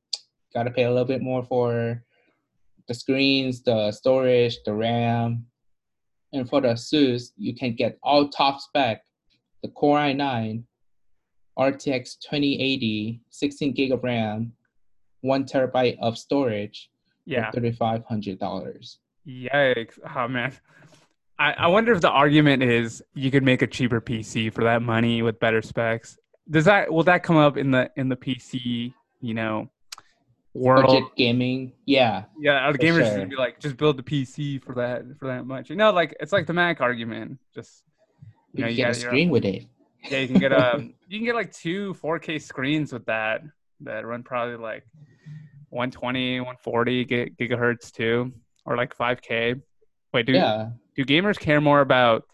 gotta 0.55 0.71
pay 0.71 0.85
a 0.85 0.91
little 0.91 1.05
bit 1.15 1.23
more 1.23 1.43
for 1.43 2.03
the 2.89 2.95
screens, 2.95 3.63
the 3.65 3.91
storage, 3.91 4.57
the 4.65 4.73
RAM, 4.73 5.45
and 6.33 6.49
for 6.49 6.61
the 6.61 6.69
ASUS, 6.69 7.33
you 7.37 7.53
can 7.55 7.75
get 7.75 7.99
all 8.03 8.29
top 8.29 8.61
spec, 8.61 9.03
the 9.63 9.69
Core 9.71 9.99
i9, 9.99 10.63
RTX 11.59 12.19
2080, 12.21 13.21
16 13.31 13.73
gig 13.73 13.91
of 13.91 14.05
RAM, 14.05 14.53
one 15.23 15.45
terabyte 15.45 15.97
of 16.01 16.17
storage, 16.17 16.91
Yeah. 17.25 17.51
thirty 17.51 17.73
five 17.73 18.05
hundred 18.05 18.39
dollars. 18.39 19.01
Yikes! 19.27 19.99
Oh 20.15 20.29
man. 20.29 20.53
I, 21.39 21.53
I 21.53 21.67
wonder 21.69 21.93
if 21.93 22.01
the 22.01 22.11
argument 22.11 22.63
is 22.63 23.03
you 23.15 23.31
could 23.31 23.43
make 23.43 23.63
a 23.63 23.67
cheaper 23.67 24.01
PC 24.01 24.53
for 24.53 24.65
that 24.65 24.83
money 24.83 25.23
with 25.23 25.39
better 25.39 25.61
specs. 25.63 26.17
Does 26.49 26.65
that 26.65 26.93
will 26.93 27.03
that 27.05 27.23
come 27.23 27.37
up 27.37 27.57
in 27.57 27.71
the 27.71 27.91
in 27.97 28.09
the 28.09 28.17
PC, 28.17 28.93
you 29.21 29.35
know, 29.35 29.69
world? 30.55 30.87
Budget 30.87 31.05
gaming, 31.17 31.73
yeah, 31.85 32.25
Yeah, 32.39 32.71
For 32.73 32.79
gamers 32.79 33.15
sure. 33.15 33.27
be 33.27 33.37
like, 33.37 33.61
just 33.61 33.77
build 33.77 33.97
the 33.97 34.03
PC 34.03 34.63
for 34.63 34.75
that 34.77 35.05
for 35.19 35.27
that 35.27 35.45
much. 35.47 35.69
You 35.71 35.77
know, 35.77 35.91
like 35.93 36.17
it's 36.21 36.33
like 36.33 36.47
the 36.47 36.53
Mac 36.53 36.81
argument. 36.81 37.39
Just 37.55 37.83
you 38.55 38.61
know, 38.61 38.67
can 38.69 38.71
you 38.71 38.77
get 38.77 38.91
a 38.91 38.95
screen 38.95 39.29
with 39.31 39.45
it. 39.45 39.67
yeah, 40.09 40.21
you 40.21 40.29
can 40.29 40.39
get 40.39 40.53
um 40.53 40.95
you 41.09 41.19
can 41.19 41.27
get 41.27 41.35
like 41.35 41.53
two 41.53 41.95
4K 41.95 42.41
screens 42.41 42.93
with 42.93 43.05
that 43.07 43.43
that 43.81 44.07
run 44.07 44.23
probably 44.23 44.57
like 44.57 44.87
120, 45.71 46.41
140 46.41 47.05
gigahertz 47.39 47.93
too, 47.93 48.33
or 48.65 48.77
like 48.77 48.97
5K. 48.97 49.61
Wait, 50.13 50.27
do 50.27 50.33
yeah, 50.33 50.71
do 50.97 51.05
gamers 51.05 51.39
care 51.39 51.61
more 51.61 51.81
about 51.81 52.25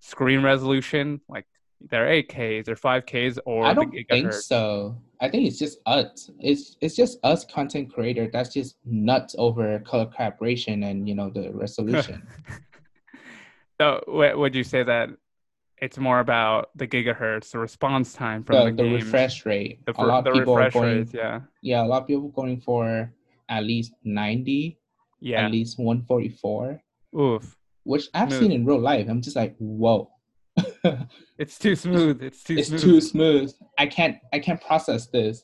screen 0.00 0.42
resolution, 0.42 1.20
like 1.28 1.46
their 1.80 2.06
8Ks, 2.06 2.64
their 2.64 2.76
5Ks, 2.76 3.38
or 3.44 3.66
I 3.66 3.74
don't 3.74 3.94
think 4.08 4.32
so. 4.32 4.96
I 5.20 5.28
think 5.28 5.46
it's 5.46 5.58
just 5.58 5.78
us. 5.86 6.30
It's 6.38 6.76
it's 6.80 6.94
just 6.94 7.18
us 7.24 7.44
content 7.44 7.92
creator 7.92 8.28
that's 8.32 8.52
just 8.52 8.76
nuts 8.84 9.34
over 9.38 9.78
color 9.80 10.06
calibration 10.06 10.84
and 10.84 11.08
you 11.08 11.14
know 11.14 11.30
the 11.30 11.50
resolution. 11.52 12.26
So, 13.78 14.02
would 14.08 14.54
you 14.54 14.64
say 14.64 14.82
that 14.84 15.10
it's 15.78 15.98
more 15.98 16.20
about 16.20 16.70
the 16.74 16.86
gigahertz, 16.86 17.50
the 17.50 17.58
response 17.58 18.14
time 18.14 18.42
from 18.42 18.56
the 18.56 18.64
the, 18.64 18.70
the 18.70 18.82
game, 18.82 18.94
refresh 18.94 19.44
rate. 19.44 19.84
the, 19.84 19.92
a 19.98 20.04
lot 20.04 20.24
the 20.24 20.30
of 20.30 20.38
people 20.38 20.54
are 20.54 20.64
refresh 20.64 20.72
going. 20.72 20.98
rates? 20.98 21.12
Yeah, 21.12 21.40
Yeah, 21.62 21.84
a 21.84 21.86
lot 21.86 22.02
of 22.02 22.08
people 22.08 22.28
going 22.28 22.60
for 22.60 23.12
at 23.48 23.64
least 23.64 23.92
ninety, 24.02 24.78
yeah. 25.20 25.44
at 25.44 25.50
least 25.50 25.78
one 25.78 26.02
forty 26.02 26.30
four, 26.30 26.82
Oof, 27.18 27.56
which 27.84 28.08
I've 28.14 28.28
Smooth. 28.28 28.40
seen 28.42 28.52
in 28.52 28.64
real 28.64 28.80
life. 28.80 29.06
I'm 29.08 29.22
just 29.22 29.36
like, 29.36 29.56
whoa. 29.58 30.10
it's 31.38 31.58
too 31.58 31.76
smooth. 31.76 32.22
It's 32.22 32.42
too 32.42 32.54
smooth. 32.54 32.58
it's 32.58 32.68
smooth. 32.68 32.80
too 32.80 33.00
smooth. 33.00 33.52
I 33.78 33.86
can't 33.86 34.16
I 34.32 34.38
can't 34.38 34.60
process 34.60 35.06
this. 35.08 35.42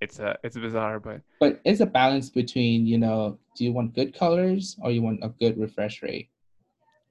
It's 0.00 0.18
a. 0.18 0.36
it's 0.44 0.56
bizarre, 0.56 1.00
but 1.00 1.20
But 1.40 1.60
it's 1.64 1.80
a 1.80 1.86
balance 1.86 2.28
between, 2.30 2.86
you 2.86 2.98
know, 2.98 3.38
do 3.56 3.64
you 3.64 3.72
want 3.72 3.94
good 3.94 4.12
colors 4.14 4.76
or 4.82 4.90
you 4.90 5.02
want 5.02 5.20
a 5.22 5.28
good 5.28 5.56
refresh 5.58 6.02
rate? 6.02 6.28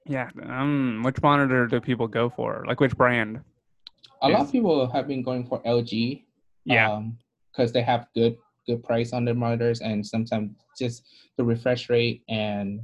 yeah. 0.06 0.28
Um, 0.46 1.00
which 1.02 1.20
monitor 1.22 1.66
do 1.66 1.80
people 1.80 2.06
go 2.06 2.28
for? 2.28 2.64
Like 2.68 2.78
which 2.80 2.94
brand? 2.96 3.40
A 4.22 4.28
lot 4.28 4.42
of 4.42 4.52
people 4.52 4.86
have 4.90 5.08
been 5.08 5.22
going 5.22 5.46
for 5.46 5.62
LG. 5.62 6.22
Yeah, 6.66 7.02
because 7.52 7.72
they 7.72 7.82
have 7.82 8.06
good 8.14 8.36
good 8.66 8.82
price 8.82 9.12
on 9.12 9.24
their 9.24 9.34
monitors 9.34 9.80
and 9.80 10.06
sometimes 10.06 10.52
just 10.78 11.04
the 11.36 11.44
refresh 11.44 11.90
rate 11.90 12.22
and 12.28 12.80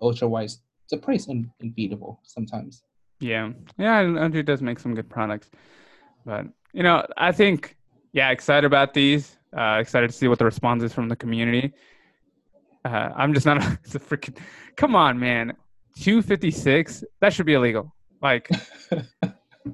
ultra 0.00 0.28
wide 0.28 0.50
the 0.90 0.96
price 0.96 1.28
un- 1.28 1.50
unbeatable 1.60 2.20
sometimes 2.22 2.82
yeah, 3.20 3.50
yeah. 3.78 4.00
andrew 4.00 4.42
does 4.42 4.60
make 4.60 4.78
some 4.78 4.94
good 4.94 5.08
products, 5.08 5.50
but 6.24 6.46
you 6.72 6.82
know, 6.82 7.06
I 7.16 7.32
think 7.32 7.76
yeah, 8.12 8.30
excited 8.30 8.66
about 8.66 8.92
these. 8.92 9.36
Uh, 9.56 9.78
excited 9.80 10.10
to 10.10 10.12
see 10.12 10.28
what 10.28 10.38
the 10.38 10.44
response 10.44 10.82
is 10.82 10.92
from 10.92 11.08
the 11.08 11.16
community. 11.16 11.72
Uh, 12.84 13.10
I'm 13.16 13.32
just 13.32 13.46
not. 13.46 13.62
It's 13.84 13.94
a 13.94 13.98
freaking. 13.98 14.36
Come 14.76 14.94
on, 14.94 15.18
man. 15.18 15.54
256. 16.00 17.04
That 17.20 17.32
should 17.32 17.46
be 17.46 17.54
illegal. 17.54 17.94
Like, 18.20 18.50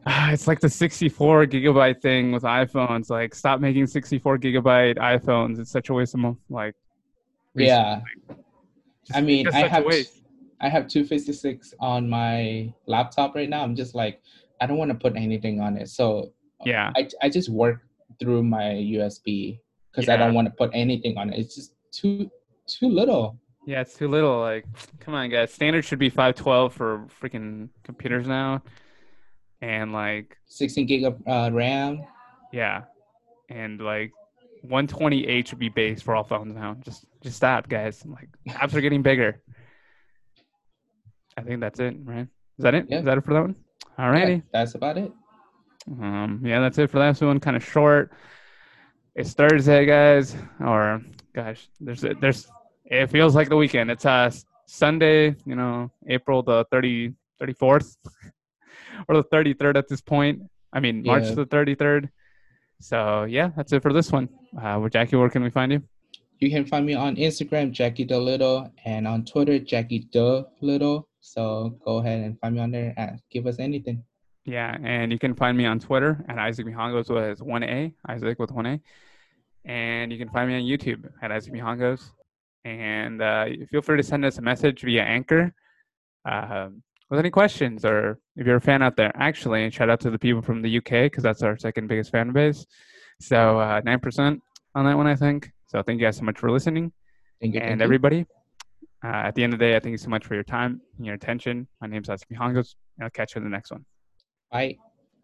ah, 0.07 0.31
it's 0.31 0.47
like 0.47 0.61
the 0.61 0.69
64 0.69 1.47
gigabyte 1.47 2.01
thing 2.01 2.31
with 2.31 2.45
iPhones. 2.45 3.11
Like, 3.11 3.35
stop 3.35 3.61
making 3.61 3.89
64 3.89 4.39
gigabyte 4.39 4.99
iPhones. 4.99 5.59
It's 5.59 5.71
such 5.71 5.89
a 5.89 5.95
waste 5.95 6.15
of 6.15 6.37
like. 6.49 6.75
yeah 7.55 8.01
Just- 9.07 9.17
I 9.17 9.21
mean, 9.21 9.49
I 9.49 9.67
have 9.69 9.85
i 10.63 10.69
have 10.69 10.87
256 10.87 11.75
on 11.81 12.09
my 12.09 12.73
laptop 12.87 13.35
right 13.35 13.49
now 13.51 13.63
i'm 13.63 13.75
just 13.75 13.95
like 13.95 14.23
i 14.61 14.67
don't 14.67 14.79
want 14.79 14.91
to 14.91 14.97
put 14.97 15.17
anything 15.17 15.61
on 15.61 15.77
it 15.77 15.89
so 15.89 16.33
Yeah, 16.65 16.93
i, 16.97 17.09
I 17.21 17.29
just 17.29 17.49
work 17.49 17.83
through 18.21 18.45
my 18.45 18.63
usb 18.97 19.59
because 19.91 20.09
i 20.09 20.17
don't 20.17 20.35
want 20.35 20.47
to 20.47 20.53
put 20.53 20.71
anything 20.73 21.19
on 21.19 21.33
it 21.33 21.41
it's 21.41 21.55
just 21.57 21.75
too 21.91 22.31
too 22.67 22.89
little 22.89 23.39
yeah. 23.65 23.81
It's 23.83 23.95
too 23.95 24.09
little. 24.09 24.41
Like, 24.41 24.65
come 24.99 25.15
on, 25.15 25.31
guys. 25.31 25.55
Standard 25.55 25.85
should 25.85 26.01
be 26.01 26.09
512 26.09 26.75
for 26.75 27.07
freaking 27.23 27.69
computers 27.85 28.27
now, 28.27 28.61
and 29.61 29.93
like 29.93 30.37
16 30.47 30.85
gig 30.87 31.05
of 31.05 31.23
uh, 31.29 31.49
ram 31.53 32.03
Yeah, 32.53 32.83
and 33.49 33.81
like 33.81 34.11
128 34.63 35.47
should 35.47 35.61
be 35.61 35.69
base 35.69 36.03
for 36.03 36.17
all 36.17 36.25
phones 36.25 36.57
now. 36.57 36.75
Just 36.81 37.07
just 37.23 37.37
stop, 37.37 37.69
guys. 37.69 38.05
Like 38.07 38.29
apps 38.49 38.75
are 38.75 38.81
getting 38.81 39.03
bigger. 39.03 39.41
I 41.37 41.43
think 41.43 41.61
that's 41.61 41.81
it, 41.81 41.97
right? 42.05 42.27
Is 42.59 42.63
that 42.63 42.75
it? 42.75 42.85
Is 42.85 42.91
Yeah. 42.91 43.01
that 43.03 43.19
it 43.19 43.25
for 43.25 43.35
that 43.35 43.41
one? 43.43 43.57
Yeah, 43.99 44.05
Alrighty. 44.11 44.43
that's 44.53 44.75
about 44.75 44.99
it 44.99 45.13
Um, 45.89 46.41
yeah, 46.45 46.61
that's 46.61 46.79
it 46.79 46.91
for 46.91 46.99
that 46.99 47.21
one. 47.21 47.41
Kind 47.41 47.57
of 47.57 47.65
short. 47.65 48.13
It's 49.15 49.35
Thursday, 49.35 49.85
guys. 49.87 50.37
Or 50.61 51.03
gosh, 51.35 51.69
there's 51.81 52.01
there's. 52.21 52.49
It 52.85 53.07
feels 53.11 53.35
like 53.35 53.49
the 53.49 53.57
weekend. 53.57 53.91
It's 53.91 54.05
uh 54.07 54.31
Sunday. 54.67 55.35
You 55.47 55.55
know, 55.57 55.91
April 56.09 56.43
the 56.43 56.65
30 56.71 57.15
34th 57.41 57.97
or 59.09 59.17
the 59.17 59.25
33rd 59.25 59.77
at 59.77 59.89
this 59.89 60.01
point. 60.01 60.43
I 60.73 60.81
mean, 60.81 61.03
March 61.03 61.25
Yeah. 61.25 61.35
the 61.35 61.47
33rd. 61.47 62.09
So 62.81 63.25
yeah, 63.25 63.51
that's 63.57 63.73
it 63.73 63.83
for 63.83 63.93
this 63.93 64.11
one. 64.13 64.29
Uh, 64.57 64.77
well, 64.81 64.89
Jackie, 64.89 65.17
where 65.17 65.29
can 65.31 65.43
we 65.43 65.51
find 65.51 65.73
you? 65.73 65.83
You 66.43 66.51
can 66.51 66.67
find 66.67 66.85
me 66.85 66.95
on 66.95 67.15
Instagram, 67.15 67.71
Jackie 67.71 68.03
the 68.03 68.19
Little, 68.19 68.69
and 68.85 69.07
on 69.07 69.25
Twitter, 69.25 69.61
Jackie 69.61 70.09
the 70.13 70.45
Little. 70.61 71.09
So 71.21 71.79
go 71.85 71.99
ahead 71.99 72.19
and 72.19 72.37
find 72.41 72.57
me 72.57 72.61
on 72.61 72.73
there 72.73 72.93
and 72.97 73.21
give 73.31 73.47
us 73.47 73.61
anything. 73.61 74.03
Yeah, 74.45 74.77
and 74.83 75.13
you 75.13 75.21
can 75.21 75.37
find 75.37 75.57
me 75.57 75.67
on 75.67 75.79
Twitter 75.79 76.25
at 76.29 76.41
Isaac 76.41 76.67
Mihangos 76.67 77.09
with 77.11 77.41
one 77.43 77.63
A, 77.63 77.95
Isaac 78.09 78.41
with 78.41 78.51
one 78.51 78.67
A, 78.67 78.81
and 79.65 80.11
you 80.11 80.19
can 80.19 80.29
find 80.31 80.51
me 80.51 80.57
on 80.57 80.63
YouTube 80.63 81.09
at 81.23 81.31
Isaac 81.31 81.55
Mihangos. 81.55 82.11
And 82.65 83.23
uh, 83.23 83.47
feel 83.71 83.81
free 83.81 83.99
to 83.99 84.03
send 84.03 84.25
us 84.25 84.39
a 84.39 84.43
message 84.43 84.83
via 84.83 85.03
Anchor. 85.03 85.55
Um 86.25 86.83
with 87.09 87.19
any 87.19 87.31
questions 87.31 87.85
or 87.85 88.19
if 88.37 88.47
you're 88.47 88.57
a 88.57 88.61
fan 88.61 88.81
out 88.83 88.97
there, 88.97 89.13
actually, 89.15 89.71
shout 89.71 89.91
out 89.91 90.01
to 90.01 90.11
the 90.11 90.19
people 90.19 90.41
from 90.41 90.63
the 90.63 90.79
UK 90.79 90.91
because 91.11 91.23
that's 91.23 91.43
our 91.43 91.59
second 91.59 91.87
biggest 91.87 92.11
fan 92.11 92.33
base. 92.33 92.65
So 93.21 93.61
uh, 93.61 93.83
nine 93.85 94.01
percent 94.01 94.43
on 94.75 94.87
that 94.87 94.97
one, 94.97 95.07
I 95.07 95.15
think. 95.15 95.53
So 95.73 95.83
thank 95.83 95.99
you 95.99 96.07
guys 96.07 96.19
so 96.19 96.25
much 96.25 96.39
for 96.39 96.51
listening, 96.51 96.93
Thank 97.41 97.55
you. 97.55 97.61
and 97.61 97.71
thank 97.71 97.81
everybody. 97.81 98.27
Uh, 99.03 99.09
at 99.09 99.35
the 99.35 99.43
end 99.43 99.55
of 99.55 99.59
the 99.59 99.65
day, 99.65 99.75
I 99.75 99.81
thank 99.81 99.93
you 99.93 99.97
so 99.97 100.11
much 100.11 100.27
for 100.27 100.35
your 100.35 100.45
time 100.45 100.83
and 100.99 101.07
your 101.07 101.15
attention. 101.15 101.67
My 101.81 101.87
name's 101.87 102.09
Asmi 102.09 102.37
Hongos, 102.37 102.75
and 102.99 103.05
I'll 103.05 103.11
catch 103.11 103.35
you 103.35 103.39
in 103.39 103.45
the 103.45 103.51
next 103.51 103.71
one. 103.71 103.87
Bye. 104.51 104.77